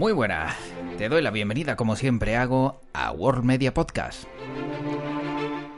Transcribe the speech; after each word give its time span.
Muy 0.00 0.14
buenas, 0.14 0.56
te 0.96 1.10
doy 1.10 1.20
la 1.20 1.30
bienvenida 1.30 1.76
como 1.76 1.94
siempre 1.94 2.34
hago 2.34 2.80
a 2.94 3.12
World 3.12 3.44
Media 3.44 3.74
Podcast. 3.74 4.24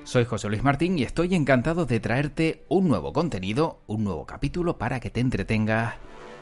Soy 0.05 0.25
José 0.27 0.49
Luis 0.49 0.63
Martín 0.63 0.97
y 0.97 1.03
estoy 1.03 1.35
encantado 1.35 1.87
de 1.87 1.99
traerte 1.99 2.65
un 2.69 2.87
nuevo 2.87 3.13
contenido, 3.13 3.81
un 3.89 4.05
nuevo 4.05 4.25
capítulo 4.25 4.79
para 4.79 5.01
que 5.01 5.11
te 5.11 5.19
entretengas 5.19 5.95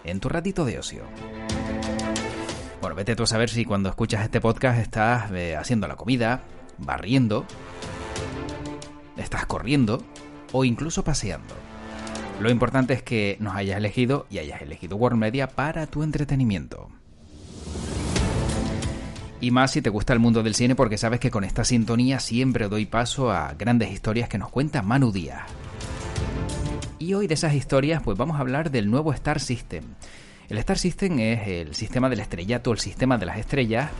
en 0.04 0.20
tu 0.20 0.28
ratito 0.28 0.66
de 0.66 0.78
ocio. 0.78 1.04
Bueno, 2.82 2.94
vete 2.96 3.16
tú 3.16 3.22
a 3.22 3.26
saber 3.26 3.48
si 3.48 3.64
cuando 3.64 3.88
escuchas 3.88 4.24
este 4.24 4.42
podcast 4.42 4.78
estás 4.78 5.32
eh, 5.32 5.56
haciendo 5.56 5.88
la 5.88 5.96
comida, 5.96 6.42
barriendo, 6.76 7.46
estás 9.16 9.46
corriendo 9.46 10.04
o 10.52 10.66
incluso 10.66 11.02
paseando. 11.02 11.54
Lo 12.42 12.50
importante 12.50 12.92
es 12.92 13.02
que 13.02 13.38
nos 13.40 13.56
hayas 13.56 13.78
elegido 13.78 14.26
y 14.28 14.36
hayas 14.36 14.60
elegido 14.60 14.98
World 14.98 15.18
Media 15.18 15.48
para 15.48 15.86
tu 15.86 16.02
entretenimiento. 16.02 16.90
Y 19.40 19.50
más 19.50 19.70
si 19.70 19.80
te 19.80 19.88
gusta 19.88 20.12
el 20.12 20.18
mundo 20.18 20.42
del 20.42 20.54
cine 20.54 20.74
porque 20.74 20.98
sabes 20.98 21.18
que 21.18 21.30
con 21.30 21.44
esta 21.44 21.64
sintonía 21.64 22.20
siempre 22.20 22.68
doy 22.68 22.84
paso 22.84 23.30
a 23.30 23.54
grandes 23.54 23.90
historias 23.90 24.28
que 24.28 24.36
nos 24.36 24.50
cuenta 24.50 24.82
Manu 24.82 25.12
Díaz. 25.12 25.46
Y 26.98 27.14
hoy 27.14 27.26
de 27.26 27.34
esas 27.34 27.54
historias 27.54 28.02
pues 28.02 28.18
vamos 28.18 28.36
a 28.36 28.40
hablar 28.40 28.70
del 28.70 28.90
nuevo 28.90 29.12
Star 29.14 29.40
System. 29.40 29.84
El 30.50 30.58
Star 30.58 30.76
System 30.76 31.18
es 31.20 31.48
el 31.48 31.74
sistema 31.74 32.10
del 32.10 32.20
estrellato, 32.20 32.72
el 32.72 32.80
sistema 32.80 33.16
de 33.16 33.24
las 33.24 33.38
estrellas, 33.38 33.90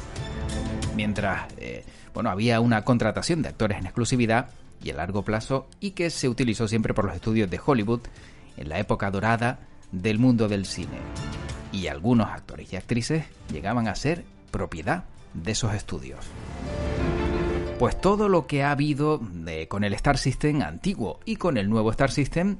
mientras 0.94 1.50
eh, 1.56 1.84
bueno, 2.12 2.28
había 2.28 2.60
una 2.60 2.84
contratación 2.84 3.40
de 3.40 3.48
actores 3.48 3.78
en 3.78 3.86
exclusividad 3.86 4.50
y 4.82 4.90
a 4.90 4.94
largo 4.94 5.22
plazo 5.22 5.68
y 5.80 5.92
que 5.92 6.10
se 6.10 6.28
utilizó 6.28 6.68
siempre 6.68 6.92
por 6.92 7.04
los 7.04 7.14
estudios 7.14 7.48
de 7.48 7.60
Hollywood 7.64 8.00
en 8.56 8.68
la 8.68 8.78
época 8.78 9.10
dorada 9.10 9.60
del 9.92 10.18
mundo 10.18 10.48
del 10.48 10.66
cine. 10.66 10.98
Y 11.72 11.86
algunos 11.86 12.28
actores 12.28 12.72
y 12.72 12.76
actrices 12.76 13.24
llegaban 13.52 13.88
a 13.88 13.94
ser 13.94 14.24
propiedad 14.50 15.04
de 15.34 15.52
esos 15.52 15.74
estudios. 15.74 16.26
Pues 17.78 17.98
todo 18.00 18.28
lo 18.28 18.46
que 18.46 18.62
ha 18.62 18.72
habido 18.72 19.20
con 19.68 19.84
el 19.84 19.94
Star 19.94 20.18
System 20.18 20.62
antiguo 20.62 21.20
y 21.24 21.36
con 21.36 21.56
el 21.56 21.70
nuevo 21.70 21.90
Star 21.90 22.10
System, 22.10 22.58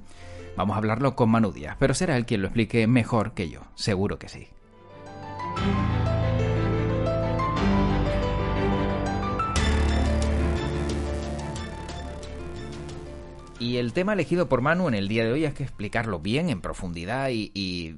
vamos 0.57 0.75
a 0.75 0.79
hablarlo 0.79 1.15
con 1.15 1.31
Manu 1.31 1.53
Díaz, 1.53 1.77
pero 1.79 1.93
será 1.93 2.17
él 2.17 2.25
quien 2.25 2.41
lo 2.41 2.49
explique 2.49 2.87
mejor 2.87 3.33
que 3.33 3.51
yo, 3.51 3.61
seguro 3.75 4.19
que 4.19 4.29
sí. 4.29 4.49
Y 13.61 13.77
el 13.77 13.93
tema 13.93 14.15
elegido 14.15 14.49
por 14.49 14.63
Manu 14.63 14.89
en 14.89 14.95
el 14.95 15.07
día 15.07 15.23
de 15.23 15.33
hoy 15.33 15.45
es 15.45 15.53
que 15.53 15.63
explicarlo 15.63 16.19
bien, 16.19 16.49
en 16.49 16.63
profundidad 16.63 17.29
y, 17.31 17.95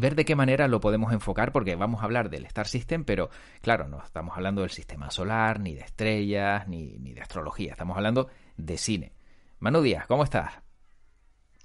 ver 0.00 0.16
de 0.16 0.24
qué 0.24 0.34
manera 0.34 0.66
lo 0.66 0.80
podemos 0.80 1.12
enfocar, 1.12 1.52
porque 1.52 1.76
vamos 1.76 2.00
a 2.00 2.06
hablar 2.06 2.28
del 2.28 2.44
Star 2.46 2.66
System, 2.66 3.04
pero 3.04 3.30
claro, 3.62 3.86
no 3.86 4.02
estamos 4.02 4.36
hablando 4.36 4.62
del 4.62 4.70
sistema 4.70 5.12
solar, 5.12 5.60
ni 5.60 5.74
de 5.74 5.82
estrellas, 5.82 6.66
ni, 6.66 6.98
ni 6.98 7.12
de 7.14 7.20
astrología, 7.20 7.70
estamos 7.70 7.96
hablando 7.96 8.30
de 8.56 8.76
cine. 8.78 9.12
Manu 9.60 9.80
Díaz, 9.80 10.08
¿cómo 10.08 10.24
estás? 10.24 10.54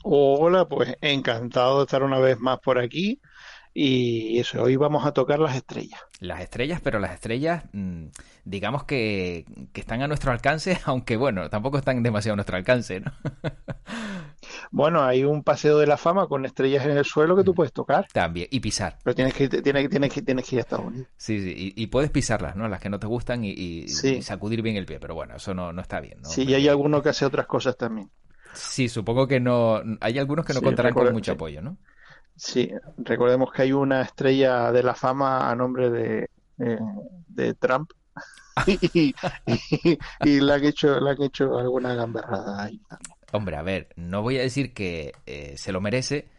Hola, 0.03 0.68
pues 0.68 0.96
encantado 1.02 1.80
de 1.80 1.85
estar 1.85 2.03
una 2.03 2.19
vez 2.19 2.40
más 2.40 2.59
por 2.59 2.78
aquí. 2.78 3.19
Y 3.78 4.40
eso, 4.40 4.63
hoy 4.63 4.78
vamos 4.78 5.06
a 5.06 5.12
tocar 5.12 5.38
las 5.38 5.53
estrellas. 5.53 6.00
Las 6.22 6.40
estrellas, 6.40 6.80
pero 6.81 6.97
las 6.97 7.12
estrellas, 7.12 7.66
mm, 7.74 8.06
digamos 8.46 8.86
que, 8.86 9.44
están 9.74 10.02
a 10.02 10.08
nuestro 10.08 10.31
alcance, 10.31 10.80
aunque 10.86 11.18
bueno, 11.18 11.50
tampoco 11.50 11.78
están 11.78 12.02
demasiado 12.02 12.35
a 12.35 12.35
nuestro 12.38 12.56
alcance, 12.56 13.02
¿no? 13.02 13.12
bueno, 14.72 15.03
hay 15.03 15.25
un 15.25 15.44
paseo 15.44 15.78
de 15.78 15.88
la 15.88 15.97
fama 15.97 16.28
con 16.28 16.46
estrellas 16.46 16.85
en 16.85 16.91
el 16.91 17.03
suelo 17.03 17.35
que 17.35 17.44
tú 17.44 17.53
puedes 17.53 17.74
tocar. 17.74 18.08
También, 18.14 18.47
y 18.50 18.62
pisar. 18.62 18.97
Pero 19.03 19.14
tienes 19.14 19.34
que, 19.34 19.50
tienes, 19.50 19.90
tienes 19.90 20.14
que, 20.14 20.22
tienes 20.22 20.47
que 20.47 20.56
ir 20.56 20.59
a 20.59 20.62
Estados 20.62 20.85
Unidos. 20.85 21.08
Sí, 21.18 21.41
sí, 21.41 21.74
y, 21.75 21.88
puedes 21.88 22.12
pisarlas, 22.12 22.56
¿no? 22.56 22.69
Las 22.69 22.80
que 22.80 22.90
no 22.90 22.97
te 22.97 23.08
gustan 23.08 23.44
y, 23.44 23.90
sacudir 24.22 24.62
bien 24.62 24.78
el 24.78 24.85
pie, 24.85 25.02
pero 25.02 25.16
bueno, 25.16 25.35
eso 25.35 25.53
no, 25.53 25.74
no 25.74 25.81
está 25.81 26.00
bien, 26.00 26.22
¿no? 26.22 26.30
Sí, 26.30 26.44
y 26.44 26.53
hay 26.53 26.69
alguno 26.69 27.02
que 27.02 27.09
hace 27.09 27.25
otras 27.25 27.46
cosas 27.46 27.75
también. 27.75 28.09
Sí, 28.53 28.88
supongo 28.88 29.28
que 29.28 29.41
no. 29.41 29.81
Hay 30.00 30.18
algunos 30.18 30.46
que 30.46 30.53
no 30.53 30.62
contarán 30.62 30.94
con 30.94 31.12
mucho 31.12 31.34
apoyo, 31.34 31.62
¿no? 31.62 31.78
Sí, 32.35 32.69
recordemos 32.97 33.51
que 33.51 33.63
hay 33.63 33.72
una 33.72 34.01
estrella 34.01 34.72
de 34.72 34.84
la 34.84 34.94
fama 34.94 35.50
a 35.50 35.56
nombre 35.56 35.90
de, 35.90 36.29
eh, 36.59 36.79
de 37.28 37.53
Trump 37.53 37.91
y, 38.68 39.13
y, 40.23 40.40
le, 40.40 40.53
han 40.53 40.63
hecho, 40.63 41.00
le 41.00 41.12
han 41.12 41.22
hecho 41.22 41.57
alguna 41.57 41.94
gamberrada 41.94 42.63
ahí 42.63 42.79
Hombre, 43.31 43.57
a 43.57 43.62
ver, 43.62 43.90
no 43.97 44.22
voy 44.22 44.38
a 44.38 44.41
decir 44.41 44.73
que 44.73 45.12
eh, 45.25 45.56
se 45.57 45.73
lo 45.73 45.81
merece, 45.81 46.29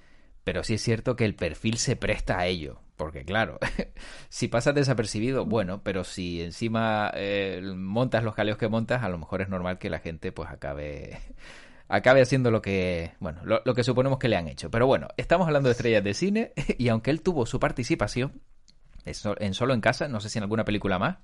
pero 0.44 0.64
sí 0.64 0.74
es 0.74 0.82
cierto 0.82 1.16
que 1.16 1.26
el 1.26 1.34
perfil 1.34 1.76
se 1.76 1.96
presta 1.96 2.38
a 2.38 2.46
ello. 2.46 2.80
Porque 2.96 3.24
claro, 3.24 3.58
si 4.30 4.48
pasas 4.48 4.74
desapercibido, 4.74 5.44
bueno, 5.44 5.82
pero 5.82 6.04
si 6.04 6.40
encima 6.42 7.10
eh, 7.14 7.60
montas 7.76 8.24
los 8.24 8.34
jaleos 8.34 8.56
que 8.56 8.68
montas, 8.68 9.02
a 9.02 9.10
lo 9.10 9.18
mejor 9.18 9.42
es 9.42 9.50
normal 9.50 9.78
que 9.78 9.90
la 9.90 9.98
gente 9.98 10.32
pues 10.32 10.48
acabe 10.48 11.18
acabe 11.88 12.22
haciendo 12.22 12.50
lo 12.50 12.62
que, 12.62 13.12
bueno, 13.20 13.40
lo, 13.44 13.74
que 13.74 13.84
suponemos 13.84 14.18
que 14.18 14.28
le 14.28 14.36
han 14.36 14.48
hecho. 14.48 14.70
Pero 14.70 14.86
bueno, 14.86 15.08
estamos 15.16 15.46
hablando 15.46 15.68
de 15.68 15.72
estrellas 15.72 16.04
de 16.04 16.14
cine 16.14 16.52
y 16.78 16.88
aunque 16.88 17.10
él 17.10 17.22
tuvo 17.22 17.46
su 17.46 17.60
participación 17.60 18.40
en 19.04 19.54
Solo 19.54 19.72
en 19.72 19.80
Casa, 19.80 20.08
no 20.08 20.20
sé 20.20 20.28
si 20.28 20.38
en 20.38 20.44
alguna 20.44 20.64
película 20.64 20.98
más. 20.98 21.18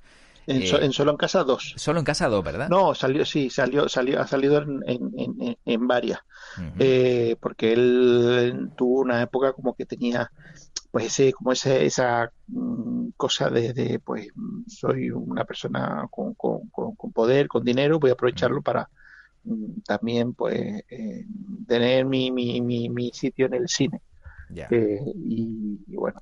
En, 0.47 0.62
eh, 0.62 0.93
Solo 0.93 1.12
en 1.12 1.17
Casa 1.17 1.45
2. 1.45 1.75
Solo 1.77 1.99
en 1.99 2.05
Casa 2.05 2.28
2, 2.28 2.45
¿verdad? 2.45 2.69
No, 2.69 2.95
salió, 2.95 3.25
sí, 3.25 3.51
salió, 3.51 3.89
salió, 3.89 4.21
ha 4.21 4.27
salido 4.27 4.62
en, 4.62 4.83
en, 4.87 5.56
en 5.65 5.89
varias. 5.89 6.21
Eh, 6.78 7.37
porque 7.41 7.72
él 7.72 8.71
tuvo 8.77 9.01
una 9.01 9.22
época 9.22 9.53
como 9.53 9.75
que 9.75 9.87
tenía 9.87 10.31
pues 10.91 11.06
ese 11.06 11.33
como 11.33 11.53
ese, 11.53 11.87
esa 11.87 12.31
mm, 12.49 13.11
cosa 13.17 13.49
de, 13.49 13.99
pues 14.05 14.28
soy 14.69 15.11
una 15.11 15.45
persona 15.45 16.06
con, 16.11 16.34
con, 16.34 16.69
con, 16.69 17.12
poder 17.12 17.49
con 17.49 17.65
dinero 17.65 17.99
voy 17.99 18.11
a 18.11 18.12
aprovecharlo 18.12 18.61
para 18.61 18.91
Mm, 18.91 19.02
también 19.84 20.34
pues 20.34 20.84
eh, 20.88 21.26
tener 21.66 22.04
mi, 22.04 22.30
mi, 22.30 22.60
mi, 22.60 23.10
sitio 23.12 23.47
en 23.47 23.54
el 23.54 23.69
cine. 23.69 24.00
Eh, 24.54 25.00
y, 25.14 25.78
bueno, 25.97 26.20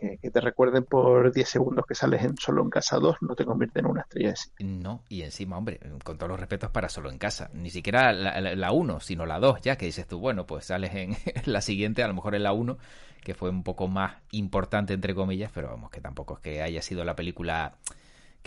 que, 0.00 0.30
te 0.30 0.40
recuerden 0.40 0.84
por 0.84 1.32
10 1.32 1.48
segundos 1.48 1.84
que 1.86 1.94
sales 1.94 2.24
en 2.24 2.36
solo 2.38 2.62
en 2.62 2.70
casa 2.70 2.98
2 2.98 3.16
no 3.20 3.34
te 3.34 3.44
convierte 3.44 3.80
en 3.80 3.86
una 3.86 4.02
estrella 4.02 4.30
de 4.30 4.36
cine. 4.36 4.54
No, 4.58 5.02
y 5.08 5.22
encima, 5.22 5.58
hombre, 5.58 5.78
con 6.02 6.16
todos 6.16 6.30
los 6.30 6.40
respetos 6.40 6.70
para 6.70 6.88
solo 6.88 7.10
en 7.10 7.18
casa, 7.18 7.50
ni 7.52 7.70
siquiera 7.70 8.12
la 8.12 8.72
1, 8.72 9.00
sino 9.00 9.26
la 9.26 9.38
2, 9.38 9.60
ya 9.60 9.76
que 9.76 9.86
dices 9.86 10.06
tú, 10.06 10.18
bueno, 10.18 10.46
pues 10.46 10.66
sales 10.66 10.94
en 10.94 11.16
la 11.44 11.60
siguiente, 11.60 12.02
a 12.02 12.08
lo 12.08 12.14
mejor 12.14 12.34
en 12.34 12.44
la 12.44 12.52
1, 12.52 12.78
que 13.22 13.34
fue 13.34 13.50
un 13.50 13.62
poco 13.62 13.88
más 13.88 14.16
importante, 14.30 14.94
entre 14.94 15.14
comillas, 15.14 15.50
pero 15.54 15.68
vamos, 15.68 15.90
que 15.90 16.00
tampoco 16.00 16.34
es 16.34 16.40
que 16.40 16.62
haya 16.62 16.80
sido 16.80 17.04
la 17.04 17.16
película 17.16 17.74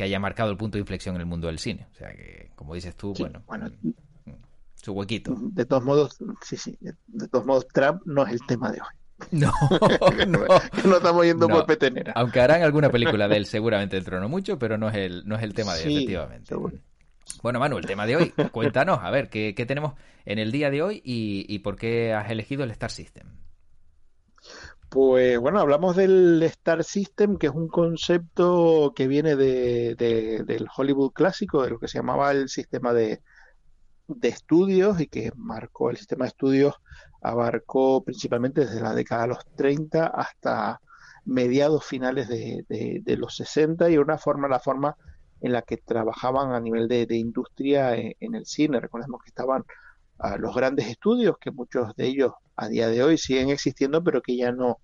que 0.01 0.05
haya 0.05 0.19
marcado 0.19 0.49
el 0.49 0.57
punto 0.57 0.77
de 0.77 0.79
inflexión 0.79 1.13
en 1.13 1.21
el 1.21 1.27
mundo 1.27 1.45
del 1.45 1.59
cine. 1.59 1.87
O 1.91 1.93
sea 1.93 2.11
que, 2.15 2.49
como 2.55 2.73
dices 2.73 2.95
tú, 2.95 3.13
bueno, 3.45 3.69
mm, 3.83 4.31
su 4.73 4.93
huequito. 4.93 5.35
De 5.53 5.63
todos 5.63 5.83
modos, 5.83 6.17
sí, 6.41 6.57
sí, 6.57 6.75
de 6.81 7.27
todos 7.27 7.45
modos, 7.45 7.67
Trump 7.67 8.01
no 8.05 8.25
es 8.25 8.33
el 8.33 8.39
tema 8.47 8.71
de 8.71 8.81
hoy. 8.81 8.87
No, 9.29 9.51
no, 10.27 10.39
no, 10.85 10.97
estamos 10.97 11.23
yendo 11.23 11.47
por 11.47 11.67
petenera. 11.67 12.13
Aunque 12.15 12.41
harán 12.41 12.63
alguna 12.63 12.89
película 12.89 13.27
de 13.27 13.37
él, 13.37 13.45
seguramente 13.45 13.95
el 13.95 14.03
trono 14.03 14.27
mucho, 14.27 14.57
pero 14.57 14.79
no 14.79 14.89
es 14.89 14.95
el, 14.95 15.27
no 15.27 15.35
es 15.35 15.43
el 15.43 15.53
tema 15.53 15.75
de 15.75 15.85
hoy, 15.85 15.93
efectivamente. 15.93 16.55
Bueno, 17.43 17.59
Manu, 17.59 17.77
el 17.77 17.85
tema 17.85 18.07
de 18.07 18.15
hoy, 18.15 18.33
cuéntanos, 18.51 18.97
a 19.03 19.11
ver, 19.11 19.29
¿qué, 19.29 19.53
qué 19.53 19.67
tenemos 19.67 19.93
en 20.25 20.39
el 20.39 20.51
día 20.51 20.71
de 20.71 20.81
hoy 20.81 21.03
y, 21.05 21.45
y, 21.47 21.59
por 21.59 21.75
qué 21.75 22.15
has 22.15 22.31
elegido 22.31 22.63
el 22.63 22.71
Star 22.71 22.89
System? 22.89 23.27
Pues 24.91 25.39
bueno, 25.39 25.61
hablamos 25.61 25.95
del 25.95 26.43
Star 26.43 26.83
System, 26.83 27.37
que 27.37 27.47
es 27.47 27.53
un 27.53 27.69
concepto 27.69 28.91
que 28.93 29.07
viene 29.07 29.37
de, 29.37 29.95
del 29.95 30.67
Hollywood 30.75 31.13
clásico, 31.13 31.63
de 31.63 31.69
lo 31.69 31.79
que 31.79 31.87
se 31.87 31.99
llamaba 31.99 32.31
el 32.31 32.49
sistema 32.49 32.91
de, 32.91 33.21
estudios 34.21 34.99
y 34.99 35.07
que 35.07 35.31
marcó 35.37 35.91
el 35.91 35.95
sistema 35.95 36.25
de 36.25 36.29
estudios, 36.31 36.75
abarcó 37.21 38.03
principalmente 38.03 38.65
desde 38.65 38.81
la 38.81 38.93
década 38.93 39.21
de 39.21 39.27
los 39.29 39.45
30 39.55 40.07
hasta 40.07 40.81
mediados 41.23 41.85
finales 41.85 42.27
de, 42.27 43.15
los 43.17 43.37
60 43.37 43.89
y 43.91 43.97
una 43.97 44.17
forma, 44.17 44.49
la 44.49 44.59
forma 44.59 44.97
en 45.39 45.53
la 45.53 45.61
que 45.61 45.77
trabajaban 45.77 46.51
a 46.51 46.59
nivel 46.59 46.89
de, 46.89 47.15
industria 47.15 47.95
en, 47.95 48.35
el 48.35 48.45
cine. 48.45 48.81
Recordemos 48.81 49.21
que 49.23 49.29
estaban 49.29 49.63
ah, 50.19 50.35
los 50.35 50.53
grandes 50.53 50.89
estudios, 50.89 51.37
que 51.39 51.51
muchos 51.51 51.95
de 51.95 52.07
ellos 52.07 52.33
a 52.61 52.69
día 52.69 52.87
de 52.89 53.03
hoy 53.03 53.17
siguen 53.17 53.49
existiendo, 53.49 54.03
pero 54.03 54.21
que 54.21 54.37
ya 54.37 54.51
no 54.51 54.77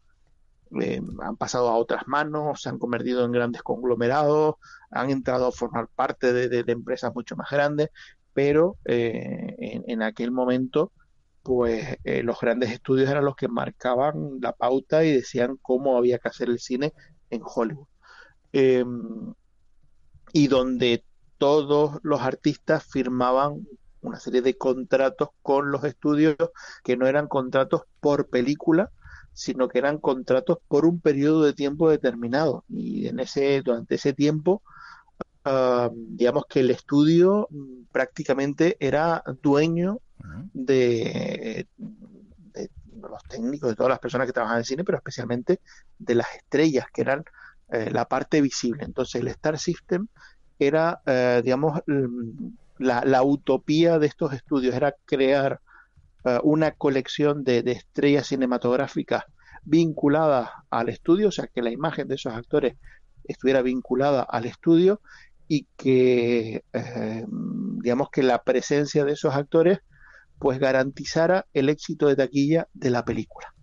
eh, 0.82 1.00
han 1.22 1.38
pasado 1.38 1.70
a 1.70 1.78
otras 1.78 2.08
manos, 2.08 2.62
se 2.62 2.70
han 2.70 2.80
convertido 2.80 3.24
en 3.24 3.32
grandes 3.32 3.62
conglomerados, 3.62 4.56
han 4.90 5.12
entrado 5.12 5.48
a 5.48 5.52
formar 5.52 5.88
parte 5.88 6.34
de, 6.34 6.64
empresas 6.72 7.14
mucho 7.14 7.36
más 7.36 7.50
grandes, 7.52 7.90
pero 8.34 8.78
eh, 8.86 9.84
en, 9.86 10.02
aquel 10.02 10.32
momento, 10.32 10.92
pues 11.44 11.98
eh, 12.04 12.24
los 12.24 12.40
grandes 12.40 12.72
estudios 12.72 13.10
eran 13.10 13.26
los 13.26 13.36
que 13.36 13.48
marcaban 13.48 14.40
la 14.42 14.54
pauta 14.54 15.06
y 15.06 15.12
decían 15.12 15.58
cómo 15.62 15.98
había 15.98 16.18
que 16.18 16.30
hacer 16.30 16.50
el 16.50 16.60
cine 16.60 16.94
en 17.30 17.42
Hollywood. 17.44 17.88
Em, 18.54 19.34
y 20.34 20.48
donde 20.48 21.04
todos 21.38 22.00
los 22.04 22.22
artistas 22.22 22.84
firmaban 22.86 23.68
una 24.08 24.20
serie 24.20 24.42
de 24.42 24.58
contratos 24.58 25.30
con 25.42 25.72
los 25.72 25.84
estudios 25.84 26.36
que 26.84 26.98
no 26.98 27.08
eran 27.08 27.28
contratos 27.28 27.84
por 28.00 28.28
película, 28.28 28.92
sino 29.34 29.68
que 29.68 29.78
eran 29.78 30.00
contratos 30.00 30.58
por 30.68 30.86
un 30.86 31.00
periodo 31.00 31.44
de 31.44 31.54
tiempo 31.54 31.90
determinado. 31.90 32.64
Y 32.70 33.08
en 33.08 33.20
ese, 33.20 33.62
durante 33.62 33.96
ese 33.96 34.14
tiempo, 34.14 34.64
ah, 35.46 35.92
digamos 35.94 36.46
que 36.48 36.62
el 36.62 36.72
estudio 36.72 37.48
mm, 37.52 37.84
prácticamente 37.92 38.78
era 38.80 39.24
dueño 39.44 40.00
de, 40.54 41.68
los 43.00 43.24
técnicos, 43.30 43.70
de 43.70 43.76
todas 43.76 43.92
las 43.92 44.00
personas 44.00 44.28
que 44.28 44.34
trabajaban 44.34 44.62
en 44.62 44.66
cine, 44.66 44.84
pero 44.84 44.98
especialmente 44.98 45.62
de 46.00 46.16
las 46.16 46.28
estrellas, 46.36 46.88
que 46.92 47.02
eran 47.02 47.24
eh, 47.70 47.90
la 47.92 48.06
parte 48.06 48.42
visible. 48.42 48.84
Entonces 48.84 49.22
el 49.22 49.28
Star 49.28 49.60
System 49.60 50.08
era, 50.58 51.02
eh, 51.06 51.42
digamos, 51.44 51.82
la, 52.80 53.24
utopía 53.24 54.00
de 54.00 54.08
estos 54.08 54.34
estudios, 54.34 54.76
era 54.76 54.96
crear 55.06 55.62
eh, 56.26 56.40
una 56.44 56.72
colección 56.72 57.44
de, 57.44 57.60
estrellas 57.66 58.28
cinematográficas 58.28 59.24
vinculadas 59.64 60.50
al 60.70 60.90
estudio, 60.90 61.30
o 61.30 61.32
sea, 61.32 61.48
que 61.48 61.62
la 61.62 61.72
imagen 61.72 62.08
de 62.08 62.16
esos 62.16 62.34
actores 62.34 62.76
estuviera 63.26 63.62
vinculada 63.62 64.24
al 64.24 64.46
estudio 64.46 65.02
y 65.48 65.68
que, 65.78 66.64
eh, 66.74 67.26
digamos, 67.82 68.10
que 68.10 68.24
la 68.24 68.44
presencia 68.44 69.06
de 69.06 69.14
esos 69.14 69.34
actores 69.36 69.80
pues 70.40 70.60
garantizara 70.60 71.48
el 71.54 71.70
éxito 71.70 72.08
de 72.08 72.16
taquilla 72.16 72.68
de 72.74 72.90
la 72.90 73.04
película. 73.04 73.54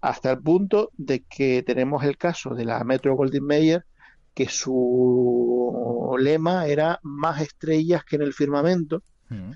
Hasta 0.00 0.32
el 0.32 0.42
punto 0.42 0.90
de 0.96 1.24
que 1.24 1.62
tenemos 1.62 2.04
el 2.04 2.18
caso 2.18 2.54
de 2.54 2.64
la 2.64 2.82
Metro 2.84 3.14
Goldwyn 3.14 3.46
Mayer, 3.46 3.86
que 4.34 4.48
su 4.48 6.16
lema 6.18 6.66
era 6.66 6.98
más 7.02 7.40
estrellas 7.40 8.04
que 8.04 8.16
en 8.16 8.22
el 8.22 8.32
firmamento, 8.32 9.02
mm. 9.28 9.50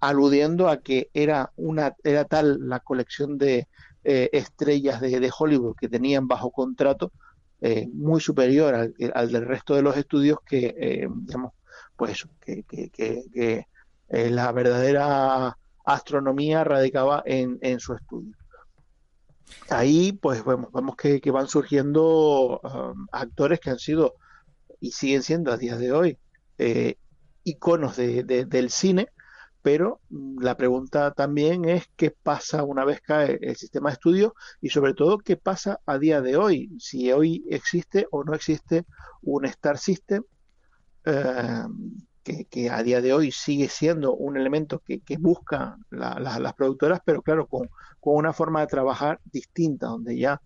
aludiendo 0.00 0.68
a 0.68 0.78
que 0.78 1.10
era 1.14 1.52
una 1.56 1.94
era 2.02 2.24
tal 2.24 2.68
la 2.68 2.80
colección 2.80 3.38
de 3.38 3.68
eh, 4.02 4.30
estrellas 4.32 5.00
de, 5.00 5.32
Hollywood 5.36 5.76
que 5.76 5.88
tenían 5.88 6.28
bajo 6.28 6.50
contrato 6.50 7.12
eh, 7.60 7.88
muy 7.92 8.20
superior 8.20 8.74
al, 8.74 9.32
del 9.32 9.46
resto 9.46 9.74
de 9.74 9.82
los 9.82 9.96
estudios 9.96 10.38
que 10.44 10.74
eh, 10.78 11.08
digamos 11.10 11.52
pues 11.96 12.26
que, 12.44 12.64
que, 12.64 13.66
la 14.08 14.52
verdadera 14.52 15.56
astronomía 15.84 16.64
radicaba 16.64 17.22
en, 17.24 17.58
en 17.62 17.80
su 17.80 17.94
estudio 17.94 18.34
ahí 19.68 20.12
pues 20.12 20.44
vemos, 20.44 20.72
vemos 20.72 20.96
que, 20.96 21.20
van 21.30 21.48
surgiendo 21.48 22.60
um, 22.60 23.06
actores 23.12 23.60
que 23.60 23.70
han 23.70 23.78
sido 23.78 24.14
y 24.80 24.92
siguen 24.92 25.22
siendo 25.22 25.52
a 25.52 25.56
día 25.56 25.76
de 25.76 25.92
hoy 25.92 26.18
eh, 26.58 26.98
iconos 27.44 27.96
de, 27.96 28.22
del 28.22 28.70
cine, 28.70 29.08
pero 29.62 30.00
mm, 30.10 30.42
la 30.42 30.56
pregunta 30.56 31.12
también 31.12 31.64
es 31.64 31.84
qué 31.96 32.10
pasa 32.10 32.64
una 32.64 32.84
vez 32.84 33.00
cae 33.00 33.38
el 33.42 33.56
sistema 33.56 33.90
de 33.90 33.94
estudio 33.94 34.34
y 34.60 34.70
sobre 34.70 34.94
todo 34.94 35.18
qué 35.18 35.36
pasa 35.36 35.80
a 35.86 35.98
día 35.98 36.20
de 36.20 36.36
hoy, 36.36 36.70
si 36.78 37.10
hoy 37.12 37.44
existe 37.48 38.06
o 38.10 38.24
no 38.24 38.34
existe 38.34 38.86
un 39.22 39.44
Star 39.46 39.78
System 39.78 40.22
eh, 41.04 41.64
que, 42.24 42.70
a 42.70 42.82
día 42.82 43.00
de 43.00 43.12
hoy 43.12 43.30
sigue 43.30 43.68
siendo 43.68 44.14
un 44.14 44.36
elemento 44.36 44.80
que, 44.80 45.02
buscan 45.18 45.84
las 45.90 46.54
productoras, 46.54 47.00
pero 47.04 47.22
claro, 47.22 47.46
con, 47.46 47.68
una 48.00 48.32
forma 48.32 48.60
de 48.60 48.66
trabajar 48.66 49.20
distinta, 49.24 49.86
donde 49.86 50.18
ya 50.18 50.40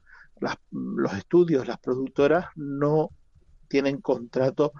los 0.70 1.12
estudios, 1.14 1.66
las 1.66 1.78
productoras 1.78 2.46
no 2.54 3.10
tienen 3.68 4.00
contrato 4.00 4.72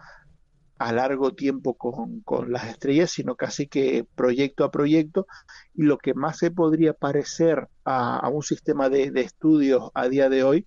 a 0.78 0.92
largo 0.92 1.34
tiempo 1.34 1.74
con, 1.74 2.52
las 2.52 2.68
estrellas, 2.68 3.10
sino 3.10 3.36
casi 3.36 3.66
que 3.66 4.06
proyecto 4.14 4.64
a 4.64 4.70
proyecto, 4.70 5.26
y 5.74 5.82
lo 5.82 5.98
que 5.98 6.14
más 6.14 6.38
se 6.38 6.50
podría 6.50 6.92
parecer 6.94 7.68
a, 7.84 8.28
un 8.28 8.42
sistema 8.42 8.88
de, 8.88 9.10
estudios 9.16 9.90
a 9.94 10.08
día 10.08 10.28
de 10.28 10.44
hoy, 10.44 10.66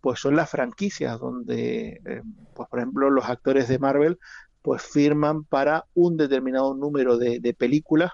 pues 0.00 0.18
son 0.18 0.34
las 0.34 0.48
franquicias, 0.48 1.18
donde, 1.20 2.00
eh, 2.06 2.22
pues 2.54 2.68
por 2.70 2.78
ejemplo, 2.78 3.10
los 3.10 3.28
actores 3.28 3.68
de 3.68 3.78
Marvel 3.78 4.18
pues 4.62 4.82
firman 4.82 5.44
para 5.44 5.86
un 5.94 6.16
determinado 6.16 6.74
número 6.74 7.18
de, 7.18 7.54
películas 7.58 8.12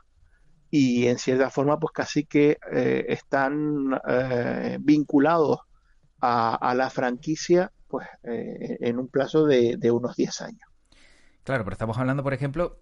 y 0.71 1.07
en 1.07 1.19
cierta 1.19 1.51
forma 1.51 1.79
pues 1.79 1.93
casi 1.93 2.25
que 2.25 2.59
eh, 2.73 3.07
están 3.09 3.99
eh, 4.09 4.79
vinculados 4.81 5.61
a, 6.21 6.75
la 6.75 6.91
franquicia 6.91 7.71
pues 7.89 8.09
eh, 8.25 8.79
en 8.81 8.99
un 8.99 9.09
plazo 9.09 9.47
de, 9.47 9.77
de 9.77 9.91
unos 9.91 10.17
10 10.17 10.41
años. 10.41 10.69
Claro, 11.45 11.63
pero 11.63 11.75
estamos 11.75 11.99
hablando, 11.99 12.25
por 12.25 12.35
ejemplo, 12.35 12.81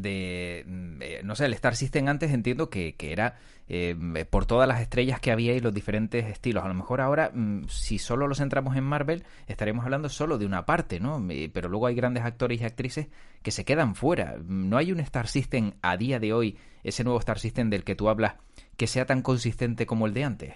de, 0.00 0.64
mm, 0.66 1.26
no 1.26 1.34
sé, 1.34 1.46
el 1.46 1.54
Star 1.54 1.76
System 1.76 2.08
antes 2.08 2.32
entiendo 2.32 2.70
que, 2.70 2.94
que 2.94 3.12
era 3.12 3.38
eh, 3.68 4.26
por 4.28 4.44
todas 4.44 4.68
las 4.68 4.80
estrellas 4.80 5.20
que 5.20 5.32
había 5.32 5.54
y 5.54 5.60
los 5.60 5.72
diferentes 5.72 6.26
estilos. 6.26 6.64
A 6.64 6.68
lo 6.68 6.74
mejor 6.74 7.00
ahora, 7.00 7.30
mm, 7.32 7.64
si 7.68 7.98
solo 7.98 8.28
los 8.28 8.38
centramos 8.38 8.76
en 8.76 8.84
Marvel, 8.84 9.24
estaremos 9.46 9.84
hablando 9.84 10.08
solo 10.08 10.38
de 10.38 10.46
una 10.46 10.66
parte, 10.66 11.00
¿no? 11.00 11.26
Pero 11.52 11.68
luego 11.68 11.86
hay 11.86 11.94
grandes 11.94 12.24
actores 12.24 12.60
y 12.60 12.64
actrices 12.64 13.08
que 13.42 13.50
se 13.50 13.64
quedan 13.64 13.94
fuera. 13.94 14.36
¿No 14.44 14.76
hay 14.76 14.92
un 14.92 15.00
Star 15.00 15.26
System 15.28 15.72
a 15.82 15.96
día 15.96 16.18
de 16.18 16.32
hoy, 16.32 16.58
ese 16.82 17.04
nuevo 17.04 17.18
Star 17.20 17.38
System 17.38 17.70
del 17.70 17.84
que 17.84 17.94
tú 17.94 18.08
hablas, 18.08 18.34
que 18.76 18.86
sea 18.86 19.06
tan 19.06 19.22
consistente 19.22 19.86
como 19.86 20.06
el 20.06 20.14
de 20.14 20.24
antes? 20.24 20.54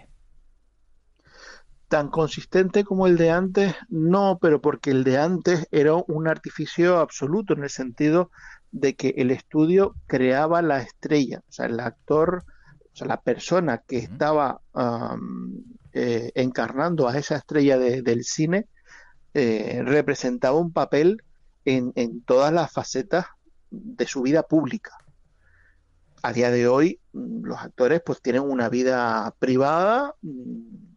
tan 1.89 2.09
consistente 2.09 2.85
como 2.85 3.07
el 3.07 3.17
de 3.17 3.31
antes, 3.31 3.75
no, 3.89 4.39
pero 4.41 4.61
porque 4.61 4.91
el 4.91 5.05
de 5.05 5.19
antes 5.19 5.69
era 5.71 5.95
un 5.95 6.27
artificio 6.27 6.99
absoluto 6.99 7.55
en 7.55 7.63
el 7.63 7.71
sentido 7.71 8.31
de 8.73 8.95
que 8.95 9.15
el 9.17 9.31
estudio 9.31 9.95
creaba 10.07 10.63
la 10.63 10.81
estrella, 10.81 11.43
o 11.49 11.53
sea, 11.53 11.67
el 11.67 11.81
actor, 11.81 12.45
o 12.93 12.97
sea, 12.97 13.07
la 13.07 13.21
persona 13.21 13.79
que 13.87 13.99
estaba 13.99 14.61
eh, 15.93 16.33
encarnando 16.35 17.09
a 17.09 17.17
esa 17.17 17.37
estrella 17.37 17.79
del 17.79 18.25
cine, 18.25 18.69
eh, 19.35 19.83
representaba 19.85 20.59
un 20.59 20.73
papel 20.73 21.23
en, 21.67 22.23
todas 22.23 22.53
las 22.53 22.73
facetas 22.73 23.27
de 23.71 24.07
su 24.07 24.23
vida 24.23 24.43
pública. 24.45 24.97
A 26.23 26.33
día 26.33 26.51
de 26.51 26.69
hoy, 26.69 27.01
mm, 27.13 27.45
los 27.45 27.59
actores 27.59 28.01
pues 28.05 28.23
tienen 28.23 28.43
una 28.43 28.69
vida 28.69 29.35
privada 29.39 30.15
mm, 30.23 30.95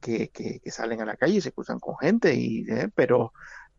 que, 0.00 0.60
salen 0.66 1.00
a 1.00 1.06
la 1.06 1.16
calle 1.16 1.36
y 1.36 1.40
se 1.40 1.52
cruzan 1.52 1.80
con 1.80 1.96
gente, 1.96 2.34
y, 2.34 2.66
eh, 2.70 2.90
pero 2.94 3.32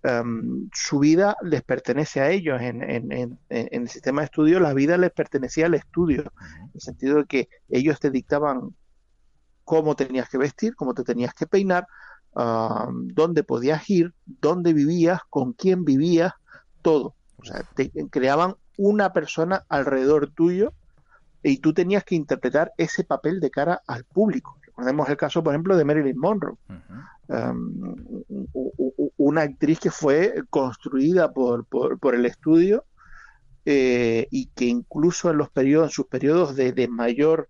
Em, 0.03 0.67
su 0.73 0.97
vida 0.99 1.37
les 1.43 1.61
pertenece 1.61 2.21
a 2.21 2.29
ellos. 2.29 2.59
En, 2.61 3.39
el 3.49 3.89
sistema 3.89 4.21
de 4.21 4.25
estudio, 4.25 4.59
la 4.59 4.73
vida 4.73 4.97
les 4.97 5.11
pertenecía 5.11 5.67
al 5.67 5.75
estudio, 5.75 6.21
en 6.21 6.71
el 6.73 6.81
sentido 6.81 7.17
de 7.17 7.25
que 7.25 7.49
ellos 7.69 7.99
te 7.99 8.09
dictaban 8.09 8.75
cómo 9.63 9.95
tenías 9.95 10.27
que 10.29 10.37
vestir, 10.37 10.75
cómo 10.75 10.93
te 10.93 11.03
tenías 11.03 11.33
que 11.33 11.45
peinar, 11.45 11.87
dónde 12.33 13.43
podías 13.43 13.87
ir, 13.89 14.13
dónde 14.25 14.73
vivías, 14.73 15.21
con 15.29 15.53
quién 15.53 15.85
vivías, 15.85 16.33
todo. 16.81 17.15
O 17.37 17.45
sea, 17.45 17.63
te 17.75 17.91
creaban 18.09 18.55
una 18.77 19.13
persona 19.13 19.65
alrededor 19.69 20.31
tuyo 20.31 20.73
y 21.43 21.57
tú 21.57 21.73
tenías 21.73 22.03
que 22.03 22.15
interpretar 22.15 22.71
ese 22.77 23.03
papel 23.03 23.39
de 23.39 23.51
cara 23.51 23.81
al 23.87 24.03
público. 24.05 24.57
Recordemos 24.81 25.09
el 25.09 25.17
caso, 25.17 25.43
por 25.43 25.53
ejemplo, 25.53 25.77
de 25.77 25.85
Marilyn 25.85 26.17
Monroe. 26.17 26.57
Una 29.15 29.41
actriz 29.43 29.79
que 29.79 29.91
fue 29.91 30.43
construida 30.49 31.31
por, 31.31 31.67
por, 31.67 32.15
el 32.15 32.25
estudio 32.25 32.83
eh, 33.63 34.27
y 34.31 34.47
que 34.47 34.65
incluso 34.65 35.29
en 35.29 35.37
los 35.37 35.51
periodos, 35.51 35.89
en 35.89 35.91
sus 35.91 36.07
periodos 36.07 36.55
de, 36.55 36.87
mayor 36.87 37.47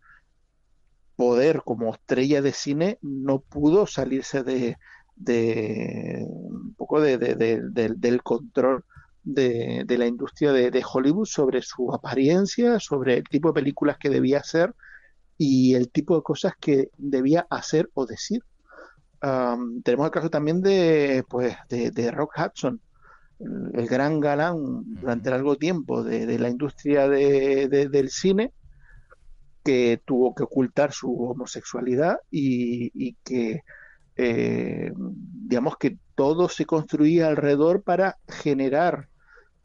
poder 1.15 1.61
como 1.63 1.93
estrella 1.93 2.41
de 2.41 2.51
cine, 2.51 2.99
no 3.01 3.39
pudo 3.39 3.87
salirse 3.87 4.43
de, 4.43 4.77
de 5.15 6.25
un 6.27 6.75
poco 6.75 6.99
de, 6.99 7.17
del 7.17 8.23
control 8.23 8.83
de, 9.23 9.85
la 9.87 10.05
industria 10.05 10.51
de, 10.51 10.83
Hollywood 10.85 11.27
sobre 11.27 11.61
su 11.61 11.93
apariencia, 11.93 12.77
sobre 12.81 13.19
el 13.19 13.23
tipo 13.23 13.47
de 13.47 13.61
películas 13.61 13.97
que 13.97 14.09
debía 14.09 14.39
hacer 14.39 14.75
y 15.43 15.73
el 15.73 15.89
tipo 15.89 16.15
de 16.15 16.21
cosas 16.21 16.53
que 16.59 16.91
debía 16.99 17.47
hacer 17.49 17.89
o 17.95 18.05
decir. 18.05 18.43
Tenemos 19.19 20.05
el 20.05 20.11
caso 20.11 20.29
también 20.29 20.61
de, 20.61 21.23
pues, 21.27 21.55
de, 21.67 22.11
Rock 22.11 22.33
Hudson, 22.37 22.79
el 23.39 23.87
gran 23.87 24.19
galán 24.19 24.83
durante 25.01 25.31
largo 25.31 25.55
tiempo 25.55 26.03
de, 26.03 26.37
la 26.37 26.47
industria 26.47 27.09
del 27.09 28.09
cine, 28.11 28.53
que 29.63 29.99
tuvo 30.05 30.35
que 30.35 30.43
ocultar 30.43 30.91
su 30.91 31.11
homosexualidad 31.11 32.17
y, 32.29 33.13
que, 33.23 33.61
eh, 34.17 34.93
digamos 34.95 35.75
que 35.77 35.97
todo 36.13 36.49
se 36.49 36.67
construía 36.67 37.29
alrededor 37.29 37.81
para 37.81 38.19
generar 38.27 39.09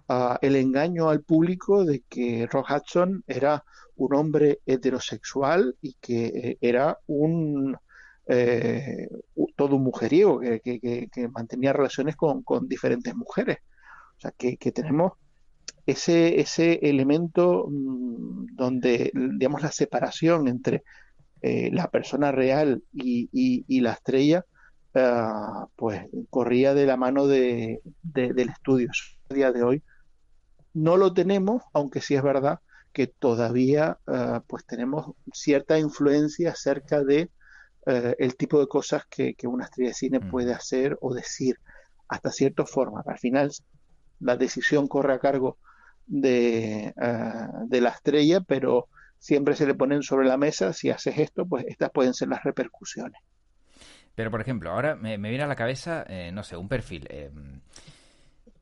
ah, 0.08 0.38
el 0.40 0.56
engaño 0.56 1.10
al 1.10 1.20
público 1.20 1.84
de 1.84 2.02
que 2.08 2.48
Rock 2.50 2.70
Hudson 2.70 3.24
era 3.26 3.62
un 3.96 4.14
hombre 4.14 4.60
heterosexual 4.66 5.76
y 5.80 5.94
que 6.00 6.26
eh, 6.26 6.58
era 6.60 6.98
un 7.06 7.76
eh, 8.28 9.08
todo 9.54 9.76
un 9.76 9.84
mujeriego 9.84 10.40
que, 10.40 11.08
mantenía 11.32 11.72
relaciones 11.72 12.16
con, 12.16 12.44
diferentes 12.68 13.14
mujeres. 13.14 13.58
O 14.18 14.20
sea, 14.20 14.32
que, 14.32 14.56
tenemos 14.72 15.12
ese, 15.86 16.80
elemento 16.82 17.66
mm, 17.68 18.46
donde, 18.54 19.12
digamos, 19.14 19.62
la 19.62 19.70
separación 19.70 20.48
entre 20.48 20.82
eh, 21.42 21.70
la 21.72 21.90
persona 21.90 22.32
real 22.32 22.82
y, 22.92 23.80
la 23.80 23.92
estrella, 23.92 24.44
ah, 24.94 25.68
pues 25.76 26.06
corría 26.30 26.74
de 26.74 26.86
la 26.86 26.96
mano 26.96 27.26
de, 27.26 27.80
del 28.02 28.48
estudio. 28.48 28.90
A 29.30 29.34
día 29.34 29.52
de 29.52 29.62
hoy 29.62 29.82
no 30.74 30.96
lo 30.96 31.14
tenemos, 31.14 31.62
aunque 31.72 32.00
sí 32.00 32.14
es 32.14 32.22
verdad 32.22 32.60
que 32.96 33.08
todavía 33.08 33.98
ah, 34.06 34.42
pues 34.46 34.64
tenemos 34.64 35.12
cierta 35.30 35.78
influencia 35.78 36.52
acerca 36.52 37.04
de 37.04 37.28
eh, 37.84 38.16
el 38.18 38.36
tipo 38.36 38.58
de 38.58 38.68
cosas 38.68 39.04
que, 39.04 39.36
una 39.42 39.66
estrella 39.66 39.90
de 39.90 39.94
cine 39.94 40.18
mm. 40.18 40.30
puede 40.30 40.54
hacer 40.54 40.96
o 41.02 41.12
decir 41.12 41.60
hasta 42.08 42.30
cierta 42.30 42.64
forma. 42.64 43.02
Al 43.06 43.18
final 43.18 43.50
la 44.20 44.38
decisión 44.38 44.88
corre 44.88 45.12
a 45.12 45.18
cargo 45.18 45.58
de, 46.06 46.94
eh, 46.98 47.48
de 47.66 47.80
la 47.82 47.90
estrella, 47.90 48.40
pero 48.40 48.88
siempre 49.18 49.54
se 49.56 49.66
le 49.66 49.74
ponen 49.74 50.02
sobre 50.02 50.26
la 50.26 50.38
mesa, 50.38 50.72
si 50.72 50.88
haces 50.88 51.18
esto, 51.18 51.44
pues 51.44 51.66
estas 51.68 51.90
pueden 51.90 52.14
ser 52.14 52.28
las 52.28 52.44
repercusiones. 52.44 53.20
Pero, 54.14 54.30
por 54.30 54.40
ejemplo, 54.40 54.70
ahora 54.70 54.96
me, 54.96 55.18
viene 55.18 55.42
a 55.42 55.46
la 55.46 55.54
cabeza, 55.54 56.02
eh, 56.08 56.32
no 56.32 56.42
sé, 56.44 56.56
un 56.56 56.68
perfil. 56.68 57.06
Mm, 57.30 57.58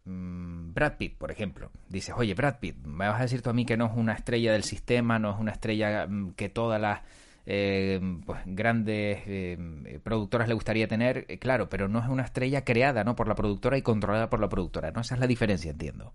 Brad 0.05 0.97
Pitt, 0.99 1.17
por 1.17 1.31
ejemplo. 1.31 1.71
Dices, 1.89 2.15
oye, 2.17 2.35
Brad 2.35 2.59
Pitt, 2.59 2.77
¿me 2.85 3.09
vas 3.09 3.21
a 3.21 3.23
decir 3.23 3.43
tú 3.43 3.51
a 3.51 3.55
mí 3.55 3.65
que 3.65 3.77
no 3.77 3.87
es 3.87 3.93
una 3.97 4.13
estrella 4.13 4.53
del 4.53 4.65
sistema, 4.65 5.19
no 5.19 5.31
es 5.33 5.41
una 5.41 5.53
estrella 5.53 6.07
mm, 6.07 6.33
que 6.35 6.49
todas 6.49 6.81
las 6.81 7.01
eh, 7.47 8.01
pues, 8.27 8.41
grandes 8.45 9.23
eh, 9.27 10.01
productoras 10.03 10.49
le 10.49 10.55
gustaría 10.55 10.89
tener? 10.89 11.25
Eh, 11.29 11.39
claro, 11.39 11.69
pero 11.71 11.89
no 11.89 12.01
es 12.01 12.09
una 12.09 12.25
estrella 12.25 12.65
creada 12.65 13.03
¿no? 13.05 13.17
por 13.17 13.29
la 13.29 13.35
productora 13.35 13.79
y 13.79 13.83
controlada 13.83 14.29
por 14.29 14.41
la 14.41 14.49
productora. 14.49 14.91
¿no? 14.91 15.01
Esa 15.01 15.15
es 15.15 15.21
la 15.21 15.27
diferencia, 15.27 15.71
entiendo. 15.71 16.13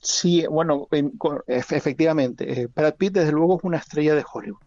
Sí, 0.00 0.46
bueno, 0.48 0.86
efectivamente. 1.48 2.68
Brad 2.72 2.94
Pitt, 2.94 3.14
desde 3.14 3.32
luego, 3.32 3.56
es 3.56 3.64
una 3.64 3.78
estrella 3.78 4.14
de 4.14 4.24
Hollywood. 4.30 4.60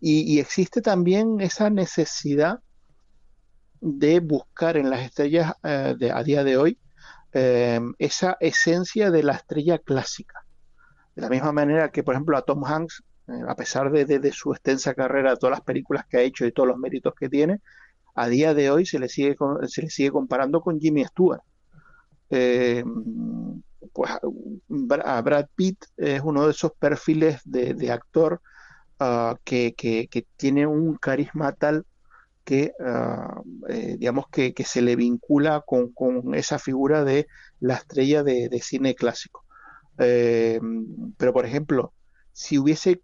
y, 0.00 0.38
existe 0.40 0.82
también 0.82 1.40
esa 1.40 1.70
necesidad 1.70 2.60
de 3.80 4.20
buscar 4.20 4.76
en 4.76 4.90
las 4.90 5.00
estrellas 5.00 5.54
eh, 5.62 5.94
de, 5.98 6.12
a 6.12 6.22
día 6.22 6.44
de 6.44 6.56
hoy 6.56 6.78
eh, 7.32 7.80
esa 7.98 8.36
esencia 8.40 9.10
de 9.10 9.22
la 9.22 9.32
estrella 9.34 9.78
clásica. 9.78 10.44
De 11.14 11.22
la 11.22 11.28
misma 11.28 11.52
manera 11.52 11.90
que, 11.90 12.02
por 12.02 12.14
ejemplo, 12.14 12.36
a 12.36 12.42
Tom 12.42 12.64
Hanks, 12.64 13.02
eh, 13.28 13.40
a 13.48 13.54
pesar 13.54 13.90
de, 13.90 14.32
su 14.32 14.52
extensa 14.52 14.94
carrera, 14.94 15.36
todas 15.36 15.58
las 15.58 15.64
películas 15.64 16.04
que 16.06 16.18
ha 16.18 16.22
hecho 16.22 16.44
y 16.44 16.52
todos 16.52 16.68
los 16.68 16.78
méritos 16.78 17.14
que 17.14 17.28
tiene, 17.28 17.60
a 18.14 18.28
día 18.28 18.54
de 18.54 18.70
hoy 18.70 18.84
se 18.86 18.98
le 18.98 19.08
sigue, 19.08 19.36
se 19.66 19.82
le 19.82 19.90
sigue 19.90 20.10
comparando 20.10 20.60
con 20.60 20.78
Jimmy 20.80 21.04
Stewart. 21.04 21.42
pues 22.28 24.10
a 25.04 25.22
Brad 25.22 25.46
Pitt 25.54 25.84
es 25.96 26.20
uno 26.22 26.44
de 26.44 26.52
esos 26.52 26.72
perfiles 26.72 27.40
de, 27.44 27.90
actor 27.90 28.40
ah, 28.98 29.36
que, 29.44 29.74
que, 29.74 30.26
tiene 30.36 30.66
un 30.66 30.96
carisma 30.96 31.52
tal 31.52 31.84
que, 32.44 32.72
eh, 33.68 33.96
digamos, 33.98 34.26
que, 34.28 34.54
se 34.64 34.82
le 34.82 34.96
vincula 34.96 35.64
con, 35.64 36.34
esa 36.34 36.58
figura 36.58 37.04
de 37.04 37.26
la 37.60 37.74
estrella 37.74 38.22
de, 38.22 38.60
cine 38.62 38.94
clásico. 38.94 39.44
Eh, 39.98 40.60
pero, 41.16 41.32
por 41.32 41.46
ejemplo, 41.46 41.92
si 42.32 42.58
hubiese, 42.58 43.02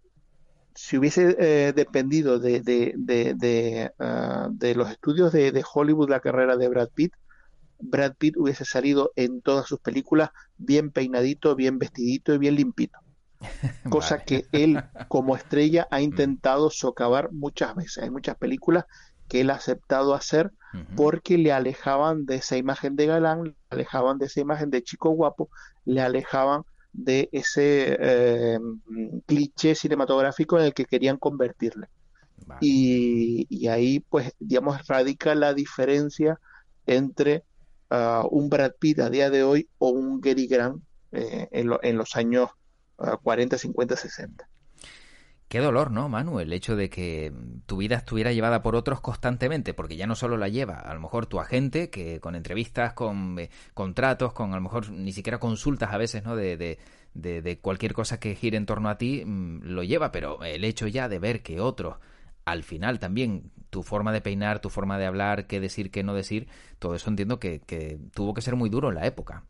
si 0.75 0.97
hubiese 0.97 1.35
eh, 1.39 1.73
dependido 1.73 2.39
de, 2.39 2.61
de, 2.61 3.91
ah, 3.99 4.49
los 4.75 4.91
estudios 4.91 5.31
de, 5.31 5.63
Hollywood 5.73 6.09
la 6.09 6.19
carrera 6.19 6.57
de 6.57 6.67
Brad 6.67 6.89
Pitt, 6.93 7.13
Brad 7.79 8.15
Pitt 8.17 8.37
hubiese 8.37 8.65
salido 8.65 9.11
en 9.15 9.41
todas 9.41 9.67
sus 9.67 9.79
películas 9.79 10.31
bien 10.57 10.91
peinadito, 10.91 11.55
bien 11.55 11.77
vestidito 11.77 12.33
y 12.33 12.39
bien 12.39 12.55
limpito. 12.55 12.97
Cosa 13.89 14.23
que 14.23 14.45
él 14.51 14.83
como 15.07 15.35
estrella 15.37 15.87
ha 15.91 16.01
intentado 16.01 16.69
socavar 16.69 17.31
muchas 17.31 17.75
veces. 17.75 18.03
Hay 18.03 18.09
muchas 18.09 18.35
películas 18.37 18.85
que 19.27 19.41
él 19.41 19.49
ha 19.49 19.55
aceptado 19.55 20.13
hacer 20.13 20.51
porque 20.95 21.37
le 21.39 21.51
alejaban 21.51 22.25
de 22.25 22.35
esa 22.35 22.55
imagen 22.55 22.95
de 22.95 23.07
galán, 23.07 23.43
le 23.43 23.55
alejaban 23.71 24.19
de 24.19 24.27
esa 24.27 24.41
imagen 24.41 24.69
de 24.69 24.83
chico 24.83 25.09
guapo, 25.09 25.49
le 25.85 26.01
alejaban 26.01 26.63
de 26.93 27.29
ese 27.31 27.97
eh, 27.99 28.59
cliché 29.25 29.75
cinematográfico 29.75 30.59
en 30.59 30.65
el 30.65 30.73
que 30.73 30.85
querían 30.85 31.17
convertirle. 31.17 31.87
Y, 32.61 33.67
ahí, 33.67 33.99
pues, 33.99 34.33
digamos, 34.39 34.87
radica 34.87 35.35
la 35.35 35.53
diferencia 35.53 36.39
entre 36.85 37.43
ah, 37.89 38.23
un 38.29 38.49
Brad 38.49 38.73
Pitt 38.79 38.99
a 38.99 39.09
día 39.09 39.29
de 39.29 39.43
hoy 39.43 39.67
o 39.79 39.89
un 39.89 40.21
Gary 40.21 40.47
Grant 40.47 40.81
eh, 41.11 41.47
en, 41.51 41.97
los 41.97 42.15
años 42.15 42.49
40, 43.23 43.57
50, 43.57 43.95
60. 43.95 44.49
Qué 45.47 45.59
dolor, 45.59 45.91
¿no, 45.91 46.09
Manu? 46.09 46.41
El 46.41 46.51
hecho 46.51 46.75
de 46.75 46.89
que 46.89 47.31
tu 47.65 47.77
vida 47.77 47.95
estuviera 47.95 48.33
llevada 48.33 48.61
por 48.61 48.75
otros 48.75 48.99
constantemente, 48.99 49.73
porque 49.73 49.95
ya 49.95 50.05
no 50.05 50.15
solo 50.15 50.35
la 50.35 50.49
lleva, 50.49 50.75
a 50.79 50.93
lo 50.93 50.99
mejor 50.99 51.25
tu 51.25 51.39
agente, 51.39 51.89
que 51.89 52.19
con 52.19 52.35
entrevistas, 52.35 52.91
con 52.93 53.39
eh, 53.39 53.49
contratos, 53.73 54.33
con 54.33 54.51
a 54.51 54.57
lo 54.57 54.61
mejor 54.61 54.89
ni 54.89 55.13
siquiera 55.13 55.39
consultas 55.39 55.93
a 55.93 55.97
veces, 55.97 56.25
¿no? 56.25 56.35
De, 56.35 56.57
de, 56.57 56.77
de, 57.13 57.59
cualquier 57.59 57.93
cosa 57.93 58.19
que 58.19 58.35
gire 58.35 58.57
en 58.57 58.65
torno 58.65 58.89
a 58.89 58.97
ti, 58.97 59.23
mm, 59.25 59.61
lo 59.63 59.83
lleva, 59.83 60.11
pero 60.11 60.43
el 60.43 60.65
hecho 60.65 60.85
ya 60.87 61.07
de 61.07 61.19
ver 61.19 61.41
que 61.43 61.61
otros, 61.61 61.95
al 62.43 62.63
final 62.63 62.99
también, 62.99 63.51
tu 63.69 63.83
forma 63.83 64.11
de 64.11 64.21
peinar, 64.21 64.59
tu 64.59 64.69
forma 64.69 64.97
de 64.97 65.05
hablar, 65.05 65.47
qué 65.47 65.61
decir, 65.61 65.91
qué 65.91 66.03
no 66.03 66.13
decir, 66.13 66.49
todo 66.77 66.93
eso 66.95 67.09
entiendo 67.09 67.39
que, 67.39 67.61
que 67.61 67.99
tuvo 68.13 68.33
que 68.33 68.41
ser 68.41 68.57
muy 68.57 68.69
duro 68.69 68.89
en 68.89 68.95
la 68.95 69.05
época. 69.05 69.45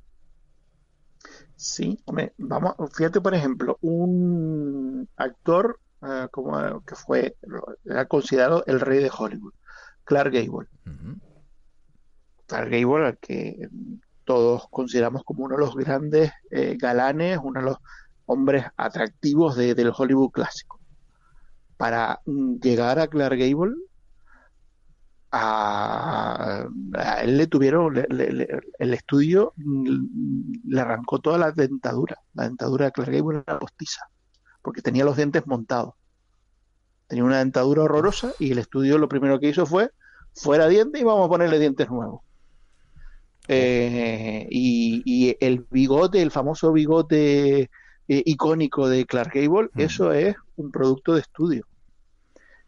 Sí, 1.56 2.00
hombre, 2.06 2.34
vamos, 2.38 2.75
fíjate 2.94 3.20
por 3.20 3.34
ejemplo, 3.34 3.77
un 3.82 5.10
actor 5.18 5.80
Ah, 6.01 6.27
como 6.32 6.82
que 6.82 6.96
fue, 6.96 7.36
era 7.86 8.06
considerado 8.06 8.63
el 8.68 8.80
rey 8.80 9.00
de 9.00 9.12
Hollywood, 9.16 9.54
Clark 10.04 10.32
Gable. 10.32 10.68
Clark 12.46 12.70
Gable, 12.70 13.08
al 13.08 13.18
que 13.18 13.68
todos 14.24 14.68
consideramos 14.70 15.24
como 15.24 15.46
uno 15.46 15.56
de 15.56 15.62
los 15.62 15.75
grandes 15.75 16.32
eh, 16.51 16.77
galanes, 16.80 17.39
uno 17.42 17.60
de 17.60 17.66
los 17.66 17.77
hombres 18.25 18.66
atractivos 18.77 19.56
del 19.56 19.92
Hollywood 19.96 20.32
clásico. 20.32 20.80
Para 21.77 22.22
mm, 22.25 22.58
llegar 22.60 23.00
a 23.00 23.08
Clark 23.08 23.38
Gable, 23.38 23.75
a, 25.32 26.68
él 27.22 27.38
le 27.38 27.48
tuvieron, 27.48 27.98
el 27.98 28.94
estudio 28.94 29.54
mm, 29.56 30.70
le 30.70 30.82
arrancó 30.82 31.20
toda 31.20 31.38
la 31.38 31.51
dentadura. 31.51 32.18
La 32.34 32.44
dentadura 32.44 32.86
de 32.86 32.92
Clark 32.92 33.12
Gable 33.12 33.44
era 33.46 33.60
postiza 33.60 34.08
porque 34.67 34.81
tenía 34.81 35.05
los 35.05 35.15
dientes 35.15 35.47
montados. 35.47 35.93
Tenía 37.07 37.24
una 37.24 37.38
dentadura 37.38 37.83
horrorosa 37.83 38.33
y 38.38 38.51
el 38.51 38.57
estudio 38.57 38.97
lo 38.97 39.07
primero 39.07 39.39
que 39.39 39.47
hizo 39.47 39.65
fue 39.65 39.91
fuera 40.33 40.67
dientes 40.67 41.01
y 41.01 41.05
vamos 41.05 41.25
a 41.25 41.29
ponerle 41.29 41.57
dientes 41.57 41.89
nuevos. 41.89 42.19
Eh, 43.47 44.45
y, 44.51 45.38
el 45.39 45.65
bigote, 45.71 46.21
el 46.21 46.31
famoso 46.31 46.74
bigote 46.74 47.62
eh, 47.62 47.69
icónico 48.25 48.89
de 48.89 49.05
Clark 49.05 49.31
Gable, 49.36 49.69
eso 49.77 50.12
es 50.12 50.36
un 50.57 50.69
producto 50.69 51.13
de 51.13 51.21
estudio. 51.21 51.65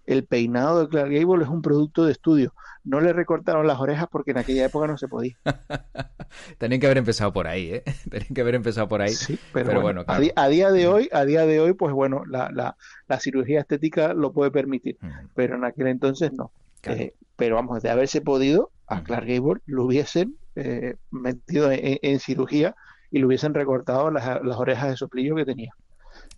El 0.09 0.25
peinado 0.25 0.81
de 0.81 0.89
Clark 0.89 1.11
Gable 1.11 1.43
es 1.43 1.49
un 1.49 1.61
producto 1.61 2.05
de 2.05 2.11
estudio 2.11 2.53
no 2.83 2.99
le 3.01 3.13
recortaron 3.13 3.67
las 3.67 3.79
orejas 3.79 4.07
porque 4.11 4.31
en 4.31 4.39
aquella 4.39 4.65
época 4.65 4.87
no 4.87 4.97
se 4.97 5.07
podía. 5.07 5.37
Tenían 6.57 6.79
que 6.79 6.87
haber 6.87 6.97
empezado 6.97 7.31
por 7.31 7.47
ahí, 7.47 7.71
¿eh? 7.71 7.83
Tenían 8.09 8.33
que 8.33 8.41
haber 8.41 8.55
empezado 8.55 8.87
por 8.87 9.01
ahí. 9.01 9.13
Sí, 9.13 9.39
pero, 9.53 9.81
bueno, 9.81 10.03
a, 10.07 10.19
día 10.19 10.71
de 10.71 10.87
hoy, 10.87 11.09
a 11.11 11.25
día 11.25 11.45
de 11.45 11.59
hoy, 11.59 11.73
pues 11.73 11.93
bueno, 11.93 12.23
la, 12.25 12.49
la, 12.51 12.77
la 13.07 13.19
cirugía 13.19 13.61
estética 13.61 14.13
lo 14.13 14.31
puede 14.31 14.51
permitir, 14.51 14.97
pero 15.35 15.55
en 15.55 15.65
aquel 15.65 15.87
entonces 15.87 16.33
no. 16.33 16.51
Eh, 16.83 17.13
pero 17.35 17.55
vamos, 17.55 17.83
de 17.83 17.89
haberse 17.89 18.21
podido, 18.21 18.71
a 18.87 19.03
Clark 19.03 19.27
Gable 19.27 19.61
lo 19.65 19.85
hubiesen 19.85 20.35
eh, 20.55 20.95
metido 21.11 21.69
en, 21.71 22.19
cirugía 22.19 22.75
y 23.11 23.19
le 23.19 23.25
hubiesen 23.25 23.53
recortado 23.53 24.09
las, 24.11 24.43
las 24.43 24.57
orejas 24.57 24.89
de 24.89 24.97
soplillo 24.97 25.35
que 25.35 25.45
tenía. 25.45 25.73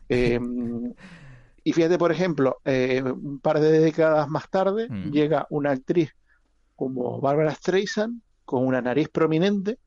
y 1.64 1.74
fíjate, 1.74 1.98
por 1.98 2.12
ejemplo, 2.12 2.58
eh, 2.66 3.04
un 3.04 3.40
par 3.40 3.60
de 3.60 3.80
décadas 3.80 4.28
más 4.30 4.50
tarde 4.50 4.88
llega 5.12 5.46
una 5.50 5.72
actriz 5.72 6.12
como 6.76 7.22
Barbara 7.22 7.54
Streisand, 7.54 8.22
con 8.46 8.66
una 8.66 8.82
nariz 8.82 9.10
prominente, 9.10 9.78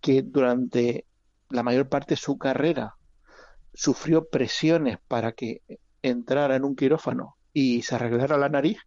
que 0.00 0.22
durante 0.22 1.06
la 1.50 1.62
mayor 1.62 1.88
parte 1.88 2.14
de 2.14 2.20
su 2.20 2.36
carrera 2.38 2.96
sufrió 3.72 4.28
presiones 4.28 4.98
para 5.06 5.32
que 5.32 5.62
entrara 6.02 6.56
en 6.56 6.64
un 6.64 6.74
quirófano 6.74 7.36
y 7.52 7.82
se 7.82 7.94
arreglara 7.94 8.36
la 8.36 8.48
nariz 8.48 8.78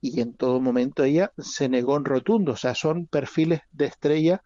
y 0.00 0.20
en 0.20 0.34
todo 0.34 0.60
momento 0.60 1.04
ella 1.04 1.32
se 1.38 1.68
negó 1.68 1.96
en 1.96 2.04
rotundo. 2.04 2.52
O 2.52 2.56
sea, 2.56 2.74
son 2.74 3.06
perfiles 3.06 3.60
de 3.72 3.86
estrella. 3.86 4.42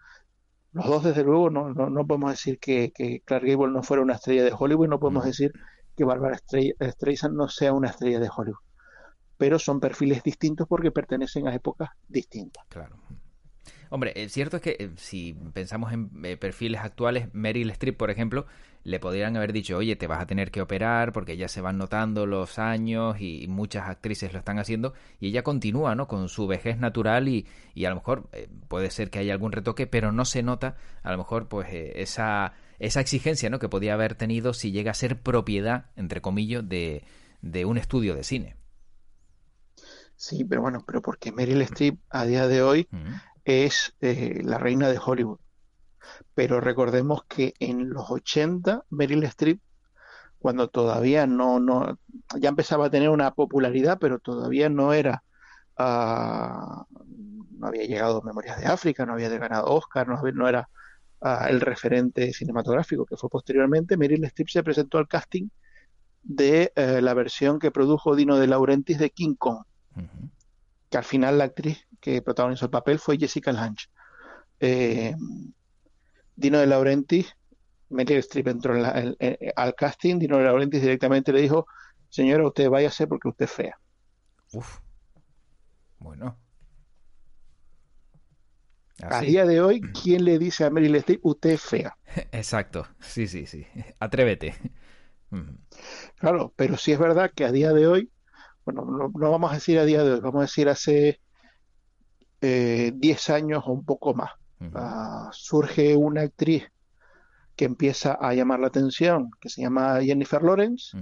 Los 0.72 0.86
dos, 0.86 1.04
desde 1.04 1.24
luego, 1.24 1.50
no, 1.50 1.72
no, 1.72 2.06
podemos 2.06 2.30
decir 2.30 2.58
que, 2.58 2.92
que, 2.92 3.20
Clark 3.24 3.44
Gable 3.44 3.72
no 3.72 3.82
fuera 3.82 4.02
una 4.02 4.14
estrella 4.14 4.44
de 4.44 4.54
Hollywood, 4.56 4.88
no 4.88 5.00
podemos 5.00 5.24
decir 5.24 5.52
que 6.00 6.06
Barbara 6.06 6.38
Streisand 6.38 7.36
no 7.36 7.46
sea 7.48 7.74
una 7.74 7.88
estrella 7.88 8.18
de 8.20 8.30
Hollywood. 8.34 8.62
Pero 9.36 9.58
son 9.58 9.80
perfiles 9.80 10.22
distintos 10.22 10.66
porque 10.66 10.90
pertenecen 10.90 11.46
a 11.46 11.54
épocas 11.54 11.90
distintas. 12.08 12.64
Claro. 12.70 12.96
Hombre, 13.90 14.14
el 14.16 14.30
cierto 14.30 14.56
es 14.56 14.62
que 14.62 14.76
eh, 14.78 14.90
si 14.96 15.34
pensamos 15.52 15.92
en 15.92 16.10
eh, 16.24 16.38
perfiles 16.38 16.80
actuales, 16.80 17.28
Meryl 17.34 17.68
Streep, 17.72 17.98
por 17.98 18.10
ejemplo, 18.10 18.46
le 18.82 18.98
podrían 18.98 19.36
haber 19.36 19.52
dicho, 19.52 19.76
oye, 19.76 19.94
te 19.94 20.06
vas 20.06 20.22
a 20.22 20.26
tener 20.26 20.50
que 20.50 20.62
operar 20.62 21.12
porque 21.12 21.36
ya 21.36 21.48
se 21.48 21.60
van 21.60 21.76
notando 21.76 22.24
los 22.24 22.58
años 22.58 23.20
y 23.20 23.46
muchas 23.46 23.86
actrices 23.90 24.32
lo 24.32 24.38
están 24.38 24.58
haciendo 24.58 24.94
y 25.18 25.28
ella 25.28 25.42
continúa, 25.42 25.94
¿no? 25.94 26.08
Con 26.08 26.30
su 26.30 26.46
vejez 26.46 26.78
natural 26.78 27.28
y, 27.28 27.46
y 27.74 27.84
a 27.84 27.90
lo 27.90 27.96
mejor 27.96 28.26
eh, 28.32 28.48
puede 28.68 28.90
ser 28.90 29.10
que 29.10 29.18
haya 29.18 29.34
algún 29.34 29.52
retoque, 29.52 29.86
pero 29.86 30.12
no 30.12 30.24
se 30.24 30.42
nota 30.42 30.76
a 31.02 31.12
lo 31.12 31.18
mejor 31.18 31.48
pues 31.48 31.68
esa, 31.70 32.54
esa 32.80 33.00
exigencia, 33.00 33.50
¿no? 33.50 33.58
Que 33.58 33.68
podía 33.68 33.94
haber 33.94 34.14
tenido 34.14 34.54
si 34.54 34.72
llega 34.72 34.90
a 34.90 34.94
ser 34.94 35.20
propiedad, 35.20 35.86
entre 35.96 36.20
comillas, 36.20 36.66
de, 36.68 37.04
de 37.42 37.66
un 37.66 37.78
estudio 37.78 38.14
de 38.14 38.24
cine. 38.24 38.56
Sí, 40.16 40.44
pero 40.44 40.62
bueno, 40.62 40.82
pero 40.86 41.00
porque 41.00 41.30
Meryl 41.30 41.62
Streep 41.62 41.98
a 42.08 42.24
día 42.24 42.48
de 42.48 42.62
hoy 42.62 42.88
es 43.44 43.94
eh, 44.00 44.40
la 44.42 44.58
reina 44.58 44.88
de 44.88 44.98
Hollywood. 44.98 45.38
Pero 46.34 46.60
recordemos 46.60 47.24
que 47.24 47.54
en 47.58 47.90
los 47.90 48.10
80, 48.10 48.84
Meryl 48.90 49.24
Streep, 49.24 49.60
cuando 50.38 50.68
todavía 50.68 51.26
no, 51.26 51.60
no, 51.60 51.98
ya 52.38 52.48
empezaba 52.48 52.86
a 52.86 52.90
tener 52.90 53.10
una 53.10 53.32
popularidad, 53.32 53.98
pero 54.00 54.18
todavía 54.18 54.70
no 54.70 54.94
era, 54.94 55.22
uh, 55.78 56.84
no 57.58 57.66
había 57.66 57.84
llegado 57.84 58.22
Memorias 58.22 58.58
de 58.58 58.66
África, 58.66 59.04
no 59.04 59.12
había 59.12 59.28
ganado 59.28 59.66
Oscar, 59.66 60.08
no, 60.08 60.20
no 60.22 60.48
era 60.48 60.70
uh, 61.20 61.46
el 61.48 61.60
referente 61.60 62.32
cinematográfico 62.32 63.06
que 63.06 63.16
fue 63.16 63.28
posteriormente, 63.28 63.96
Meryl 63.96 64.24
Streep 64.24 64.48
se 64.48 64.62
presentó 64.62 64.98
al 64.98 65.08
casting 65.08 65.48
de 66.22 66.72
uh, 66.76 67.00
la 67.00 67.14
versión 67.14 67.58
que 67.58 67.70
produjo 67.70 68.14
Dino 68.14 68.38
de 68.38 68.46
Laurentiis 68.46 68.98
de 68.98 69.10
King 69.10 69.34
Kong, 69.36 69.64
que 70.88 70.98
al 70.98 71.04
final 71.04 71.38
la 71.38 71.44
actriz 71.44 71.86
que 72.00 72.22
protagonizó 72.22 72.66
el 72.66 72.70
papel 72.70 72.98
fue 72.98 73.18
Jessica 73.18 73.52
Lange. 73.52 73.86
Eh, 74.58 75.14
Dino 76.36 76.58
de 76.58 76.66
Laurentiis, 76.66 77.36
Meryl 77.90 78.18
Streep 78.18 78.48
entró 78.48 78.74
al 78.74 79.74
casting, 79.74 80.18
Dino 80.18 80.38
de 80.38 80.44
Laurentiis 80.44 80.82
directamente 80.82 81.32
le 81.32 81.42
dijo, 81.42 81.66
señora, 82.08 82.46
usted 82.46 82.68
váyase 82.68 83.06
porque 83.06 83.28
usted 83.28 83.44
es 83.44 83.50
fea. 83.50 83.78
Uf. 84.52 84.80
Bueno. 85.98 86.36
A 89.02 89.20
día 89.20 89.46
de 89.46 89.60
hoy, 89.60 89.80
¿quién 89.80 90.24
le 90.24 90.38
dice 90.38 90.64
a 90.64 90.70
Meryl 90.70 90.96
Streep, 90.96 91.24
usted 91.24 91.50
es 91.50 91.62
fea? 91.62 91.96
Exacto, 92.32 92.86
sí, 93.00 93.26
sí, 93.26 93.46
sí. 93.46 93.66
Atrévete. 93.98 94.54
Claro, 96.16 96.52
pero 96.56 96.76
sí 96.76 96.92
es 96.92 96.98
verdad 96.98 97.30
que 97.34 97.44
a 97.44 97.52
día 97.52 97.72
de 97.72 97.86
hoy, 97.86 98.10
bueno, 98.64 98.84
no, 98.84 99.12
no, 99.14 99.30
vamos 99.30 99.50
a 99.52 99.54
decir 99.54 99.78
a 99.78 99.84
día 99.84 100.02
de 100.02 100.14
hoy, 100.14 100.20
vamos 100.20 100.40
a 100.40 100.42
decir 100.42 100.68
hace 100.68 101.20
eh, 102.40 102.92
10 102.94 103.30
años 103.30 103.62
o 103.66 103.72
un 103.72 103.84
poco 103.84 104.14
más. 104.14 104.32
Ah, 104.74 105.30
surge 105.32 105.96
una 105.96 106.22
actriz 106.22 106.64
que 107.56 107.64
empieza 107.64 108.12
a 108.12 108.34
llamar 108.34 108.60
la 108.60 108.66
atención, 108.66 109.30
que 109.40 109.48
se 109.48 109.62
llama 109.62 110.02
Jennifer 110.02 110.42
Lawrence, 110.42 110.96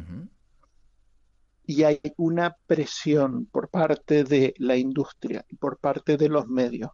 y 1.64 1.82
hay 1.82 2.00
una 2.16 2.56
presión 2.66 3.46
por 3.46 3.68
parte 3.68 4.24
de 4.24 4.54
la 4.58 4.76
industria 4.76 5.44
y 5.48 5.56
por 5.56 5.78
parte 5.78 6.16
de 6.16 6.28
los 6.28 6.46
medios 6.46 6.90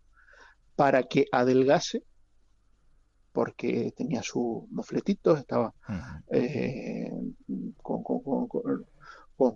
para 0.77 1.03
que 1.05 1.27
adelgase, 1.31 2.03
porque 3.33 3.93
tenía 3.97 4.23
sus 4.23 4.69
mofletitos, 4.71 5.41
estaba 5.41 5.75
eh, 6.31 7.11
con, 7.83 8.03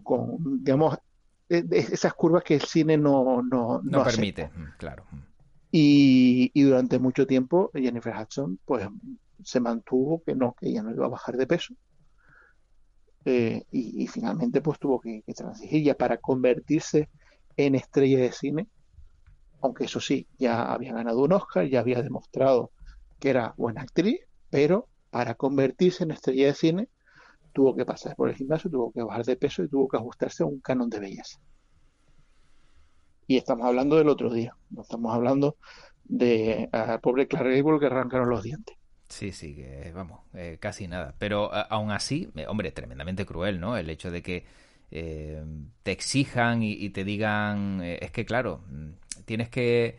con, 0.03 0.65
digamos, 0.65 0.99
esas 1.49 2.13
curvas 2.15 2.43
que 2.43 2.55
el 2.55 2.63
cine 2.63 2.97
no, 2.97 3.43
no, 3.43 3.81
no, 3.83 4.05
permite, 4.05 4.49
mm, 4.49 4.77
claro. 4.79 5.05
Y, 5.71 6.51
y, 6.55 6.63
durante 6.63 6.99
mucho 6.99 7.27
tiempo 7.27 7.71
Jennifer 7.75 8.15
Hudson 8.17 8.59
pues 8.65 8.89
se 9.45 9.61
mantuvo 9.61 10.23
que 10.25 10.35
no, 10.35 10.55
que 10.55 10.69
ella 10.69 10.83
no 10.83 10.93
iba 10.93 11.07
a 11.07 11.11
bajar 11.11 11.37
de 11.37 11.47
peso. 11.47 11.75
Eh, 13.25 13.65
y, 13.71 14.07
finalmente 14.07 14.61
pues 14.61 14.79
tuvo 14.79 15.01
que, 15.01 15.23
que, 15.27 15.35
transigir 15.35 15.85
ya 15.85 15.95
para 15.95 16.17
convertirse 16.17 17.11
en 17.57 17.75
estrella 17.75 18.19
de 18.19 18.33
cine, 18.33 18.69
aunque 19.61 19.85
eso 19.85 20.01
sí, 20.01 20.27
ya 20.39 20.73
había 20.73 20.93
ganado 20.93 21.21
un 21.21 21.33
Oscar, 21.33 21.67
ya 21.67 21.81
había 21.81 22.03
demostrado 22.03 22.71
que 23.19 23.31
era 23.31 23.55
buena 23.57 23.83
actriz, 23.83 24.21
pero 24.51 24.89
para 25.11 25.35
convertirse 25.35 26.05
en 26.05 26.13
estrella 26.13 26.47
de 26.47 26.55
cine 26.55 26.89
tuvo 27.53 27.75
que 27.75 27.85
pasar 27.85 28.15
por 28.15 28.29
el 28.29 28.37
gimnasio, 28.37 28.71
tuvo 28.71 28.93
que 28.93 29.03
bajar 29.03 29.25
de 29.25 29.37
peso 29.37 29.63
y 29.63 29.69
tuvo 29.69 29.89
que 29.89 29.97
ajustarse 29.97 30.43
a 30.43 30.47
un 30.47 30.61
canon 30.61 30.89
de 30.91 31.01
belleza. 31.01 31.41
Y 33.27 33.37
estamos 33.37 33.67
hablando 33.67 33.97
del 33.97 34.09
otro 34.09 34.33
día, 34.33 34.57
no 34.71 34.83
estamos 34.83 35.15
hablando 35.15 35.57
de 36.05 36.71
uh, 36.73 37.01
pobre 37.01 37.27
Clark 37.27 37.49
Gable 37.49 37.79
que 37.79 37.87
arrancaron 37.87 38.31
los 38.31 38.43
dientes. 38.43 38.77
Sí, 39.09 39.33
sí, 39.33 39.55
que 39.55 39.91
vamos, 39.95 40.21
eh, 40.35 40.59
casi 40.61 40.87
nada. 40.87 41.15
Pero 41.19 41.53
aún 41.53 41.91
así, 41.91 42.31
eh, 42.37 42.47
hombre, 42.47 42.73
tremendamente 42.73 43.27
cruel, 43.27 43.59
¿no? 43.59 43.77
El 43.77 43.89
hecho 43.91 44.11
de 44.11 44.23
que 44.23 44.45
eh, 44.91 45.45
te 45.83 45.93
exijan 45.93 46.63
y, 46.63 46.73
y 46.73 46.91
te 46.91 47.05
digan, 47.05 47.81
eh, 47.83 47.99
es 48.01 48.11
que 48.11 48.25
claro, 48.25 48.65
mm, 48.71 49.23
tienes 49.25 49.49
que 49.49 49.99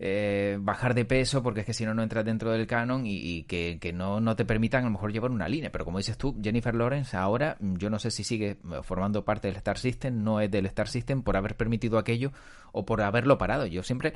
eh, 0.00 0.58
bajar 0.60 0.92
de 0.92 1.04
peso 1.04 1.42
porque 1.42 1.60
es 1.60 1.66
que 1.66 1.72
si 1.72 1.86
no 1.86 1.94
no 1.94 2.02
entras 2.02 2.24
dentro 2.24 2.50
del 2.50 2.66
canon 2.66 3.04
y, 3.06 3.44
que, 3.44 3.92
no, 3.94 4.20
no, 4.20 4.34
te 4.34 4.44
permitan 4.44 4.82
a 4.82 4.86
lo 4.86 4.90
mejor 4.90 5.12
llevar 5.12 5.30
una 5.30 5.48
línea. 5.48 5.70
Pero 5.70 5.84
como 5.84 5.98
dices 5.98 6.18
tú, 6.18 6.36
Jennifer 6.42 6.74
Lawrence 6.74 7.16
ahora 7.16 7.56
mm, 7.60 7.76
yo 7.76 7.90
no 7.90 7.98
sé 7.98 8.10
si 8.10 8.24
sigue 8.24 8.58
formando 8.82 9.24
parte 9.24 9.48
del 9.48 9.56
Star 9.56 9.78
System, 9.78 10.22
no 10.22 10.40
es 10.40 10.50
del 10.50 10.66
Star 10.66 10.88
System 10.88 11.22
por 11.22 11.36
haber 11.36 11.56
permitido 11.56 11.98
aquello 11.98 12.32
o 12.72 12.84
por 12.84 13.02
haberlo 13.02 13.38
parado. 13.38 13.66
Yo 13.66 13.82
siempre, 13.82 14.14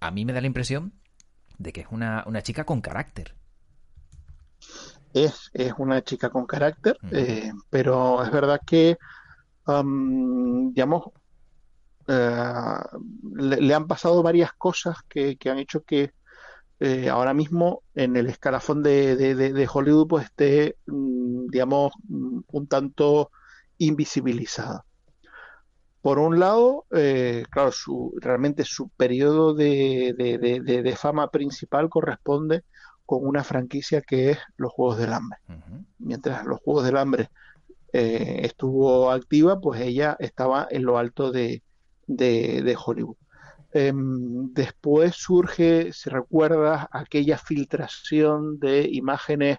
a 0.00 0.10
mí 0.10 0.24
me 0.24 0.32
da 0.32 0.40
la 0.40 0.46
impresión 0.46 0.92
de 1.58 1.72
que 1.72 1.82
es 1.82 1.86
una, 1.90 2.22
una 2.26 2.42
chica 2.42 2.64
con 2.64 2.80
carácter. 2.80 3.34
Es, 5.12 5.50
es 5.54 5.72
una 5.78 6.02
chica 6.02 6.30
con 6.30 6.46
carácter, 6.46 6.98
eh, 7.10 7.50
pero 7.70 8.22
es 8.22 8.30
verdad 8.30 8.60
que, 8.66 8.98
digamos, 9.66 11.10
eh, 12.08 12.78
le, 13.34 13.74
han 13.74 13.86
pasado 13.86 14.22
varias 14.22 14.52
cosas 14.52 14.98
que, 15.08 15.36
han 15.46 15.58
hecho 15.58 15.82
que 15.82 16.12
eh, 16.78 17.08
ahora 17.08 17.34
mismo 17.34 17.82
en 17.94 18.16
el 18.16 18.28
escalafón 18.28 18.82
de, 18.82 19.68
Hollywood 19.72 20.06
pues 20.06 20.26
esté, 20.26 20.76
mm, 20.86 21.48
digamos, 21.48 21.92
mm, 22.08 22.40
un 22.52 22.66
tanto 22.68 23.30
invisibilizada. 23.78 24.84
Por 26.00 26.20
un 26.20 26.38
lado, 26.38 26.86
eh, 26.92 27.44
claro, 27.50 27.72
su, 27.72 28.14
realmente 28.20 28.64
su 28.64 28.88
periodo 28.90 29.54
de, 29.54 30.94
fama 30.96 31.30
principal 31.30 31.88
corresponde 31.88 32.62
con 33.04 33.26
una 33.26 33.42
franquicia 33.42 34.02
que 34.02 34.30
es 34.30 34.38
los 34.56 34.72
Juegos 34.72 34.98
del 34.98 35.12
Hambre. 35.12 35.40
Mientras 35.98 36.44
los 36.44 36.60
Juegos 36.60 36.84
del 36.84 36.96
Hambre 36.96 37.30
estuvo 37.96 39.10
activa, 39.10 39.60
pues 39.60 39.80
ella 39.80 40.16
estaba 40.18 40.68
en 40.70 40.84
lo 40.84 40.98
alto 40.98 41.32
de, 41.32 41.62
de, 42.06 42.76
Hollywood. 42.84 43.16
Em, 43.72 44.52
después 44.52 45.14
surge, 45.16 45.92
si 45.92 46.08
recuerdas, 46.10 46.86
aquella 46.90 47.38
filtración 47.38 48.58
de 48.58 48.88
imágenes 48.90 49.58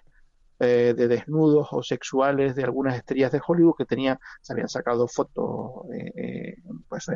eh, 0.60 0.92
de 0.96 1.06
desnudos 1.06 1.68
o 1.70 1.82
sexuales 1.84 2.56
de 2.56 2.64
algunas 2.64 2.96
estrellas 2.96 3.30
de 3.30 3.40
Hollywood 3.46 3.76
que 3.76 3.84
tenían, 3.84 4.18
se 4.40 4.52
habían 4.52 4.68
sacado 4.68 5.06
fotos 5.06 5.86
eh, 5.92 6.12
eh, 6.16 6.56
pues 6.88 7.06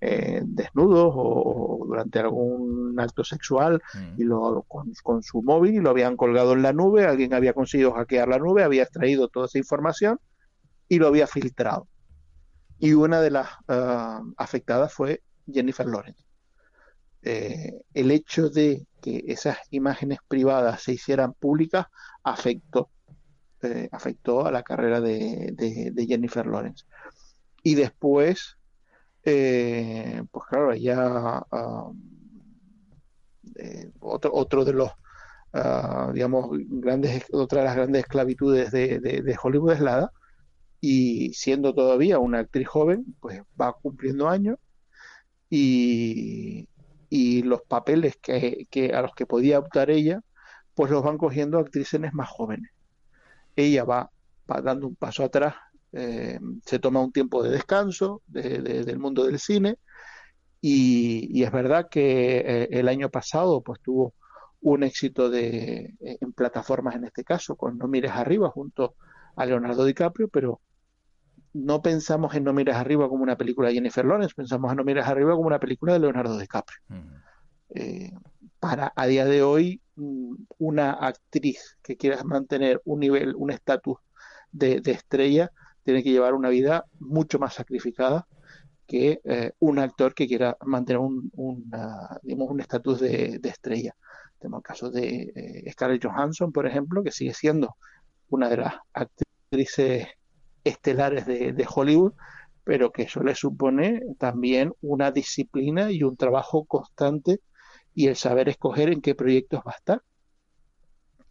desnudos 0.00 1.12
o, 1.16 1.84
durante 1.86 2.18
algún 2.18 2.94
acto 3.00 3.24
sexual 3.24 3.82
mm. 3.94 4.20
y 4.20 4.24
lo, 4.24 4.64
con, 4.68 4.92
con, 5.02 5.22
su 5.22 5.42
móvil 5.42 5.76
y 5.76 5.80
lo 5.80 5.90
habían 5.90 6.16
colgado 6.16 6.52
en 6.52 6.62
la 6.62 6.74
nube, 6.74 7.06
alguien 7.06 7.32
había 7.32 7.54
conseguido 7.54 7.92
hackear 7.92 8.28
la 8.28 8.38
nube, 8.38 8.62
había 8.62 8.82
extraído 8.82 9.28
toda 9.28 9.46
esa 9.46 9.58
información 9.58 10.20
y 10.88 10.98
lo 10.98 11.06
había 11.06 11.26
filtrado 11.26 11.86
y 12.78 12.92
una 12.92 13.20
de 13.20 13.30
las 13.30 13.48
ah, 13.68 14.22
afectadas 14.36 14.92
fue 14.92 15.22
Jennifer 15.50 15.86
Lawrence. 15.86 16.22
Eh, 17.22 17.72
el 17.94 18.10
hecho 18.12 18.48
de 18.48 18.86
que 19.02 19.24
esas 19.26 19.58
imágenes 19.70 20.18
privadas 20.28 20.82
se 20.82 20.92
hicieran 20.92 21.34
públicas 21.34 21.86
afectó, 22.22 22.90
eh, 23.62 23.88
afectó 23.90 24.46
a 24.46 24.52
la 24.52 24.62
carrera 24.62 25.00
de, 25.00 25.92
Jennifer 26.08 26.46
Lawrence. 26.46 26.84
Y 27.64 27.74
después, 27.74 28.56
eh, 29.24 30.22
pues 30.30 30.46
claro, 30.46 30.74
ya 30.74 31.44
ah, 31.50 31.90
otro, 34.00 34.30
otro 34.32 34.64
de 34.64 34.72
los 34.72 34.90
ah, 35.52 36.12
digamos, 36.14 36.50
grandes, 36.52 37.24
otra 37.32 37.60
de 37.60 37.64
las 37.66 37.76
grandes 37.76 38.02
esclavitudes 38.02 38.70
de, 38.70 39.00
de, 39.00 39.38
Hollywood 39.42 39.72
es 39.72 39.80
la. 39.80 40.12
Y 40.80 41.32
siendo 41.34 41.74
todavía 41.74 42.18
una 42.18 42.40
actriz 42.40 42.68
joven, 42.68 43.16
pues 43.20 43.42
va 43.60 43.72
cumpliendo 43.72 44.28
años 44.28 44.58
y, 45.50 46.68
y 47.10 47.42
los 47.42 47.62
papeles 47.62 48.16
que, 48.16 48.66
que, 48.70 48.94
a 48.94 49.02
los 49.02 49.14
que 49.14 49.26
podía 49.26 49.58
optar 49.58 49.90
ella, 49.90 50.20
pues 50.74 50.90
los 50.90 51.02
van 51.02 51.18
cogiendo 51.18 51.58
actrices 51.58 52.00
más 52.12 52.28
jóvenes. 52.28 52.70
Ella 53.56 53.84
va, 53.84 54.10
dando 54.46 54.86
un 54.86 54.94
paso 54.96 55.24
atrás, 55.24 55.56
eh, 55.92 56.38
se 56.64 56.78
toma 56.78 57.00
un 57.02 57.12
tiempo 57.12 57.42
de 57.42 57.50
descanso 57.50 58.22
del 58.26 58.98
mundo 58.98 59.24
del 59.24 59.38
cine 59.38 59.78
y, 60.60 61.42
es 61.42 61.50
verdad 61.50 61.88
que 61.90 62.38
eh, 62.38 62.68
el 62.70 62.88
año 62.88 63.10
pasado 63.10 63.62
pues 63.62 63.80
tuvo 63.80 64.14
un 64.60 64.82
éxito 64.82 65.30
de, 65.30 65.94
en 66.00 66.32
plataformas 66.32 66.96
en 66.96 67.04
este 67.04 67.24
caso, 67.24 67.56
con 67.56 67.78
No 67.78 67.88
Mires 67.88 68.12
Arriba 68.12 68.50
junto 68.50 68.94
a 69.36 69.46
Leonardo 69.46 69.84
DiCaprio, 69.84 70.28
pero 70.28 70.60
no 71.58 71.82
pensamos 71.82 72.34
en 72.34 72.44
No 72.44 72.52
Mires 72.52 72.76
Arriba 72.76 73.08
como 73.08 73.22
una 73.22 73.36
película 73.36 73.68
de 73.68 73.74
Jennifer 73.74 74.04
Lawrence, 74.04 74.34
pensamos 74.34 74.70
en 74.70 74.76
No 74.76 74.84
Mires 74.84 75.06
Arriba 75.06 75.34
como 75.34 75.46
una 75.46 75.58
película 75.58 75.92
de 75.92 75.98
Leonardo 75.98 76.38
DiCaprio. 76.38 76.78
Eh, 77.70 78.12
para 78.60 78.92
a 78.94 79.06
día 79.06 79.24
de 79.24 79.42
hoy, 79.42 79.80
mm, 79.96 80.34
una 80.58 80.92
actriz 80.92 81.76
que 81.82 81.96
quiera 81.96 82.22
mantener 82.24 82.80
un 82.84 83.00
nivel, 83.00 83.34
un 83.36 83.50
estatus 83.50 83.98
de, 84.52 84.80
estrella, 84.84 85.50
tiene 85.84 86.02
que 86.02 86.10
llevar 86.10 86.34
una 86.34 86.48
vida 86.48 86.84
mucho 86.98 87.38
más 87.38 87.54
sacrificada 87.54 88.26
que 88.86 89.20
eh, 89.24 89.52
un 89.58 89.78
actor 89.78 90.14
que 90.14 90.26
quiera 90.26 90.56
mantener 90.64 90.98
un, 90.98 91.30
un 91.34 92.60
estatus 92.60 93.00
de, 93.00 93.40
estrella. 93.42 93.94
Tenemos 94.38 94.60
el 94.60 94.62
caso 94.62 94.90
de 94.90 95.32
eh, 95.34 95.72
Scarlett 95.72 96.04
Johansson, 96.04 96.52
por 96.52 96.66
ejemplo, 96.66 97.02
que 97.02 97.10
sigue 97.10 97.34
siendo 97.34 97.76
una 98.28 98.48
de 98.48 98.56
las 98.58 98.74
actrices 98.92 100.08
estelares 100.64 101.26
de, 101.26 101.66
Hollywood, 101.68 102.12
pero 102.64 102.92
que 102.92 103.02
eso 103.02 103.22
le 103.22 103.34
supone 103.34 104.02
también 104.18 104.72
una 104.80 105.10
disciplina 105.10 105.90
y 105.90 106.02
un 106.02 106.16
trabajo 106.16 106.64
constante 106.64 107.40
y 107.94 108.08
el 108.08 108.16
saber 108.16 108.48
escoger 108.48 108.90
en 108.90 109.00
qué 109.00 109.14
proyectos 109.14 109.60
va 109.66 109.72
a 109.72 109.76
estar. 109.76 110.02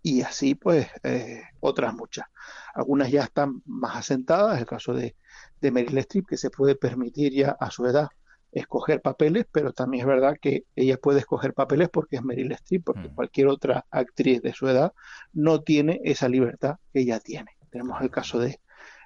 Y 0.01 0.21
así, 0.21 0.55
pues, 0.55 0.87
eh, 1.03 1.43
otras 1.59 1.93
muchas. 1.93 2.27
Algunas 2.73 3.11
ya 3.11 3.23
están 3.23 3.61
más 3.65 3.97
asentadas, 3.97 4.59
el 4.59 4.65
caso 4.65 4.93
de, 4.93 5.15
de 5.59 5.71
Meryl 5.71 5.97
Streep, 5.99 6.27
que 6.27 6.37
se 6.37 6.49
puede 6.49 6.75
permitir 6.75 7.33
ya 7.33 7.57
a 7.59 7.71
su 7.71 7.85
edad 7.85 8.09
escoger 8.51 9.01
papeles, 9.01 9.45
pero 9.51 9.73
también 9.73 10.01
es 10.01 10.07
verdad 10.07 10.35
que 10.41 10.63
ella 10.75 10.97
puede 10.97 11.19
escoger 11.19 11.53
papeles 11.53 11.89
porque 11.89 12.17
es 12.17 12.23
Meryl 12.23 12.51
Streep, 12.53 12.83
porque 12.83 13.09
mm. 13.09 13.15
cualquier 13.15 13.47
otra 13.47 13.85
actriz 13.91 14.41
de 14.41 14.53
su 14.53 14.67
edad 14.67 14.93
no 15.33 15.61
tiene 15.61 15.99
esa 16.03 16.29
libertad 16.29 16.77
que 16.93 17.01
ella 17.01 17.19
tiene. 17.19 17.51
Tenemos 17.69 18.01
el 18.01 18.09
caso 18.09 18.39
de 18.39 18.59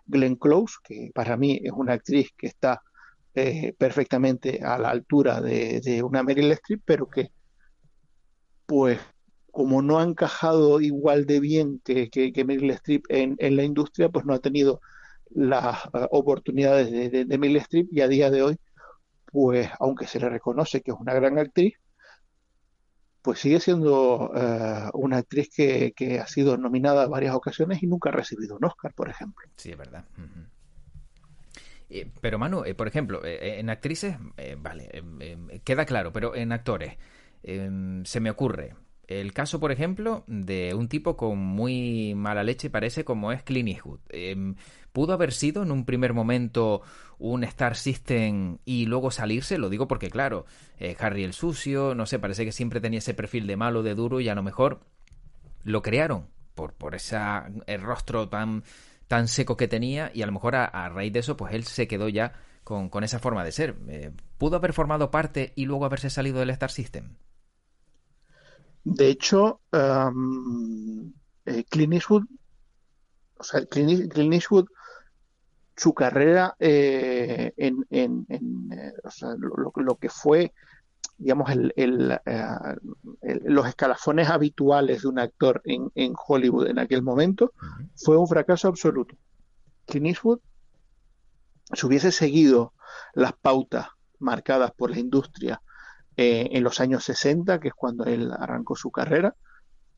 Glenn 0.05 0.35
Close, 0.35 0.75
que 0.83 1.11
para 1.13 1.37
mí 1.37 1.59
es 1.63 1.71
una 1.71 1.93
actriz 1.93 2.29
que 2.37 2.47
está 2.47 2.81
eh, 3.33 3.73
perfectamente 3.77 4.61
a 4.63 4.77
la 4.77 4.89
altura 4.89 5.39
de, 5.41 6.01
una 6.03 6.23
Meryl 6.23 6.51
Streep, 6.51 6.81
pero 6.85 7.09
que, 7.09 7.31
pues, 8.65 8.99
como 9.51 9.81
no 9.81 9.99
ha 9.99 10.03
encajado 10.03 10.81
igual 10.81 11.25
de 11.25 11.39
bien 11.39 11.81
que, 11.83 12.09
que, 12.09 12.45
Meryl 12.45 12.71
Streep 12.71 13.05
en, 13.09 13.37
la 13.55 13.63
industria, 13.63 14.09
pues 14.09 14.25
no 14.25 14.33
ha 14.33 14.39
tenido 14.39 14.81
las 15.29 15.85
uh, 15.87 16.07
oportunidades 16.11 16.91
de, 16.91 17.25
de 17.25 17.37
Meryl 17.37 17.57
Streep 17.57 17.87
y 17.91 18.01
a 18.01 18.07
día 18.07 18.29
de 18.29 18.43
hoy, 18.43 18.57
pues, 19.31 19.69
aunque 19.79 20.07
se 20.07 20.19
le 20.19 20.29
reconoce 20.29 20.81
que 20.81 20.91
es 20.91 20.97
una 20.99 21.13
gran 21.13 21.39
actriz, 21.39 21.75
pues 23.21 23.39
sigue 23.39 23.59
siendo 23.59 24.31
eh, 24.35 24.89
una 24.93 25.17
actriz 25.17 25.49
que, 25.49 26.19
ha 26.19 26.27
sido 26.27 26.57
nominada 26.57 27.07
varias 27.07 27.35
ocasiones 27.35 27.81
y 27.83 27.87
nunca 27.87 28.09
ha 28.09 28.13
recibido 28.13 28.57
un 28.57 28.65
Oscar, 28.65 28.93
por 28.93 29.09
ejemplo. 29.09 29.47
Sí, 29.55 29.71
es 29.71 29.77
verdad. 29.77 30.05
pero 32.21 32.39
Manu, 32.39 32.63
eh, 32.65 32.73
por 32.73 32.87
ejemplo, 32.87 33.23
eh, 33.23 33.59
en 33.59 33.69
actrices, 33.69 34.17
vale, 34.57 35.03
queda 35.63 35.85
claro, 35.85 36.11
pero 36.11 36.35
en 36.35 36.51
actores, 36.51 36.97
se 37.43 38.19
me 38.19 38.29
ocurre, 38.29 38.75
el 39.19 39.33
caso, 39.33 39.59
por 39.59 39.71
ejemplo, 39.71 40.23
de 40.27 40.73
un 40.73 40.87
tipo 40.87 41.17
con 41.17 41.37
muy 41.37 42.13
mala 42.15 42.43
leche, 42.43 42.69
parece 42.69 43.03
como 43.03 43.31
es 43.31 43.43
Clint. 43.43 43.79
Em, 44.09 44.55
¿Pudo 44.93 45.13
haber 45.13 45.31
sido 45.31 45.63
en 45.63 45.71
un 45.71 45.85
primer 45.85 46.13
momento 46.13 46.81
un 47.17 47.43
Star 47.43 47.75
System 47.75 48.57
y 48.65 48.85
luego 48.85 49.11
salirse? 49.11 49.57
Lo 49.57 49.69
digo 49.69 49.87
porque, 49.87 50.09
claro, 50.09 50.45
eh, 50.79 50.95
Harry 50.99 51.23
el 51.23 51.33
sucio, 51.33 51.95
no 51.95 52.05
sé, 52.05 52.19
parece 52.19 52.45
que 52.45 52.51
siempre 52.51 52.81
tenía 52.81 52.99
ese 52.99 53.13
perfil 53.13 53.47
de 53.47 53.57
malo, 53.57 53.83
de 53.83 53.95
duro, 53.95 54.19
y 54.19 54.29
a 54.29 54.35
lo 54.35 54.43
mejor 54.43 54.81
lo 55.63 55.81
crearon 55.81 56.27
por, 56.55 56.73
por 56.73 56.95
ese 56.95 57.17
el 57.67 57.81
rostro 57.81 58.29
tan, 58.29 58.63
tan 59.07 59.27
seco 59.27 59.57
que 59.57 59.67
tenía, 59.67 60.11
y 60.13 60.21
a 60.21 60.25
lo 60.25 60.31
mejor 60.31 60.55
a, 60.55 60.89
raíz 60.89 61.13
de 61.13 61.19
eso, 61.19 61.37
pues 61.37 61.53
él 61.53 61.63
se 61.63 61.87
quedó 61.87 62.09
ya 62.09 62.33
con, 62.63 62.89
con 62.89 63.03
esa 63.03 63.19
forma 63.19 63.43
de 63.43 63.51
ser. 63.51 63.75
Eh, 63.87 64.11
¿Pudo 64.37 64.57
haber 64.57 64.73
formado 64.73 65.11
parte 65.11 65.53
y 65.55 65.65
luego 65.65 65.85
haberse 65.85 66.09
salido 66.09 66.39
del 66.39 66.49
Star 66.49 66.71
System? 66.71 67.15
De 68.83 69.09
hecho, 69.09 69.61
um, 69.71 71.11
Clint 71.69 71.93
Eastwood, 71.93 72.23
o 73.37 73.43
sea, 73.43 73.65
Clint, 73.65 74.33
Eastwood, 74.33 74.65
su 75.75 75.93
carrera 75.93 76.55
eh, 76.59 77.53
en, 77.57 77.85
en, 77.89 78.25
eh, 78.29 78.93
o 79.03 79.09
sea, 79.09 79.35
lo, 79.37 79.95
que 79.95 80.09
fue, 80.09 80.53
digamos, 81.17 81.49
el, 81.49 81.73
el, 81.75 82.19
los 83.45 83.67
escalafones 83.67 84.29
habituales 84.29 85.03
de 85.03 85.07
un 85.07 85.19
actor 85.19 85.61
en, 85.65 85.91
en 85.95 86.13
Hollywood 86.27 86.67
en 86.67 86.79
aquel 86.79 87.01
momento, 87.01 87.53
fue 87.95 88.17
un 88.17 88.27
fracaso 88.27 88.67
absoluto. 88.67 89.15
Clint 89.85 90.07
Eastwood, 90.07 90.39
si 91.73 91.85
hubiese 91.85 92.11
seguido 92.11 92.73
las 93.13 93.33
pautas 93.33 93.87
marcadas 94.19 94.71
por 94.71 94.91
la 94.91 94.99
industria 94.99 95.61
eh, 96.17 96.49
en 96.51 96.63
los 96.63 96.79
años 96.79 97.03
60, 97.05 97.59
que 97.59 97.69
es 97.69 97.73
cuando 97.73 98.05
él 98.05 98.31
arrancó 98.37 98.75
su 98.75 98.91
carrera, 98.91 99.35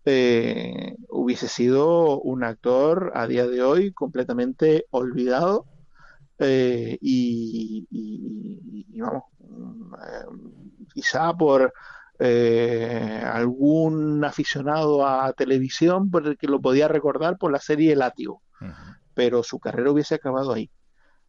eh, 0.06 0.95
hubiese 1.10 1.47
sido 1.47 2.19
un 2.19 2.43
actor 2.43 3.12
a 3.15 3.26
día 3.26 3.47
de 3.47 3.63
hoy 3.63 3.93
completamente 3.93 4.86
olvidado 4.91 5.65
eh, 6.39 6.97
y, 7.02 7.88
vamos, 8.99 9.23
quizá 10.93 11.34
por 11.34 11.73
algún 12.19 14.23
aficionado 14.23 15.06
a 15.06 15.34
televisión 15.34 16.10
por 16.10 16.28
el 16.28 16.38
que 16.38 16.47
lo 16.47 16.62
podía 16.62 16.88
recordar 16.88 17.38
por 17.38 17.52
la 17.52 17.60
serie 17.60 17.95
Látigo, 17.95 18.41
pero 19.13 19.43
su 19.43 19.60
carrera 19.60 19.91
hubiese 19.91 20.15
acabado 20.15 20.54
ahí. 20.54 20.69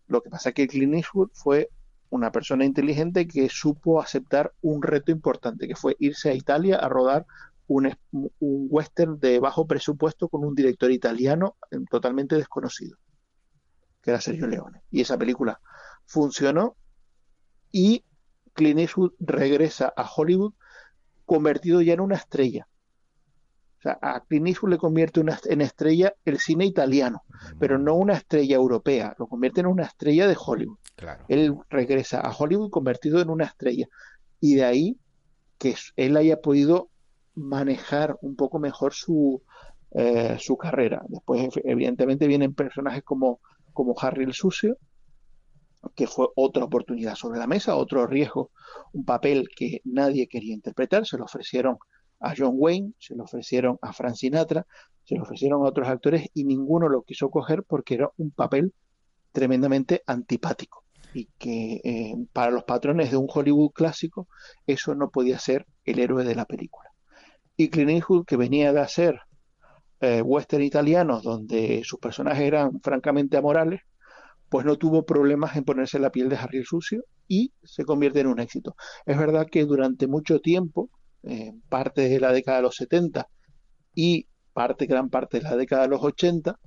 Lo 0.07 0.21
que 0.21 0.31
pasa 0.31 0.51
es 0.51 0.55
que 0.55 0.69
Clint 0.69 0.95
Eastwood 0.95 1.31
fue 1.33 1.71
una 2.15 2.31
persona 2.31 2.65
inteligente 2.65 3.27
que 3.27 3.49
supo 3.49 4.01
aceptar 4.01 4.53
un 4.63 4.83
reto 4.83 5.11
importante, 5.11 5.67
que 5.67 5.75
fue 5.75 5.97
irse 5.99 6.31
a 6.31 6.35
Italia 6.35 6.77
a 6.77 6.89
rodar 6.89 7.27
un, 7.67 7.93
western 8.41 9.19
de 9.19 9.41
bajo 9.41 9.67
presupuesto 9.67 10.29
con 10.29 10.45
un 10.45 10.55
director 10.55 10.93
italiano 10.93 11.57
eh, 11.73 11.79
totalmente 11.91 12.37
desconocido, 12.37 12.99
que 14.01 14.11
era 14.11 14.21
Sergio 14.21 14.47
Leone. 14.47 14.83
Y 14.93 15.01
esa 15.01 15.19
película 15.19 15.61
funcionó 16.07 16.77
y 17.73 18.05
Clint 18.53 18.79
Eastwood 18.79 19.15
regresa 19.19 19.93
a 19.97 20.09
Hollywood 20.09 20.55
convertido 21.25 21.83
ya 21.83 21.95
en 21.95 22.01
una 22.01 22.15
estrella 22.15 22.69
sea, 23.85 23.99
a 24.01 24.21
Clint 24.21 24.49
Eastwood 24.49 24.71
le 24.71 24.79
convierte 24.79 25.21
en 25.21 25.61
estrella 25.61 26.15
el 26.25 26.39
cine 26.39 26.67
italiano, 26.67 27.23
pero 27.59 27.79
no 27.79 27.95
una 27.95 28.15
estrella 28.15 28.57
europea, 28.57 29.15
lo 29.19 29.27
convierte 29.27 29.61
en 29.61 29.67
una 29.67 29.85
estrella 29.85 30.27
de 30.27 30.37
Hollywood. 30.39 30.79
Él 31.29 31.55
regresa 31.69 32.21
a 32.21 32.35
Hollywood 32.35 32.71
convertido 32.71 33.21
en 33.21 33.31
una 33.31 33.45
estrella. 33.45 33.89
Y 34.41 34.55
de 34.55 34.65
ahí 34.65 34.99
que 35.59 35.75
él 35.97 36.17
haya 36.17 36.41
podido 36.41 36.89
manejar 37.35 38.17
un 38.21 38.37
poco 38.37 38.59
mejor 38.59 38.95
su, 38.95 39.43
eh, 39.93 40.37
su 40.39 40.57
carrera. 40.57 41.03
Después, 41.09 41.49
evidentemente, 41.65 42.27
vienen 42.27 42.55
personajes 42.55 43.03
como, 43.03 43.41
como 43.73 43.95
Harry 44.01 44.25
el 44.25 44.33
Sucio, 44.33 44.79
que 45.95 46.07
fue 46.07 46.29
otra 46.37 46.65
oportunidad 46.65 47.15
sobre 47.15 47.39
la 47.39 47.47
mesa, 47.47 47.77
otro 47.77 48.07
riesgo, 48.07 48.51
un 48.93 49.05
papel 49.05 49.49
que 49.55 49.81
nadie 49.85 50.29
quería 50.29 50.55
interpretar, 50.55 51.07
se 51.07 51.19
lo 51.19 51.25
ofrecieron 51.25 51.77
a 52.21 52.35
John 52.37 52.55
Wayne, 52.55 52.93
se 52.99 53.15
lo 53.15 53.25
ofrecieron 53.25 53.79
a 53.83 53.93
Frank 53.93 54.15
Sinatra, 54.15 54.67
se 55.05 55.17
lo 55.17 55.23
ofrecieron 55.23 55.63
a 55.63 55.69
otros 55.69 55.89
actores 55.89 56.29
y 56.35 56.45
ninguno 56.45 56.89
lo 56.89 57.03
quiso 57.03 57.31
coger 57.31 57.63
porque 57.65 57.95
era 57.95 58.11
un 58.17 58.31
papel 58.31 58.73
tremendamente 59.33 60.03
antipático 60.07 60.85
y 61.13 61.29
que 61.39 61.81
eh, 61.85 62.15
para 62.33 62.51
los 62.51 62.65
patrones 62.65 63.11
de 63.11 63.17
un 63.17 63.29
Hollywood 63.33 63.71
clásico 63.71 64.29
eso 64.67 64.95
no 64.95 65.11
podía 65.11 65.39
ser 65.39 65.67
el 65.85 65.99
héroe 65.99 66.25
de 66.25 66.35
la 66.35 66.45
película. 66.45 66.91
Y 67.57 67.71
Clint 67.71 67.91
Eastwood, 67.91 68.25
que 68.25 68.37
venía 68.37 68.73
de 68.73 68.81
hacer 68.81 69.21
eh, 70.01 70.23
western 70.23 70.63
italianos 70.63 71.23
donde 71.23 71.83
sus 71.85 72.01
personajes 72.01 72.43
eran 72.43 72.81
francamente 72.81 73.37
amorales, 73.37 73.81
pues 74.49 74.67
no 74.67 74.77
tuvo 74.77 75.05
problemas 75.05 75.57
en 75.57 75.65
ponerse 75.65 75.99
la 75.99 76.11
piel 76.11 76.29
de 76.29 76.37
Harry 76.37 76.65
Sucio 76.65 77.05
y 77.29 77.53
se 77.63 77.85
convierte 77.85 78.21
en 78.21 78.27
un 78.27 78.41
éxito. 78.41 78.77
Es 79.07 79.17
verdad 79.17 79.47
que 79.51 79.65
durante 79.65 80.07
mucho 80.07 80.41
tiempo 80.41 80.91
parte 81.69 82.09
de 82.09 82.21
la 82.21 82.33
década 82.33 82.59
de 82.59 82.63
los 82.65 82.77
70, 82.77 83.29
y 83.95 84.27
parte, 84.53 84.87
gran 84.87 85.09
parte 85.11 85.39
de 85.39 85.45
la 85.45 85.57
década 85.57 85.83
de 85.83 85.89
los 85.89 86.03
80, 86.03 86.59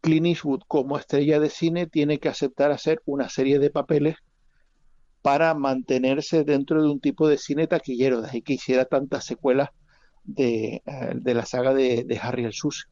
Clint 0.00 0.26
Eastwood 0.26 0.62
como 0.68 0.98
estrella 0.98 1.40
de 1.40 1.50
cine 1.50 1.86
tiene 1.86 2.18
que 2.18 2.28
aceptar 2.28 2.70
hacer 2.70 3.02
una 3.04 3.28
serie 3.28 3.58
de 3.58 3.70
papeles 3.70 4.16
para 5.22 5.54
mantenerse 5.54 6.44
dentro 6.44 6.82
de 6.82 6.88
un 6.88 7.00
tipo 7.00 7.28
de 7.28 7.38
cine 7.38 7.66
taquillero, 7.66 8.22
de 8.22 8.30
ahí 8.30 8.42
que 8.42 8.54
hiciera 8.54 8.84
tantas 8.84 9.24
secuelas 9.24 9.70
de, 10.24 10.82
eh, 10.86 11.34
la 11.34 11.44
saga 11.44 11.74
de, 11.74 12.20
Harry 12.22 12.44
el 12.44 12.52
Sucio. 12.52 12.88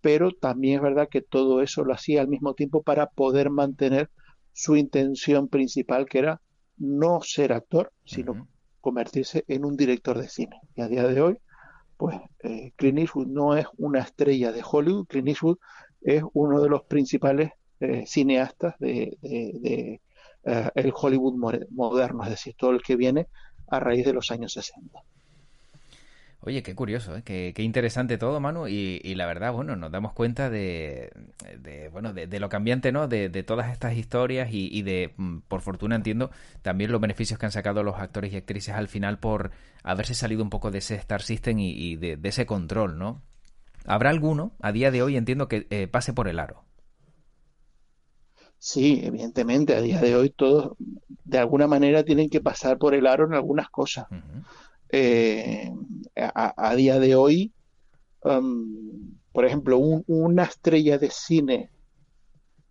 Pero 0.00 0.32
también 0.32 0.76
es 0.76 0.82
verdad 0.82 1.08
que 1.08 1.22
todo 1.22 1.62
eso 1.62 1.84
lo 1.84 1.94
hacía 1.94 2.20
al 2.20 2.28
mismo 2.28 2.54
tiempo 2.54 2.82
para 2.82 3.06
poder 3.06 3.50
mantener 3.50 4.10
su 4.52 4.76
intención 4.76 5.48
principal, 5.48 6.06
que 6.06 6.18
era 6.18 6.40
no 6.76 7.20
ser 7.22 7.52
actor, 7.52 7.92
sino 8.04 8.48
convertirse 8.88 9.44
en 9.48 9.66
un 9.66 9.76
director 9.76 10.18
de 10.18 10.28
cine. 10.28 10.62
Y 10.74 10.80
a 10.80 10.88
día 10.88 11.06
de 11.06 11.20
hoy, 11.20 11.38
pues 11.98 12.16
eh, 12.42 12.72
Clint 12.74 13.00
Eastwood 13.00 13.26
no 13.26 13.54
es 13.54 13.66
una 13.76 14.00
estrella 14.00 14.50
de 14.50 14.62
Hollywood, 14.64 15.06
Clint 15.06 15.28
Eastwood 15.28 15.58
es 16.00 16.22
uno 16.32 16.62
de 16.62 16.70
los 16.70 16.84
principales 16.84 17.50
eh, 17.80 18.06
cineastas 18.06 18.76
de, 18.78 19.18
eh, 19.22 20.00
el 20.74 20.92
Hollywood 20.96 21.34
moderno, 21.70 22.24
es 22.24 22.30
decir, 22.30 22.54
todo 22.56 22.70
el 22.70 22.80
que 22.80 22.96
viene 22.96 23.26
a 23.66 23.78
raíz 23.78 24.06
de 24.06 24.14
los 24.14 24.30
años 24.30 24.54
60. 24.54 24.98
Oye, 26.40 26.62
qué 26.62 26.76
curioso, 26.76 27.16
¿eh? 27.16 27.22
qué, 27.24 27.52
interesante 27.62 28.16
todo, 28.16 28.38
Manu, 28.38 28.68
y, 28.68 29.14
la 29.16 29.26
verdad, 29.26 29.52
bueno, 29.52 29.74
nos 29.74 29.90
damos 29.90 30.12
cuenta 30.12 30.48
de, 30.48 31.10
bueno, 31.90 32.12
de, 32.12 32.40
lo 32.40 32.48
cambiante, 32.48 32.92
¿no? 32.92 33.08
De, 33.08 33.28
todas 33.42 33.72
estas 33.72 33.96
historias 33.96 34.48
y, 34.52 34.82
de, 34.82 35.12
mm, 35.16 35.38
por 35.48 35.62
fortuna 35.62 35.96
entiendo, 35.96 36.30
también 36.62 36.92
los 36.92 37.00
beneficios 37.00 37.40
que 37.40 37.46
han 37.46 37.52
sacado 37.52 37.82
los 37.82 37.96
actores 37.96 38.32
y 38.32 38.36
actrices 38.36 38.74
al 38.74 38.86
final 38.86 39.18
por 39.18 39.50
haberse 39.82 40.14
salido 40.14 40.44
un 40.44 40.50
poco 40.50 40.70
de 40.70 40.78
ese 40.78 40.94
Star 40.94 41.22
System 41.22 41.58
y, 41.58 41.96
de, 41.96 42.18
ese 42.22 42.46
control, 42.46 42.98
¿no? 42.98 43.20
¿Habrá 43.84 44.10
alguno, 44.10 44.52
a 44.60 44.70
día 44.70 44.92
de 44.92 45.02
hoy 45.02 45.16
entiendo, 45.16 45.48
que 45.48 45.66
eh, 45.70 45.88
pase 45.88 46.12
por 46.12 46.28
el 46.28 46.38
aro? 46.38 46.62
Sí, 48.58 49.00
evidentemente, 49.02 49.74
a 49.74 49.80
día 49.80 50.00
de 50.00 50.14
hoy 50.14 50.30
todos 50.30 50.76
de 51.24 51.38
alguna 51.38 51.66
manera 51.66 52.04
tienen 52.04 52.30
que 52.30 52.40
pasar 52.40 52.78
por 52.78 52.94
el 52.94 53.06
aro 53.06 53.26
en 53.26 53.34
algunas 53.34 53.70
cosas. 53.70 54.06
Eh, 54.90 55.70
a, 56.16 56.74
día 56.74 56.98
de 56.98 57.14
hoy, 57.14 57.52
um, 58.24 59.16
por 59.32 59.44
ejemplo, 59.44 59.78
una 59.78 60.44
estrella 60.44 60.98
de 60.98 61.10
cine 61.10 61.70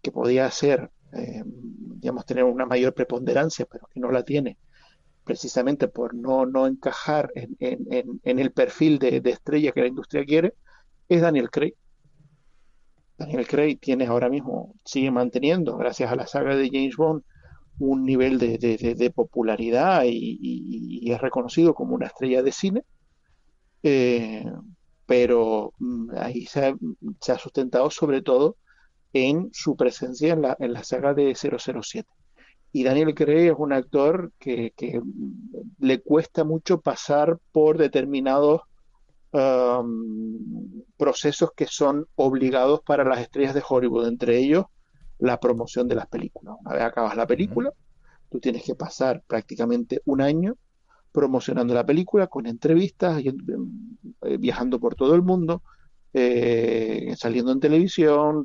que 0.02 0.12
podía 0.12 0.50
ser, 0.52 0.92
eh, 1.14 1.44
digamos, 1.46 2.26
tener 2.26 2.44
una 2.44 2.66
mayor 2.66 2.94
preponderancia, 2.94 3.66
pero 3.66 3.88
que 3.88 4.00
no 4.00 4.12
la 4.12 4.24
tiene, 4.24 4.58
precisamente 5.24 5.88
por 5.88 6.16
no, 6.16 6.46
no 6.46 6.68
encajar 6.68 7.32
en, 7.36 7.58
el 8.24 8.52
perfil 8.52 8.98
de, 9.00 9.22
estrella 9.26 9.72
que 9.72 9.82
la 9.82 9.88
industria 9.88 10.26
quiere, 10.26 10.54
es 11.10 11.22
Daniel 11.22 11.50
Craig. 11.52 11.74
Daniel 13.18 13.48
Craig 13.48 13.78
tiene 13.80 14.06
ahora 14.06 14.30
mismo, 14.30 14.76
sigue 14.86 15.12
manteniendo, 15.12 15.76
gracias 15.78 16.12
a 16.12 16.16
la 16.16 16.28
saga 16.28 16.56
de 16.56 16.70
James 16.72 16.96
Bond, 16.96 17.24
un 17.80 18.06
nivel 18.06 18.40
de, 18.40 19.12
popularidad 19.16 20.04
y, 20.06 21.12
es 21.12 21.22
reconocido 21.22 21.74
como 21.74 21.96
una 21.96 22.08
estrella 22.08 22.42
de 22.44 22.52
cine, 22.52 22.84
eh, 23.84 24.46
pero 25.06 25.74
mm, 25.80 26.12
ahí 26.18 26.46
se 26.46 26.76
ha, 27.30 27.38
sustentado 27.38 27.90
sobre 27.90 28.22
todo 28.22 28.58
en 29.14 29.50
su 29.54 29.76
presencia 29.76 30.34
en 30.34 30.42
la, 30.42 30.58
en 30.60 30.74
la 30.74 30.84
saga 30.84 31.14
de 31.14 31.34
007. 31.36 32.08
Y 32.74 32.84
Daniel 32.84 33.16
Craig 33.16 33.52
es 33.52 33.56
un 33.58 33.74
actor 33.74 34.32
que, 34.38 34.74
que 34.76 35.02
le 35.80 36.02
cuesta 36.02 36.44
mucho 36.44 36.82
pasar 36.82 37.40
por 37.52 37.78
determinados 37.78 38.62
um, 39.32 40.84
procesos 40.98 41.52
que 41.56 41.66
son 41.66 42.08
obligados 42.16 42.82
para 42.82 43.06
las 43.06 43.22
estrellas 43.22 43.54
de 43.54 43.64
Hollywood, 43.68 44.08
entre 44.08 44.38
ellos 44.38 44.66
la 45.20 45.40
promoción 45.40 45.88
de 45.88 45.96
las 45.96 46.08
películas. 46.08 46.56
Una 46.62 46.74
vez 46.74 46.84
acabas 46.84 47.16
la 47.16 47.28
película, 47.28 47.72
tú 48.30 48.40
tienes 48.40 48.64
que 48.64 48.76
pasar 48.76 49.24
prácticamente 49.28 50.02
un 50.06 50.22
año 50.22 50.56
promocionando 51.12 51.74
la 51.74 51.86
película 51.86 52.28
con 52.28 52.46
entrevistas, 52.46 53.24
eh, 53.24 54.38
viajando 54.38 54.80
por 54.80 54.96
todo 54.96 55.16
el 55.16 55.24
mundo, 55.24 55.64
eh, 56.14 57.14
saliendo 57.18 57.52
en 57.52 57.60
televisión, 57.60 58.44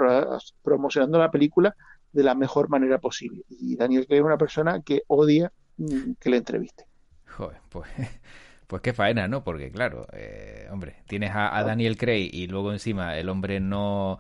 promocionando 0.63 1.19
la 1.19 1.31
película 1.31 1.75
de 2.13 2.23
la 2.23 2.35
mejor 2.35 2.69
manera 2.69 2.99
posible. 2.99 3.45
Y 3.49 3.77
Daniel 3.77 4.07
Craig 4.07 4.19
es 4.19 4.25
una 4.25 4.39
persona 4.39 4.83
que 4.83 5.03
odia 5.07 5.53
mm, 5.77 6.13
que 6.21 6.31
le 6.31 6.37
entreviste. 6.39 6.87
Joder, 7.27 7.59
pues, 7.69 7.89
pues 8.67 8.83
qué 8.83 8.93
faena, 8.93 9.29
¿no? 9.29 9.45
Porque 9.45 9.71
claro, 9.71 10.07
eh, 10.13 10.69
hombre, 10.71 10.97
tienes 11.07 11.33
a, 11.35 11.63
Daniel 11.65 11.97
Craig 11.97 12.31
y 12.33 12.47
luego 12.47 12.73
encima 12.73 13.17
el 13.17 13.29
hombre 13.29 13.61
no 13.61 14.19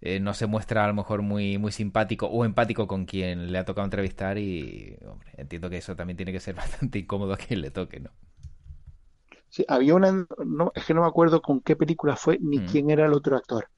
eh, 0.00 0.20
no 0.20 0.34
se 0.34 0.46
muestra 0.46 0.84
a 0.84 0.88
lo 0.88 0.94
mejor 0.94 1.22
muy, 1.22 1.58
muy 1.58 1.72
simpático 1.72 2.26
o 2.26 2.44
empático 2.44 2.86
con 2.86 3.06
quien 3.06 3.50
le 3.50 3.58
ha 3.58 3.64
tocado 3.64 3.84
entrevistar 3.84 4.38
y 4.38 4.96
hombre, 5.08 5.30
entiendo 5.36 5.70
que 5.70 5.78
eso 5.78 5.96
también 5.96 6.16
tiene 6.16 6.32
que 6.32 6.40
ser 6.40 6.54
bastante 6.54 6.98
incómodo 6.98 7.32
a 7.32 7.36
quien 7.36 7.60
le 7.60 7.70
toque, 7.70 8.00
¿no? 8.00 8.10
Sí, 9.48 9.64
había 9.68 9.94
una, 9.94 10.26
no, 10.44 10.72
es 10.74 10.84
que 10.84 10.92
no 10.92 11.02
me 11.02 11.06
acuerdo 11.06 11.40
con 11.40 11.60
qué 11.60 11.76
película 11.76 12.16
fue 12.16 12.38
ni 12.40 12.58
mm. 12.58 12.66
quién 12.66 12.90
era 12.90 13.06
el 13.06 13.12
otro 13.12 13.36
actor, 13.36 13.68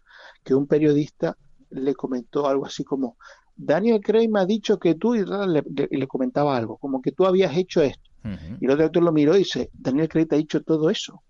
que 0.43 0.55
un 0.55 0.67
periodista 0.67 1.37
le 1.71 1.95
comentó 1.95 2.49
algo 2.49 2.67
así 2.67 2.85
como, 2.85 3.17
Daniel 3.55 4.01
Craig 4.01 4.29
me 4.29 4.41
ha 4.41 4.47
dicho 4.47 4.79
que 4.79 4.95
tú, 4.95 5.15
y 5.15 5.25
le, 5.25 6.07
comentaba 6.07 6.57
algo, 6.57 6.79
como 6.79 7.03
que 7.03 7.13
tú 7.13 7.27
habías 7.27 7.57
hecho 7.57 7.83
esto. 7.83 8.09
Y 8.61 8.67
el 8.67 8.71
otro 8.71 8.87
actor 8.87 9.03
lo 9.03 9.13
miró 9.13 9.35
y 9.35 9.39
dice, 9.39 9.71
Daniel 9.73 10.09
Craig 10.09 10.27
te 10.27 10.35
ha 10.35 10.39
dicho 10.39 10.63
todo 10.63 10.91
eso. 10.91 11.23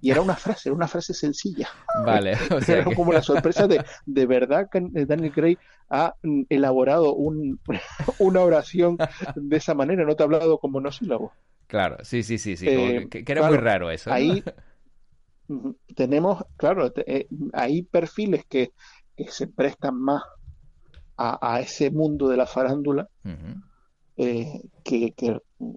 Y 0.00 0.10
era 0.10 0.20
una 0.20 0.36
frase, 0.36 0.68
era 0.68 0.76
una 0.76 0.88
frase 0.88 1.14
sencilla. 1.14 1.68
Vale. 2.04 2.36
O 2.50 2.60
sea, 2.60 2.78
era 2.78 2.94
como 2.94 3.12
la 3.12 3.22
sorpresa 3.22 3.66
de, 3.66 3.84
de 4.06 4.26
verdad 4.26 4.68
que 4.70 4.80
Daniel 5.06 5.32
Craig 5.32 5.58
ha 5.90 6.14
mm, 6.22 6.42
elaborado 6.48 7.14
un, 7.14 7.60
una 8.18 8.40
oración 8.40 8.98
de 9.34 9.56
esa 9.56 9.74
manera, 9.74 10.04
no 10.04 10.16
te 10.16 10.22
ha 10.22 10.26
hablado 10.26 10.58
como 10.58 10.80
no 10.80 10.92
sílabo. 10.92 11.32
Claro, 11.66 11.98
sí, 12.02 12.22
sí, 12.22 12.38
sí, 12.38 12.56
sí. 12.56 12.66
Eh, 12.66 13.08
que, 13.10 13.24
era 13.26 13.46
muy 13.46 13.58
raro 13.58 13.90
eso. 13.90 14.10
Ahí 14.10 14.42
tenemos, 15.94 16.44
claro, 16.56 16.92
eh, 17.06 17.28
hay 17.52 17.82
perfiles 17.82 18.44
que, 18.48 18.72
se 19.28 19.48
prestan 19.48 20.00
más 20.00 20.22
a, 21.16 21.60
ese 21.60 21.90
mundo 21.90 22.28
de 22.28 22.36
la 22.36 22.46
farándula. 22.46 23.08
Eh, 24.16 24.62
que, 24.84 25.12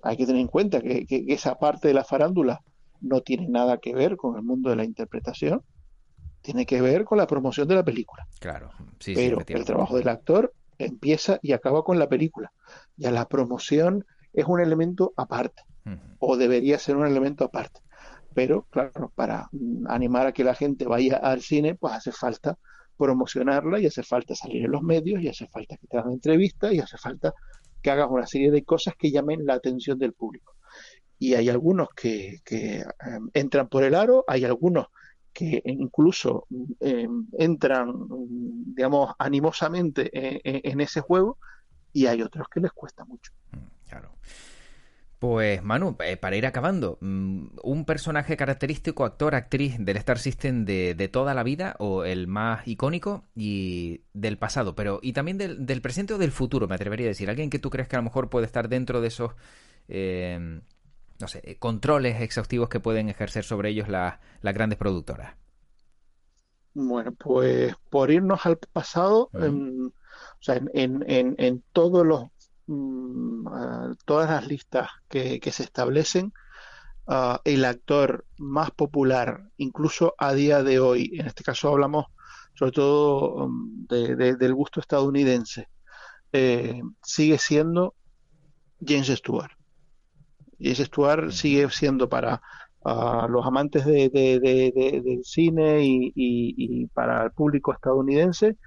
hay 0.04 0.18
que 0.18 0.26
tener 0.26 0.42
en 0.42 0.48
cuenta 0.48 0.80
que, 0.82 1.06
esa 1.28 1.56
parte 1.56 1.88
de 1.88 1.96
la 1.96 2.04
farándula 2.04 2.62
no 3.02 3.22
tiene 3.22 3.48
nada 3.48 3.78
que 3.78 3.94
ver 3.94 4.16
con 4.16 4.38
el 4.38 4.44
mundo 4.44 4.70
de 4.70 4.76
la 4.76 4.84
interpretación, 4.84 5.64
tiene 6.42 6.66
que 6.66 6.82
ver 6.82 7.04
con 7.06 7.18
la 7.18 7.28
promoción 7.28 7.68
de 7.68 7.76
la 7.76 7.84
película. 7.84 8.28
Claro, 8.40 8.72
sí, 9.00 9.14
Pero 9.16 9.40
el 9.46 9.66
trabajo 9.66 9.98
del 9.98 10.10
actor 10.10 10.54
empieza 10.78 11.40
y 11.42 11.52
acaba 11.54 11.84
con 11.84 12.00
la 12.00 12.10
película. 12.10 12.52
Ya 12.98 13.12
la 13.12 13.28
promoción 13.28 14.06
es 14.34 14.46
un 14.46 14.60
elemento 14.60 15.14
aparte, 15.18 15.64
o 16.20 16.38
debería 16.38 16.80
ser 16.80 16.96
un 16.96 17.06
elemento 17.06 17.46
aparte. 17.46 17.82
Pero, 18.34 18.66
claro, 18.70 19.12
para 19.14 19.50
animar 19.88 20.28
a 20.28 20.32
que 20.32 20.44
la 20.44 20.56
gente 20.56 20.86
vaya 20.86 21.18
al 21.18 21.42
cine, 21.42 21.76
pues 21.76 21.94
hace 21.94 22.12
falta 22.12 22.58
promocionarla 22.98 23.80
y 23.80 23.88
hace 23.88 24.04
falta 24.04 24.36
salir 24.36 24.66
en 24.66 24.72
los 24.72 24.84
medios 24.84 25.22
y 25.22 25.28
hace 25.28 25.48
falta 25.48 25.76
que 25.76 25.88
te 25.88 25.98
hagan 25.98 26.14
entrevistas 26.14 26.72
y 26.72 26.80
hace 26.80 26.98
falta 26.98 27.34
que 27.82 27.92
hagas 27.92 28.08
una 28.10 28.28
serie 28.28 28.52
de 28.52 28.64
cosas 28.64 28.94
que 28.98 29.12
llamen 29.12 29.46
la 29.46 29.56
atención 29.56 29.98
del 29.98 30.14
público 30.14 30.56
y 31.22 31.36
hay 31.36 31.50
algunos 31.50 31.90
que, 31.96 32.42
em, 32.50 33.30
entran 33.36 33.70
por 33.70 33.84
el 33.84 33.94
aro, 33.94 34.26
hay 34.28 34.44
algunos 34.44 34.88
que 35.32 35.62
incluso 35.66 36.48
em, 36.80 37.28
entran, 37.38 37.94
digamos, 38.76 39.14
animosamente 39.20 40.10
e, 40.12 40.42
e, 40.44 40.62
en, 40.64 40.82
ese 40.82 41.00
juego 41.00 41.38
y 41.94 42.08
hay 42.08 42.24
otros 42.24 42.48
que 42.52 42.60
les 42.60 42.72
cuesta 42.72 43.06
mucho. 43.06 43.32
Mm, 43.52 43.88
claro. 43.88 44.16
Pues 45.20 45.62
Manu, 45.62 45.96
eh, 46.04 46.18
para 46.18 46.38
ir 46.38 46.48
acabando, 46.48 46.98
mm, 47.02 47.60
un 47.62 47.86
personaje 47.86 48.36
característico, 48.36 49.06
actor, 49.06 49.36
actriz 49.36 49.76
del 49.78 49.98
Star 49.98 50.18
System 50.18 50.66
de, 50.66 51.08
toda 51.14 51.36
la 51.36 51.44
vida 51.44 51.76
o 51.78 52.04
el 52.04 52.26
más 52.26 52.68
icónico 52.68 53.26
y 53.36 54.02
del 54.14 54.40
pasado, 54.40 54.74
pero 54.74 55.00
y 55.04 55.14
también 55.14 55.38
del, 55.38 55.68
del, 55.68 55.84
presente 55.84 56.16
o 56.16 56.18
del 56.18 56.32
futuro, 56.32 56.68
me 56.68 56.74
atrevería 56.74 57.06
a 57.06 57.10
decir. 57.10 57.30
Alguien 57.30 57.52
que 57.52 57.60
tú 57.60 57.70
crees 57.70 57.88
que 57.88 57.96
a 57.96 58.00
lo 58.00 58.06
mejor 58.06 58.32
puede 58.32 58.48
estar 58.48 58.70
dentro 58.70 59.02
de 59.02 59.10
esos 59.10 59.34
eh, 59.88 60.62
no 61.22 61.28
sé, 61.28 61.42
eh, 61.44 61.58
controles 61.58 62.22
exhaustivos 62.22 62.70
que 62.70 62.80
pueden 62.80 63.10
ejercer 63.10 63.44
sobre 63.44 63.70
ellos 63.70 63.88
las 63.88 64.20
grandes 64.42 64.78
productoras? 64.78 65.36
Bueno, 66.74 67.12
pues 67.14 67.76
por 67.90 68.12
irnos 68.12 68.46
al 68.46 68.58
pasado, 68.58 69.30
en, 69.34 69.88
o 69.88 69.94
sea, 70.40 70.56
en, 70.74 71.04
en, 71.08 71.36
en, 71.38 71.64
todos 71.74 72.06
los 72.06 72.26
mm, 72.68 73.94
todas 74.06 74.30
las 74.30 74.48
listas 74.48 74.90
que, 75.10 75.40
se 75.52 75.64
establecen, 75.64 76.34
ah, 77.08 77.42
el 77.44 77.66
actor 77.66 78.26
más 78.38 78.72
popular, 78.72 79.50
incluso 79.58 80.16
a 80.18 80.34
día 80.34 80.64
de 80.64 80.80
hoy, 80.80 81.12
en 81.20 81.28
este 81.28 81.44
caso 81.44 81.70
hablamos 81.70 82.06
sobre 82.54 82.72
todo 82.72 83.48
mm, 83.50 83.86
del 83.88 84.54
gusto 84.54 84.80
estadounidense, 84.80 85.68
eh, 86.32 86.82
sigue 87.04 87.38
siendo 87.38 87.96
James 88.80 89.08
Stewart. 89.08 89.52
Y 90.62 90.72
ese 90.72 90.86
Stuart 90.86 91.32
sigue 91.32 91.70
siendo 91.72 92.08
para, 92.08 92.42
a 92.84 93.28
los 93.28 93.46
amantes 93.46 93.86
de, 93.86 94.10
del 94.10 95.24
cine 95.24 95.80
y, 95.84 96.86
para 96.94 97.24
el 97.26 97.32
público 97.32 97.74
estadounidense 97.74 98.58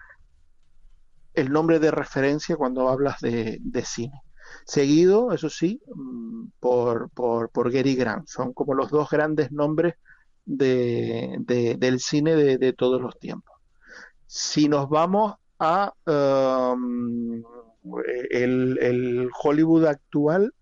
el 1.35 1.50
nombre 1.50 1.80
de 1.80 1.90
referencia 1.90 2.57
cuando 2.57 2.88
hablas 2.88 3.20
de, 3.20 3.61
cine. 3.85 4.20
Seguido, 4.66 5.33
eso 5.33 5.50
sí, 5.50 5.80
mm, 5.94 6.46
por, 6.61 7.11
por, 7.11 7.50
por, 7.50 7.72
Gary 7.72 7.96
Grant. 7.96 8.28
Son 8.28 8.52
como 8.52 8.74
los 8.74 8.90
dos 8.90 9.11
grandes 9.11 9.50
nombres 9.50 9.94
del 10.44 11.98
cine 11.98 12.37
de, 12.37 12.72
todos 12.72 13.00
los 13.00 13.18
tiempos. 13.18 13.54
Si 14.26 14.68
nos 14.68 14.88
vamos 14.88 15.35
a 15.59 15.92
um, 16.07 17.42
el, 18.30 19.28
Hollywood 19.42 19.87
actual, 19.87 20.52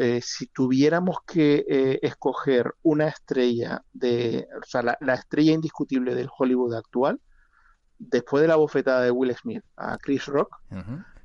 eh, 0.00 0.20
si 0.22 0.46
tuviéramos 0.46 1.16
que 1.26 1.64
eh, 1.68 1.98
escoger 2.02 2.72
una 2.82 3.08
estrella 3.08 3.82
de, 3.92 4.46
o 4.56 4.64
sea, 4.64 4.96
la, 5.00 5.14
estrella 5.14 5.52
indiscutible 5.52 6.14
del 6.14 6.28
Hollywood 6.38 6.74
actual, 6.74 7.20
después 7.98 8.42
de 8.42 8.46
la 8.46 8.54
bofetada 8.54 9.02
de 9.02 9.10
Will 9.10 9.34
Smith 9.34 9.64
a 9.76 9.98
Chris 9.98 10.26
Rock, 10.26 10.54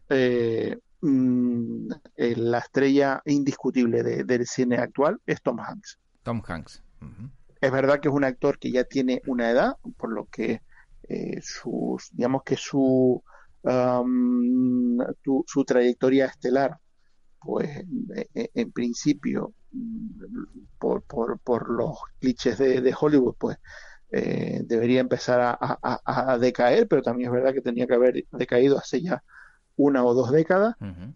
eh, 0.10 0.76
mm, 1.02 1.88
la 2.18 2.58
estrella 2.58 3.22
indiscutible 3.26 4.02
del 4.24 4.48
cine 4.48 4.78
actual 4.78 5.22
es 5.28 5.40
Tom 5.44 5.60
Hanks. 5.60 6.00
Tom 6.24 6.42
Hanks. 6.44 6.82
Es 7.62 7.72
verdad 7.72 8.00
que 8.00 8.08
es 8.08 8.14
un 8.16 8.24
actor 8.24 8.58
que 8.58 8.72
ya 8.72 8.86
tiene 8.86 9.22
una 9.28 9.52
edad, 9.52 9.78
por 9.98 10.12
lo 10.12 10.26
que 10.26 10.62
sus, 11.42 12.10
digamos 12.12 12.42
que 12.42 12.58
su, 12.58 13.24
su 15.46 15.64
trayectoria 15.64 16.26
estelar 16.26 16.80
pues 17.44 17.70
en 18.26 18.72
principio, 18.72 19.54
por, 20.80 21.04
por, 21.04 21.40
por 21.40 21.70
los 21.70 21.98
clichés 22.20 22.58
de, 22.58 22.96
Hollywood, 23.00 23.36
pues 23.38 23.58
eh, 24.12 24.62
debería 24.66 25.02
empezar 25.02 25.58
a, 25.60 26.38
decaer, 26.40 26.88
pero 26.88 27.02
también 27.02 27.30
es 27.30 27.34
verdad 27.34 27.54
que 27.54 27.62
tenía 27.62 27.88
que 27.88 27.96
haber 27.96 28.26
decaído 28.32 28.78
hace 28.78 29.02
ya 29.02 29.24
una 29.76 30.06
o 30.06 30.14
dos 30.14 30.32
décadas, 30.32 30.76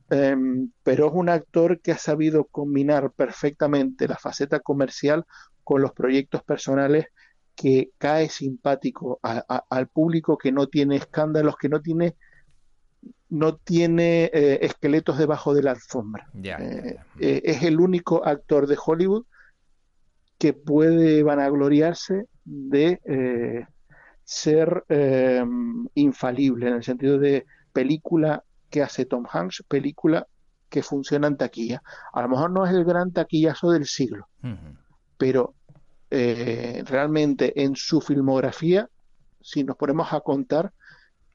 em, 0.10 0.72
pero 0.84 1.08
es 1.08 1.14
un 1.14 1.30
actor 1.30 1.80
que 1.80 1.92
ha 1.92 1.98
sabido 1.98 2.46
combinar 2.46 3.12
perfectamente 3.12 4.08
la 4.08 4.18
faceta 4.18 4.60
comercial 4.60 5.26
con 5.64 5.82
los 5.82 5.92
proyectos 5.92 6.44
personales 6.44 7.08
que 7.56 7.92
cae 7.98 8.30
simpático 8.30 9.20
al 9.22 9.88
público, 9.88 10.38
que 10.38 10.52
no 10.52 10.68
tiene 10.68 10.96
escándalos, 10.96 11.56
que 11.58 11.70
no 11.70 11.82
tiene 11.82 12.16
no 13.30 13.56
tiene 13.56 14.26
eh, 14.34 14.60
esqueletos 14.62 15.18
debajo 15.18 15.54
de 15.54 15.64
la 15.64 15.72
alfombra. 15.72 16.28
Eh, 16.34 16.98
eh, 17.20 17.42
es 17.44 17.64
el 17.64 17.80
único 17.80 18.26
actor 18.26 18.68
de 18.68 18.78
Hollywood 18.84 19.26
que 20.38 20.54
puede 20.54 21.24
vanagloriarse 21.24 22.28
de 22.46 23.68
ser 24.24 24.84
infalible 25.96 26.68
en 26.68 26.74
el 26.76 26.84
sentido 26.84 27.18
de 27.18 27.46
película 27.74 28.44
que 28.70 28.84
hace 28.84 29.06
Tom 29.06 29.26
Hanks, 29.30 29.64
película 29.68 30.28
que 30.70 30.84
funciona 30.84 31.28
en 31.28 31.38
taquilla. 31.38 31.82
A 32.14 32.22
lo 32.22 32.30
mejor 32.30 32.52
no 32.52 32.66
es 32.66 32.72
el 32.72 32.86
gran 32.86 33.12
taquillazo 33.12 33.72
del 33.72 33.86
siglo, 33.86 34.28
pero 35.18 35.56
realmente 36.10 37.64
en 37.64 37.76
su 37.76 38.00
filmografía, 38.00 38.88
si 39.42 39.64
nos 39.64 39.76
ponemos 39.76 40.14
a 40.14 40.20
contar, 40.20 40.72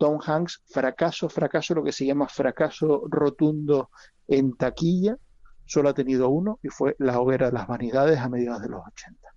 Tom 0.03 0.19
Hanks, 0.21 0.65
fracaso, 0.67 1.29
fracaso, 1.29 1.77
lo 1.77 1.85
que 1.85 1.93
se 1.93 2.05
llama 2.05 2.27
fracaso 2.27 3.05
rotundo 3.09 3.91
en 4.27 4.57
taquilla, 4.57 5.17
solo 5.65 5.91
ha 5.91 5.95
tenido 5.95 6.29
uno 6.29 6.59
y 6.61 6.71
fue 6.71 6.97
La 6.99 7.21
hoguera 7.21 7.47
de 7.47 7.53
las 7.53 7.69
vanidades 7.69 8.19
a 8.19 8.29
mediados 8.29 8.63
de 8.63 8.69
los 8.69 8.81
80. 8.85 9.29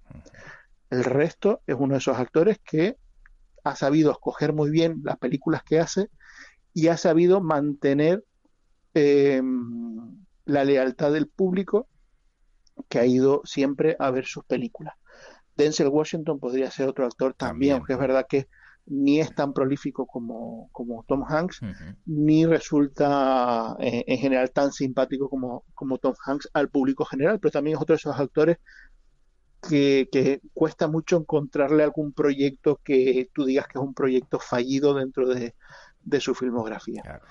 El 0.90 1.04
resto 1.04 1.62
es 1.68 1.76
uno 1.78 1.94
de 1.94 2.00
esos 2.00 2.18
actores 2.18 2.58
que 2.66 2.98
ha 3.64 3.76
sabido 3.76 4.12
escoger 4.12 4.54
muy 4.54 4.72
bien 4.72 5.02
las 5.04 5.20
películas 5.20 5.62
que 5.62 5.80
hace 5.80 6.10
y 6.74 6.88
ha 6.88 6.98
sabido 6.98 7.42
mantener 7.42 8.24
em, 8.96 10.26
la 10.46 10.64
lealtad 10.64 11.12
del 11.12 11.28
público 11.28 11.88
que 12.90 12.98
ha 12.98 13.06
ido 13.06 13.44
siempre 13.46 13.98
a 14.00 14.10
ver 14.10 14.26
sus 14.26 14.44
películas. 14.46 14.96
Denzel 15.56 15.90
Washington 15.90 16.40
podría 16.40 16.72
ser 16.72 16.88
otro 16.88 17.06
actor 17.06 17.36
también, 17.36 17.76
aunque 17.76 17.94
es 17.94 18.00
verdad 18.00 18.26
que 18.28 18.48
ni 18.88 19.20
es 19.20 19.34
tan 19.34 19.54
prolífico 19.54 20.06
como, 20.06 20.70
como 20.72 21.04
Tom 21.08 21.24
Hanks, 21.28 21.62
ni 22.06 22.46
resulta 22.46 23.76
eh, 23.80 24.04
en 24.08 24.18
general 24.18 24.52
tan 24.52 24.72
simpático 24.72 25.30
como, 25.30 25.64
como 25.74 25.98
Tom 25.98 26.14
Hanks 26.24 26.50
al 26.54 26.70
público 26.70 27.06
general, 27.06 27.40
pero 27.40 27.52
también 27.52 27.78
es 27.78 27.82
otro 27.82 27.94
de 27.94 27.98
esos 27.98 28.20
actores 28.20 28.58
que, 29.68 30.08
que, 30.12 30.42
cuesta 30.54 30.88
mucho 30.88 31.18
encontrarle 31.18 31.84
algún 31.84 32.14
proyecto 32.14 32.80
que 32.84 33.30
tú 33.34 33.46
digas 33.46 33.68
que 33.68 33.80
es 33.80 33.84
un 33.84 33.96
proyecto 33.96 34.40
fallido 34.40 34.94
dentro 34.94 35.28
de, 35.28 35.54
su 36.20 36.36
filmografía. 36.36 37.22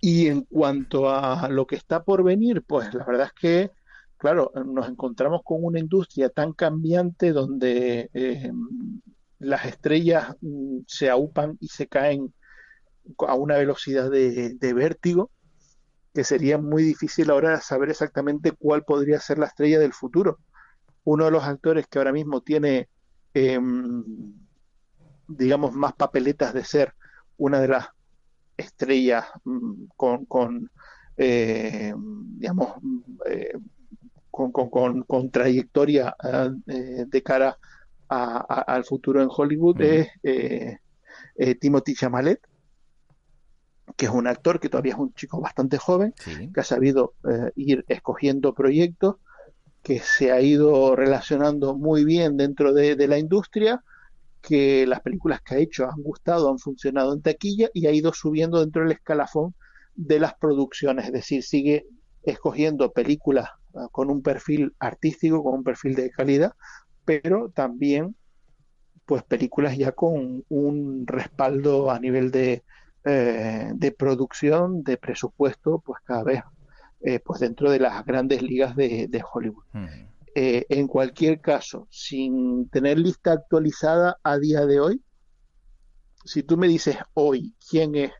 Y 0.00 0.28
en 0.28 0.42
cuanto 0.44 1.10
a 1.10 1.48
lo 1.50 1.66
que 1.66 1.76
está 1.76 2.02
por 2.02 2.24
venir, 2.24 2.62
pues 2.62 2.94
la 2.94 3.04
verdad 3.04 3.26
es 3.26 3.32
que, 3.34 3.70
claro, 4.16 4.50
nos 4.64 4.88
encontramos 4.88 5.42
con 5.44 5.62
una 5.62 5.78
industria 5.78 6.30
tan 6.30 6.54
cambiante 6.54 7.32
donde 7.32 8.08
eh, 8.14 8.50
las 9.40 9.64
estrellas 9.64 10.36
mm, 10.40 10.80
se 10.86 11.10
aupan 11.10 11.56
y 11.60 11.68
se 11.68 11.88
caen 11.88 12.32
a 13.26 13.34
una 13.34 13.56
velocidad 13.56 14.10
de, 14.10 14.72
vértigo 14.74 15.30
que 16.14 16.24
sería 16.24 16.58
muy 16.58 16.82
difícil 16.82 17.30
ahora 17.30 17.60
saber 17.60 17.90
exactamente 17.90 18.52
cuál 18.52 18.84
podría 18.84 19.18
ser 19.20 19.38
la 19.38 19.46
estrella 19.46 19.78
del 19.78 19.92
futuro. 19.92 20.38
Uno 21.04 21.24
de 21.24 21.30
los 21.30 21.44
actores 21.44 21.86
que 21.86 21.98
ahora 21.98 22.12
mismo 22.12 22.42
tiene, 22.42 22.88
em, 23.34 24.04
digamos, 25.28 25.72
más 25.72 25.94
papeletas 25.94 26.52
de 26.52 26.64
ser 26.64 26.94
una 27.36 27.60
de 27.60 27.68
las 27.68 27.88
estrellas 28.56 29.26
mm, 29.44 29.84
con, 29.96 30.26
con 30.26 30.70
eh, 31.16 31.92
digamos, 31.96 32.74
eh, 33.26 33.52
con, 34.30 34.52
con, 34.52 35.30
trayectoria 35.30 36.16
eh, 36.66 37.04
de 37.06 37.22
cara 37.22 37.58
al 38.10 38.84
futuro 38.84 39.22
en 39.22 39.28
Hollywood 39.30 39.80
es 39.80 40.08
eh, 40.24 40.78
eh, 41.36 41.54
Timothy 41.54 41.94
Chamalet, 41.94 42.40
que 43.96 44.06
es 44.06 44.12
un 44.12 44.26
actor 44.26 44.58
que 44.58 44.68
todavía 44.68 44.94
es 44.94 44.98
un 44.98 45.14
chico 45.14 45.40
bastante 45.40 45.78
joven, 45.78 46.12
que 46.52 46.60
ha 46.60 46.64
sabido 46.64 47.14
eh, 47.28 47.52
ir 47.54 47.84
escogiendo 47.88 48.54
proyectos, 48.54 49.16
que 49.82 50.00
se 50.00 50.32
ha 50.32 50.40
ido 50.40 50.96
relacionando 50.96 51.76
muy 51.76 52.04
bien 52.04 52.36
dentro 52.36 52.72
de, 52.72 52.96
la 53.06 53.18
industria, 53.18 53.82
que 54.42 54.86
las 54.86 55.00
películas 55.00 55.40
que 55.42 55.54
ha 55.54 55.58
hecho 55.58 55.84
han 55.84 56.02
gustado, 56.02 56.50
han 56.50 56.58
funcionado 56.58 57.14
en 57.14 57.22
taquilla 57.22 57.70
y 57.72 57.86
ha 57.86 57.92
ido 57.92 58.12
subiendo 58.12 58.60
dentro 58.60 58.82
del 58.82 58.92
escalafón 58.92 59.54
de 59.94 60.18
las 60.18 60.34
producciones, 60.34 61.06
es 61.06 61.12
decir, 61.12 61.42
sigue 61.42 61.86
escogiendo 62.22 62.92
películas 62.92 63.48
ah, 63.74 63.88
con 63.92 64.10
un 64.10 64.22
perfil 64.22 64.74
artístico, 64.78 65.42
con 65.42 65.54
un 65.54 65.64
perfil 65.64 65.94
de 65.94 66.10
calidad, 66.10 66.54
pero 67.04 67.50
también 67.50 68.16
pues 69.10 69.24
películas 69.24 69.76
ya 69.76 69.90
con 69.90 70.44
un 70.48 71.04
respaldo 71.04 71.90
a 71.90 71.98
nivel 71.98 72.30
de, 72.30 72.62
eh, 73.04 73.72
de 73.74 73.90
producción, 73.90 74.84
de 74.84 74.98
presupuesto, 74.98 75.82
pues 75.84 76.00
cada 76.04 76.22
vez 76.22 76.42
eh, 77.00 77.18
pues 77.18 77.40
dentro 77.40 77.72
de 77.72 77.80
las 77.80 78.04
grandes 78.04 78.40
ligas 78.40 78.76
de, 78.76 79.24
Hollywood. 79.32 79.64
Mm. 79.72 79.86
Eh, 80.36 80.64
en 80.68 80.86
cualquier 80.86 81.40
caso, 81.40 81.88
sin 81.90 82.68
tener 82.68 83.00
lista 83.00 83.32
actualizada 83.32 84.16
a 84.22 84.38
día 84.38 84.64
de 84.64 84.78
hoy, 84.78 85.02
si 86.24 86.44
tú 86.44 86.56
me 86.56 86.68
dices 86.68 86.96
hoy 87.14 87.56
quién 87.68 87.96
es 87.96 88.12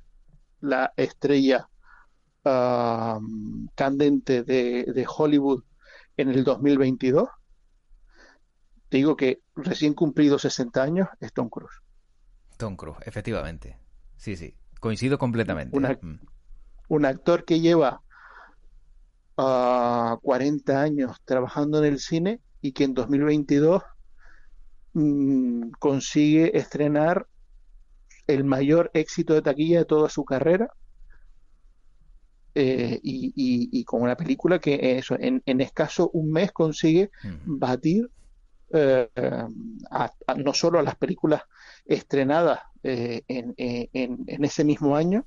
la 0.61 0.93
estrella 0.97 1.69
candente 2.43 4.43
de, 4.43 4.87
de 4.93 5.07
Hollywood 5.07 5.63
en 6.17 6.31
el 6.31 6.43
2022, 6.43 7.29
te 8.91 8.97
digo 8.97 9.17
que 9.17 9.41
recién 9.55 9.95
cumplido 9.95 10.39
60 10.39 10.83
años 10.83 11.09
es 11.21 11.33
Tom 11.33 11.49
Cruise. 11.49 11.81
Tom 12.57 12.77
Cruise, 12.77 12.99
efectivamente. 13.07 13.79
Sí, 14.17 14.37
sí, 14.37 14.55
coincido 14.81 15.17
completamente. 15.17 15.79
Mm. 15.79 16.19
Un 16.89 17.05
actor 17.07 17.45
que 17.45 17.61
lleva 17.61 18.03
40 19.37 20.19
ah, 20.73 20.83
años 20.83 21.17
trabajando 21.25 21.79
en 21.79 21.85
el 21.85 22.01
cine 22.01 22.41
y 22.61 22.73
que 22.73 22.85
en 22.85 22.95
2022 22.95 23.83
mm, 24.95 25.71
consigue 25.79 26.59
estrenar 26.59 27.29
el 28.27 28.43
mayor 28.43 28.91
éxito 28.93 29.35
de 29.35 29.43
taquilla 29.43 29.79
de 29.79 29.85
toda 29.85 30.09
su 30.09 30.25
carrera 30.25 30.69
eh, 32.57 32.99
y, 33.03 33.85
con 33.85 34.03
una 34.03 34.17
película 34.17 34.59
que 34.59 34.99
eso, 34.99 35.17
en, 35.19 35.61
escaso 35.61 36.11
un 36.13 36.33
mes 36.33 36.51
consigue 36.51 37.11
batir 37.47 38.11
eh, 38.73 39.09
no 40.37 40.55
solo 40.55 40.79
a 40.79 40.83
las 40.83 40.97
películas 40.97 41.43
estrenadas 41.85 42.61
eh, 42.83 43.23
en, 43.29 43.55
en, 43.57 44.45
ese 44.45 44.65
mismo 44.65 44.97
año, 44.97 45.27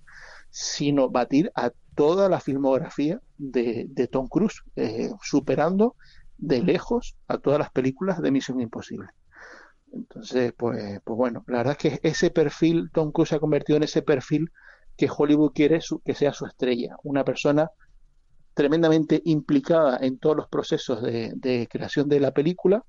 sino 0.49 1.09
batir 1.09 1.51
a 1.55 1.71
toda 1.95 2.29
la 2.29 2.39
filmografía 2.39 3.19
de, 3.37 4.09
Tom 4.11 4.27
Cruise, 4.27 4.63
eh, 4.75 5.11
superando 5.21 5.95
de 6.37 6.61
lejos 6.61 7.15
a 7.27 7.37
todas 7.37 7.59
las 7.59 7.71
películas 7.71 8.21
de 8.21 8.31
Misión 8.31 8.59
Imposible. 8.61 9.07
Entonces, 9.91 10.53
pues, 10.57 10.99
pues 11.03 11.17
bueno, 11.17 11.43
la 11.47 11.57
verdad 11.59 11.77
es 11.79 11.99
que 11.99 12.07
ese 12.07 12.31
perfil, 12.31 12.89
Tom 12.91 13.11
Cruise 13.11 13.29
se 13.29 13.35
ha 13.35 13.39
convertido 13.39 13.77
en 13.77 13.83
ese 13.83 14.01
perfil 14.01 14.51
que 14.97 15.09
Hollywood 15.15 15.53
quiere 15.53 15.79
que 16.03 16.15
sea 16.15 16.33
su 16.33 16.45
estrella, 16.45 16.95
una 17.03 17.23
persona 17.23 17.69
tremendamente 18.53 19.21
implicada 19.25 19.97
en 20.01 20.19
todos 20.19 20.35
los 20.35 20.47
procesos 20.47 21.01
de, 21.01 21.67
creación 21.69 22.07
de 22.09 22.19
la 22.19 22.31
película 22.31 22.83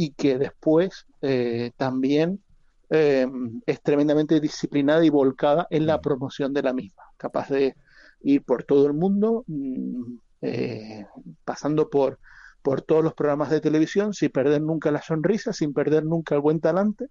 y 0.00 0.12
que 0.12 0.38
después 0.38 1.06
eh, 1.20 1.72
también 1.76 2.42
eh, 2.88 3.26
es 3.66 3.82
tremendamente 3.82 4.40
disciplinada 4.40 5.04
y 5.04 5.10
volcada 5.10 5.66
en 5.68 5.84
la 5.84 6.00
promoción 6.00 6.54
de 6.54 6.62
la 6.62 6.72
misma, 6.72 7.02
capaz 7.18 7.50
de 7.50 7.76
ir 8.22 8.42
por 8.42 8.64
todo 8.64 8.86
el 8.86 8.94
mundo, 8.94 9.44
mm, 9.46 10.14
eh, 10.40 11.06
pasando 11.44 11.90
por, 11.90 12.18
por 12.62 12.80
todos 12.80 13.04
los 13.04 13.12
programas 13.12 13.50
de 13.50 13.60
televisión, 13.60 14.14
sin 14.14 14.30
perder 14.30 14.62
nunca 14.62 14.90
la 14.90 15.02
sonrisa, 15.02 15.52
sin 15.52 15.74
perder 15.74 16.06
nunca 16.06 16.34
el 16.34 16.40
buen 16.40 16.60
talante 16.60 17.08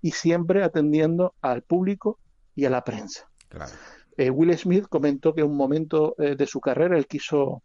y 0.00 0.12
siempre 0.12 0.62
atendiendo 0.62 1.34
al 1.40 1.62
público 1.62 2.20
y 2.54 2.66
a 2.66 2.70
la 2.70 2.84
prensa. 2.84 3.28
Eh, 4.16 4.30
Will 4.30 4.56
Smith 4.56 4.86
comentó 4.88 5.34
que 5.34 5.40
en 5.40 5.48
un 5.48 5.56
momento 5.56 6.14
eh, 6.18 6.36
de 6.36 6.46
su 6.46 6.60
carrera 6.60 6.96
él 6.96 7.08
quiso, 7.08 7.64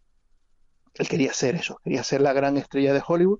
él 0.95 1.07
quería 1.07 1.32
ser 1.32 1.53
eso, 1.53 1.78
quería 1.84 2.03
ser 2.03 2.21
la 2.21 2.34
gran 2.34 2.57
estrella 2.57 2.91
de 2.91 3.03
Hollywood 3.07 3.39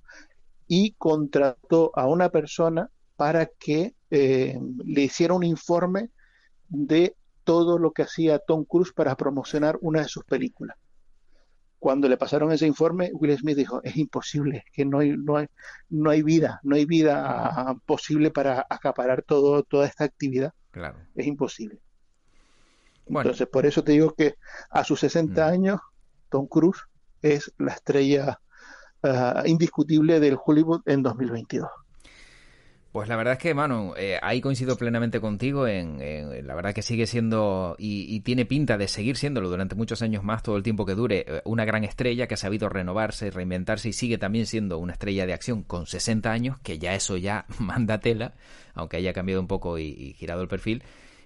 y 0.68 0.91
contrató 0.93 1.91
a 1.95 2.07
una 2.07 2.30
persona 2.30 2.89
para 3.16 3.45
que 3.45 3.95
eh, 4.09 4.59
le 4.84 5.01
hiciera 5.01 5.34
un 5.34 5.43
informe 5.43 6.09
de 6.68 7.16
todo 7.43 7.78
lo 7.78 7.91
que 7.91 8.03
hacía 8.03 8.39
Tom 8.39 8.66
Cruise 8.66 8.93
para 8.93 9.16
promocionar 9.16 9.78
una 9.82 10.01
de 10.01 10.07
sus 10.07 10.24
películas. 10.24 10.78
Cuando 11.80 12.07
le 12.07 12.16
pasaron 12.16 12.51
ese 12.51 12.66
informe, 12.66 13.11
Will 13.14 13.38
Smith 13.38 13.57
dijo, 13.57 13.84
es 13.84 13.97
imposible, 13.97 14.64
que 14.72 14.86
no 14.86 14.99
hay, 14.99 15.18
no 15.18 15.36
hay, 15.36 15.47
no 15.89 16.09
hay 16.09 16.24
vida, 16.24 16.61
no 16.64 16.78
hay 16.78 16.86
vida 16.86 17.24
ah, 17.26 17.76
posible 17.86 18.32
para 18.32 18.66
acaparar 18.70 19.22
todo, 19.22 19.64
toda 19.64 19.86
esta 19.86 20.05
actividad. 20.05 20.53
Claro. 20.72 20.97
Es 21.14 21.28
imposible. 21.28 21.80
Entonces, 23.05 23.47
por 23.47 23.66
eso 23.66 23.84
te 23.84 23.91
digo 23.91 24.14
que 24.14 24.36
a 24.70 24.86
sus 24.86 25.01
60 25.01 25.45
mm. 25.45 25.49
años, 25.49 25.82
Tom 26.30 26.47
Cruise 26.47 26.84
es 27.22 27.53
la 27.57 27.74
estrella 27.74 28.39
ah, 29.04 29.43
indiscutible 29.45 30.20
del 30.20 30.38
Hollywood 30.43 30.82
en 30.86 31.04
2022. 31.04 31.70
Pues 32.91 33.10
la 33.10 33.16
verdad 33.16 33.34
es 33.34 33.39
que, 33.39 33.56
Manu, 33.56 33.95
eh, 33.97 34.20
ahí 34.22 34.39
coincido 34.39 34.78
plenamente 34.78 35.20
contigo 35.20 35.66
en, 35.66 35.97
la 36.45 36.54
verdad 36.54 36.76
que 36.76 36.84
sigue 36.84 37.08
siendo 37.08 37.76
y, 37.80 38.20
tiene 38.20 38.45
pinta 38.45 38.78
de 38.78 38.88
seguir 38.88 39.18
siéndolo 39.18 39.49
durante 39.49 39.74
muchos 39.74 40.04
años 40.04 40.24
más, 40.24 40.43
todo 40.43 40.58
el 40.58 40.64
tiempo 40.64 40.86
que 40.86 40.93
dure, 40.93 41.26
eh, 41.28 41.41
una 41.43 41.66
gran 41.66 41.84
estrella 41.84 42.28
que 42.28 42.36
ha 42.36 42.38
sabido 42.38 42.70
renovarse, 42.70 43.32
reinventarse 43.32 43.89
y 43.89 43.93
sigue 43.93 44.20
también 44.20 44.45
siendo 44.45 44.78
una 44.78 44.93
estrella 44.93 45.26
de 45.26 45.34
acción 45.34 45.64
con 45.64 45.88
60 45.88 46.32
años, 46.32 46.60
que 46.60 46.78
ya 46.78 46.93
eso 46.93 47.18
ya 47.18 47.45
manda 47.60 47.99
tela, 47.99 48.36
aunque 48.76 48.97
haya 48.97 49.12
cambiado 49.12 49.41
un 49.41 49.47
poco 49.47 49.80
y 49.80 50.14
girado 50.14 50.43
el 50.43 50.47
perfil. 50.47 50.84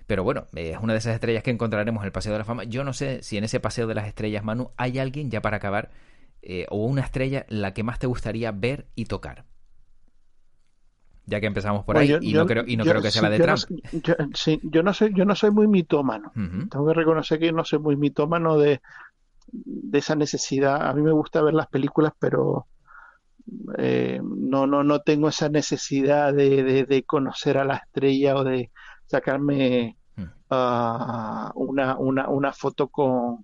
Pero 0.07 0.23
bueno, 0.23 0.47
es 0.55 0.77
una 0.81 0.93
de 0.93 0.99
esas 0.99 1.15
estrellas 1.15 1.43
que 1.43 1.51
encontraremos 1.51 2.01
en 2.01 2.05
el 2.05 2.11
Paseo 2.13 2.31
de 2.31 2.39
la 2.39 2.45
Fama. 2.45 2.63
Yo 2.63 2.85
no 2.85 2.93
sé 2.93 3.21
si 3.23 3.37
en 3.37 3.43
ese 3.43 3.59
Paseo 3.59 3.87
de 3.87 3.95
las 3.95 4.07
Estrellas, 4.07 4.43
Manu, 4.43 4.71
hay 4.77 4.99
alguien, 4.99 5.29
ya 5.29 5.41
para 5.41 5.57
acabar, 5.57 5.91
eh, 6.49 6.65
o 6.69 6.85
una 6.85 7.01
estrella 7.01 7.45
la 7.49 7.73
que 7.73 7.83
más 7.83 7.99
te 7.99 8.07
gustaría 8.07 8.53
ver 8.53 8.87
y 8.95 9.03
tocar. 9.03 9.43
Ya 11.25 11.41
que 11.41 11.47
empezamos 11.47 11.83
por 11.83 11.97
ahí, 11.97 12.17
y, 12.21 12.31
no 12.31 12.45
creo, 12.45 12.63
y 12.65 12.77
no 12.77 12.85
creo 12.85 13.01
que 13.01 13.11
sea 13.11 13.23
la 13.23 13.29
de 13.31 13.39
Trump. 13.39 13.59
yo, 13.91 14.15
sí, 14.33 14.61
yo 14.63 14.81
no 14.81 14.93
soy, 14.93 15.13
yo 15.13 15.25
no 15.25 15.35
soy 15.35 15.51
muy 15.51 15.67
mitómano. 15.67 16.31
Tengo 16.33 16.87
que 16.87 16.93
reconocer 16.93 17.37
que 17.37 17.51
no 17.51 17.65
soy 17.65 17.79
muy 17.79 17.97
mitómano 17.97 18.57
de, 18.57 18.79
de 19.51 19.97
esa 19.97 20.15
necesidad. 20.15 20.87
A 20.87 20.93
mí 20.93 21.01
me 21.01 21.11
gusta 21.11 21.41
ver 21.41 21.53
las 21.53 21.67
películas, 21.67 22.13
pero 22.17 22.67
eh, 23.77 24.21
no, 24.23 24.67
no, 24.67 24.85
no 24.85 25.01
tengo 25.01 25.27
esa 25.27 25.49
necesidad 25.49 26.33
de, 26.33 26.85
de, 26.85 27.03
conocer 27.03 27.57
a 27.57 27.65
la 27.65 27.75
estrella 27.75 28.37
o 28.37 28.45
de 28.45 28.71
sacarme 29.05 29.97
hmm. 30.15 30.23
ah, 30.51 31.51
una, 31.55 31.97
una, 31.97 32.29
una, 32.29 32.53
foto 32.53 32.87
con, 32.87 33.43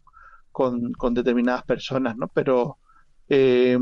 con, 0.53 1.13
determinadas 1.13 1.63
personas, 1.63 2.15
¿no? 2.15 2.29
Pero 2.29 2.77
eh, 3.29 3.77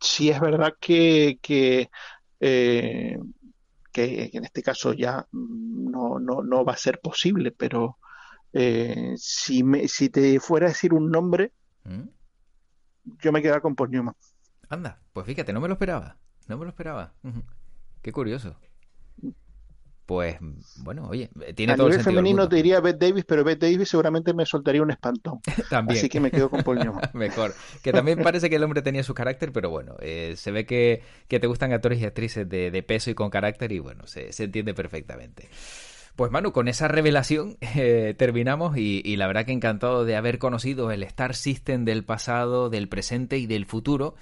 sí 0.00 0.30
es 0.30 0.40
verdad 0.40 0.74
que, 0.80 1.38
que, 1.40 1.90
eh, 2.40 3.18
que, 3.92 4.30
en 4.32 4.44
este 4.44 4.62
caso 4.62 4.92
ya 4.92 5.26
no, 5.32 6.18
no, 6.18 6.42
no 6.42 6.64
va 6.64 6.74
a 6.74 6.78
ser 6.78 7.00
posible, 7.00 7.52
pero 7.52 7.98
eh, 8.52 9.14
si, 9.16 9.64
me, 9.64 9.88
si 9.88 10.10
te 10.10 10.38
fuera 10.40 10.66
a 10.66 10.68
decir 10.70 10.92
un 10.94 11.10
nombre, 11.10 11.52
hmm. 11.84 12.08
yo 13.22 13.32
me 13.32 13.42
quedaba 13.42 13.60
con 13.60 13.74
Paul 13.74 13.90
Newman. 13.90 14.14
Anda, 14.68 15.00
pues 15.12 15.26
fíjate, 15.26 15.52
no 15.52 15.60
me 15.60 15.68
lo 15.68 15.74
esperaba. 15.74 16.16
No 16.46 16.58
me 16.58 16.64
lo 16.64 16.70
esperaba. 16.70 17.14
Qué 18.02 18.12
curioso. 18.12 18.56
Pues 20.06 20.36
bueno, 20.82 21.08
oye, 21.08 21.30
tiene 21.54 21.76
todo 21.76 21.86
el 21.86 21.94
sentido 21.94 22.12
femenino 22.12 22.46
te 22.46 22.56
diría 22.56 22.80
Beth 22.80 22.98
Davis, 22.98 23.24
pero 23.26 23.42
Beth 23.42 23.58
Davis 23.58 23.88
seguramente 23.88 24.34
me 24.34 24.44
soltaría 24.44 24.82
un 24.82 24.90
espantón. 24.90 25.40
también. 25.70 25.98
Así 25.98 26.10
que 26.10 26.20
me 26.20 26.30
quedo 26.30 26.50
con 26.50 26.62
Paul 26.62 26.78
Mejor. 27.14 27.54
Que 27.82 27.92
también 27.92 28.22
parece 28.22 28.50
que 28.50 28.56
el 28.56 28.62
hombre 28.62 28.82
tenía 28.82 29.02
su 29.02 29.14
carácter, 29.14 29.50
pero 29.52 29.70
bueno, 29.70 29.96
eh, 30.00 30.34
se 30.36 30.50
ve 30.50 30.66
que, 30.66 31.02
te 31.28 31.46
gustan 31.46 31.72
actores 31.72 32.00
y 32.00 32.04
actrices 32.04 32.46
de, 32.48 32.82
peso 32.82 33.10
y 33.10 33.14
con 33.14 33.30
carácter 33.30 33.72
y 33.72 33.78
bueno, 33.78 34.06
se, 34.06 34.30
entiende 34.42 34.74
perfectamente. 34.74 35.48
Pues 36.16 36.30
Manu, 36.30 36.52
con 36.52 36.68
esa 36.68 36.86
revelación 36.86 37.56
eh, 37.60 38.14
terminamos 38.18 38.76
y, 38.76 39.00
y, 39.04 39.16
la 39.16 39.26
verdad 39.26 39.46
que 39.46 39.52
encantado 39.52 40.04
de 40.04 40.16
haber 40.16 40.38
conocido 40.38 40.90
el 40.90 41.02
Star 41.04 41.34
System 41.34 41.86
del 41.86 42.04
pasado, 42.04 42.68
del 42.68 42.88
presente 42.88 43.38
y 43.38 43.46
del 43.46 43.64
futuro 43.64 44.14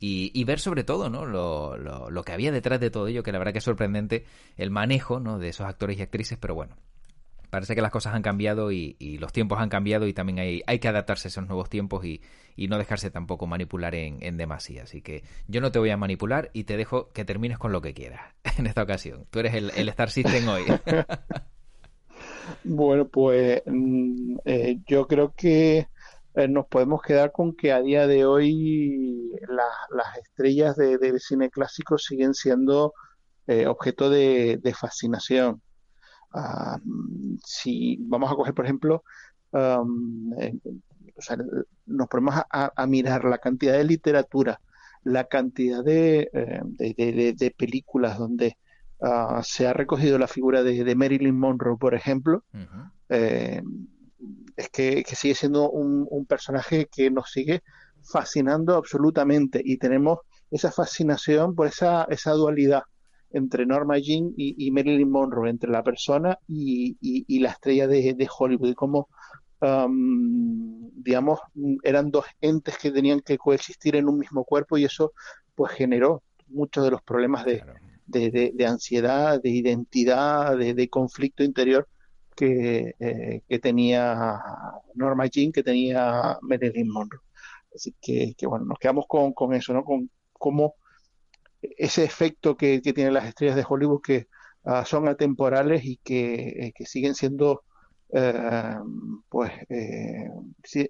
y, 0.00 0.44
ver 0.44 0.60
sobre 0.60 0.84
todo 0.84 1.08
¿no? 1.08 1.24
Lo, 1.24 1.76
lo, 1.76 2.24
que 2.24 2.32
había 2.32 2.52
detrás 2.52 2.80
de 2.80 2.90
todo 2.90 3.08
ello, 3.08 3.22
que 3.22 3.32
la 3.32 3.38
verdad 3.38 3.52
que 3.52 3.58
es 3.58 3.64
sorprendente 3.64 4.24
el 4.56 4.70
manejo 4.70 5.20
¿no? 5.20 5.38
de 5.38 5.48
esos 5.48 5.66
actores 5.66 5.98
y 5.98 6.02
actrices, 6.02 6.38
pero 6.38 6.54
bueno, 6.54 6.76
parece 7.54 7.76
que 7.76 7.82
las 7.82 7.92
cosas 7.92 8.14
han 8.14 8.22
cambiado 8.22 8.72
y, 8.72 8.96
los 9.20 9.32
tiempos 9.32 9.60
han 9.60 9.68
cambiado 9.68 10.08
y 10.08 10.12
también 10.12 10.40
hay, 10.40 10.62
hay 10.66 10.80
que 10.80 10.88
adaptarse 10.88 11.28
a 11.28 11.30
esos 11.30 11.46
nuevos 11.46 11.70
tiempos 11.70 12.04
y, 12.04 12.20
no 12.56 12.78
dejarse 12.78 13.10
tampoco 13.10 13.46
manipular 13.46 13.94
en, 13.94 14.18
en, 14.22 14.36
demasía. 14.36 14.82
Así 14.82 15.02
que 15.02 15.22
yo 15.46 15.60
no 15.60 15.70
te 15.70 15.78
voy 15.78 15.90
a 15.90 15.96
manipular 15.96 16.50
y 16.52 16.64
te 16.64 16.76
dejo 16.76 17.12
que 17.12 17.24
termines 17.24 17.58
con 17.58 17.70
lo 17.70 17.80
que 17.80 17.94
quieras 17.94 18.22
en 18.58 18.66
esta 18.66 18.82
ocasión. 18.82 19.26
Tú 19.30 19.38
eres 19.38 19.54
el, 19.54 19.70
el 19.76 19.88
Star 19.90 20.10
System 20.10 20.48
hoy. 20.48 20.64
bueno, 22.64 23.06
pues 23.06 23.62
mm, 23.66 24.36
eh, 24.44 24.78
yo 24.86 25.06
creo 25.06 25.32
que 25.36 25.86
eh, 26.34 26.48
nos 26.48 26.66
podemos 26.66 27.00
quedar 27.00 27.30
con 27.30 27.54
que 27.54 27.72
a 27.72 27.80
día 27.80 28.08
de 28.08 28.26
hoy 28.26 29.30
las 29.48 30.18
estrellas 30.18 30.74
de, 30.76 30.98
del 30.98 31.20
cine 31.20 31.48
clásico 31.48 31.96
siguen 31.96 32.34
siendo 32.34 32.92
eh, 33.46 33.66
objeto 33.68 34.10
de, 34.10 34.74
fascinación. 34.76 35.62
Ah, 36.32 36.78
si 37.44 37.98
vamos 38.00 38.32
a 38.32 38.34
coger, 38.34 38.52
por 38.52 38.64
ejemplo, 38.64 39.04
eh, 39.52 40.58
nos 41.86 42.08
ponemos 42.08 42.34
a, 42.50 42.86
mirar 42.88 43.24
la 43.24 43.38
cantidad 43.38 43.74
de 43.74 43.84
literatura, 43.84 44.60
la 45.04 45.24
cantidad 45.24 45.84
de, 45.84 46.28
de 46.76 47.54
películas 47.56 48.18
donde 48.18 48.58
ah, 49.00 49.40
se 49.44 49.68
ha 49.68 49.72
recogido 49.72 50.18
la 50.18 50.26
figura 50.26 50.64
de, 50.64 50.94
Marilyn 50.96 51.38
Monroe, 51.38 51.76
por 51.78 51.94
ejemplo, 51.94 52.42
es 54.56 54.68
que, 54.70 55.04
sigue 55.14 55.34
siendo 55.34 55.70
un, 55.70 56.26
personaje 56.26 56.88
que 56.90 57.10
nos 57.10 57.30
sigue 57.30 57.62
fascinando 58.02 58.76
absolutamente. 58.76 59.60
Y 59.64 59.78
tenemos 59.78 60.20
esa 60.50 60.70
fascinación 60.70 61.54
por 61.54 61.66
esa, 61.66 62.04
esa 62.04 62.32
dualidad 62.32 62.82
entre 63.30 63.66
Norma 63.66 63.98
Jean 63.98 64.32
y, 64.36 64.70
Marilyn 64.70 65.10
Monroe, 65.10 65.50
entre 65.50 65.70
la 65.70 65.82
persona 65.82 66.38
y, 66.46 67.38
la 67.40 67.50
estrella 67.50 67.88
de, 67.88 68.28
Hollywood, 68.38 68.68
y 68.68 68.74
cómo, 68.74 69.08
um, 69.60 70.90
digamos, 70.94 71.40
eran 71.82 72.10
dos 72.10 72.26
entes 72.40 72.78
que 72.78 72.92
tenían 72.92 73.20
que 73.20 73.36
coexistir 73.36 73.96
en 73.96 74.08
un 74.08 74.18
mismo 74.18 74.44
cuerpo 74.44 74.78
y 74.78 74.84
eso 74.84 75.12
pues 75.56 75.72
generó 75.72 76.22
muchos 76.48 76.84
de 76.84 76.90
los 76.92 77.02
problemas 77.02 77.44
de, 77.44 77.64
de 78.06 78.66
ansiedad, 78.66 79.42
de 79.42 79.50
identidad, 79.50 80.56
de, 80.56 80.88
conflicto 80.88 81.42
interior 81.42 81.88
que, 82.34 82.94
eh, 82.98 83.42
que 83.48 83.58
tenía 83.58 84.40
Norma 84.94 85.26
Jean, 85.26 85.52
que 85.52 85.62
tenía 85.62 86.38
Marilyn 86.42 86.88
Monroe. 86.88 87.20
Así 87.74 87.94
que, 88.00 88.34
bueno, 88.46 88.66
nos 88.66 88.78
quedamos 88.78 89.06
con, 89.08 89.32
con 89.32 89.52
eso, 89.54 89.72
¿no? 89.72 89.84
Con 89.84 90.10
cómo 90.32 90.76
ese 91.60 92.04
efecto 92.04 92.56
que, 92.56 92.80
que 92.82 92.92
tienen 92.92 93.14
las 93.14 93.26
estrellas 93.26 93.56
de 93.56 93.64
Hollywood 93.68 94.02
que 94.02 94.28
ah, 94.64 94.84
son 94.84 95.08
atemporales 95.08 95.84
y 95.84 95.96
que, 95.96 96.34
eh, 96.34 96.72
que 96.74 96.86
siguen 96.86 97.14
siendo, 97.14 97.64
eh, 98.12 98.76
pues, 99.28 99.52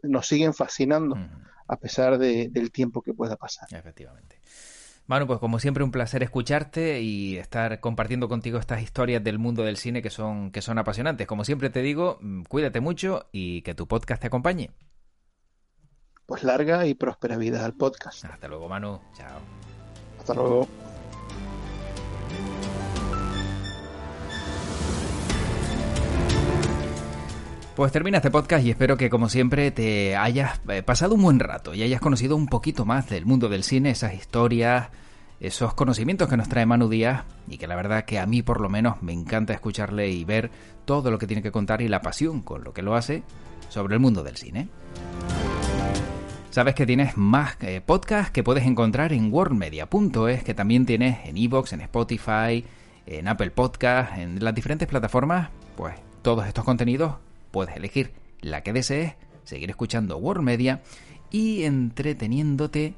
nos 0.03 0.27
siguen 0.27 0.53
fascinando 0.53 1.17
a 1.67 1.77
pesar 1.79 2.19
de, 2.19 2.49
del 2.51 2.71
tiempo 2.71 3.01
que 3.01 3.15
pueda 3.15 3.37
pasar. 3.37 3.69
Efectivamente. 3.71 4.41
Manu, 5.07 5.27
pues 5.27 5.39
como 5.39 5.59
siempre 5.59 5.85
un 5.85 5.91
placer 5.91 6.23
escucharte 6.23 7.01
y 7.03 7.37
estar 7.37 7.81
compartiendo 7.81 8.29
contigo 8.29 8.59
estas 8.59 8.83
historias 8.83 9.23
del 9.23 9.39
mundo 9.39 9.63
del 9.63 9.77
cine 9.77 10.01
que 10.01 10.11
son, 10.11 10.51
que 10.51 10.63
son 10.63 10.79
apasionantes. 10.79 11.27
Como 11.27 11.45
siempre 11.45 11.69
te 11.69 11.83
digo, 11.83 12.19
mm, 12.23 12.43
cuídate 12.45 12.81
mucho 12.81 13.27
y 13.33 13.63
que 13.63 13.75
tu 13.75 13.87
podcast 13.87 14.21
te 14.23 14.29
acompañe. 14.29 14.71
pues 16.27 16.43
larga 16.43 16.87
y 16.87 16.95
próspera 16.95 17.37
vida 17.37 17.65
al 17.65 17.75
podcast. 17.75 18.25
Hasta 18.25 18.49
luego, 18.49 18.67
Manu. 18.69 18.99
Chao. 19.15 19.41
Hasta 20.19 20.35
luego. 20.35 20.67
Pues 27.77 27.91
termina 27.91 28.19
este 28.19 28.31
podcast 28.31 28.65
y 28.65 28.71
espero 28.71 28.97
que 28.97 29.11
como 29.11 29.29
siempre 29.29 29.73
te 29.73 30.15
hayas 30.15 30.61
eh, 30.69 30.85
pasado 30.85 31.17
un 31.17 31.23
buen 31.23 31.41
rato 31.41 31.75
y 31.75 31.83
hayas 31.83 32.01
conocido 32.01 32.37
un 32.37 32.47
poquito 32.47 32.85
más 32.85 33.09
del 33.09 33.27
mundo 33.27 33.49
del 33.49 33.65
cine, 33.65 33.91
esas 33.91 34.15
historias, 34.15 34.91
esos 35.41 35.75
conocimientos 35.75 36.29
que 36.29 36.37
nos 36.37 36.49
trae 36.49 36.67
Manu 36.67 36.89
Díaz 36.89 37.25
y 37.49 37.59
que 37.59 37.67
la 37.67 37.75
verdad 37.75 38.05
que 38.05 38.21
a 38.21 38.27
mí 38.27 38.43
por 38.43 38.61
lo 38.61 38.69
menos 38.69 39.03
me 39.03 39.13
encanta 39.13 39.55
escucharle 39.55 40.09
y 40.09 40.25
ver 40.25 40.53
todo 40.85 41.11
lo 41.11 41.19
que 41.19 41.27
tiene 41.27 41.43
que 41.43 41.51
contar 41.51 41.83
y 41.83 41.89
la 41.89 42.01
pasión 42.01 42.43
con 42.43 42.63
lo 42.63 42.73
que 42.73 42.83
lo 42.83 42.95
hace 42.95 43.25
sobre 43.71 43.95
el 43.95 44.01
mundo 44.01 44.23
del 44.23 44.37
cine. 44.37 44.69
Sabes 46.51 46.77
que 46.77 46.87
tienes 46.87 47.17
más 47.17 47.57
eh, 47.61 47.81
podcasts 47.85 48.31
que 48.31 48.45
puedes 48.45 48.65
encontrar 48.67 49.13
en 49.13 49.33
worldmedia.es, 49.33 50.45
que 50.45 50.55
también 50.55 50.87
tienes 50.87 51.27
en 51.27 51.37
Evox, 51.37 51.73
en 51.73 51.81
Spotify, 51.81 52.65
en 53.05 53.27
Apple 53.27 53.51
Podcasts, 53.51 54.17
en 54.17 54.45
las 54.45 54.55
diferentes 54.55 54.87
plataformas, 54.87 55.49
pues 55.77 55.97
todos 56.23 56.47
estos 56.47 56.65
contenidos 56.65 57.24
puedes 57.55 57.77
elegir 57.77 58.13
la 58.41 58.63
que 58.65 58.73
desees, 58.73 59.15
seguir 59.45 59.71
escuchando 59.71 60.17
World 60.17 60.43
Media 60.43 60.83
y 61.31 61.63
entreteniéndote 61.63 62.95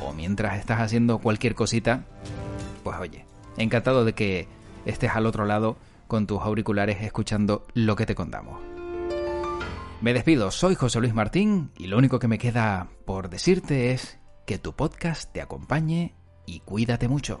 o 0.00 0.12
mientras 0.12 0.60
estás 0.60 0.80
haciendo 0.80 1.18
cualquier 1.18 1.56
cosita, 1.56 2.04
pues 2.84 2.96
oye, 3.00 3.26
encantado 3.56 4.04
de 4.04 4.12
que 4.12 4.46
estés 4.86 5.10
al 5.10 5.26
otro 5.26 5.46
lado 5.46 5.78
con 6.06 6.28
tus 6.28 6.40
auriculares 6.42 7.02
escuchando 7.02 7.66
lo 7.74 7.96
que 7.96 8.06
te 8.06 8.14
contamos. 8.14 8.60
Me 10.00 10.14
despido, 10.14 10.52
soy 10.52 10.76
José 10.76 11.00
Luis 11.00 11.12
Martín 11.12 11.72
y 11.76 11.88
lo 11.88 11.98
único 11.98 12.20
que 12.20 12.28
me 12.28 12.38
queda 12.38 12.86
por 13.04 13.30
decirte 13.30 13.90
es 13.90 14.20
que 14.46 14.58
tu 14.58 14.74
podcast 14.74 15.32
te 15.32 15.40
acompañe 15.40 16.14
y 16.46 16.60
cuídate 16.60 17.08
mucho. 17.08 17.40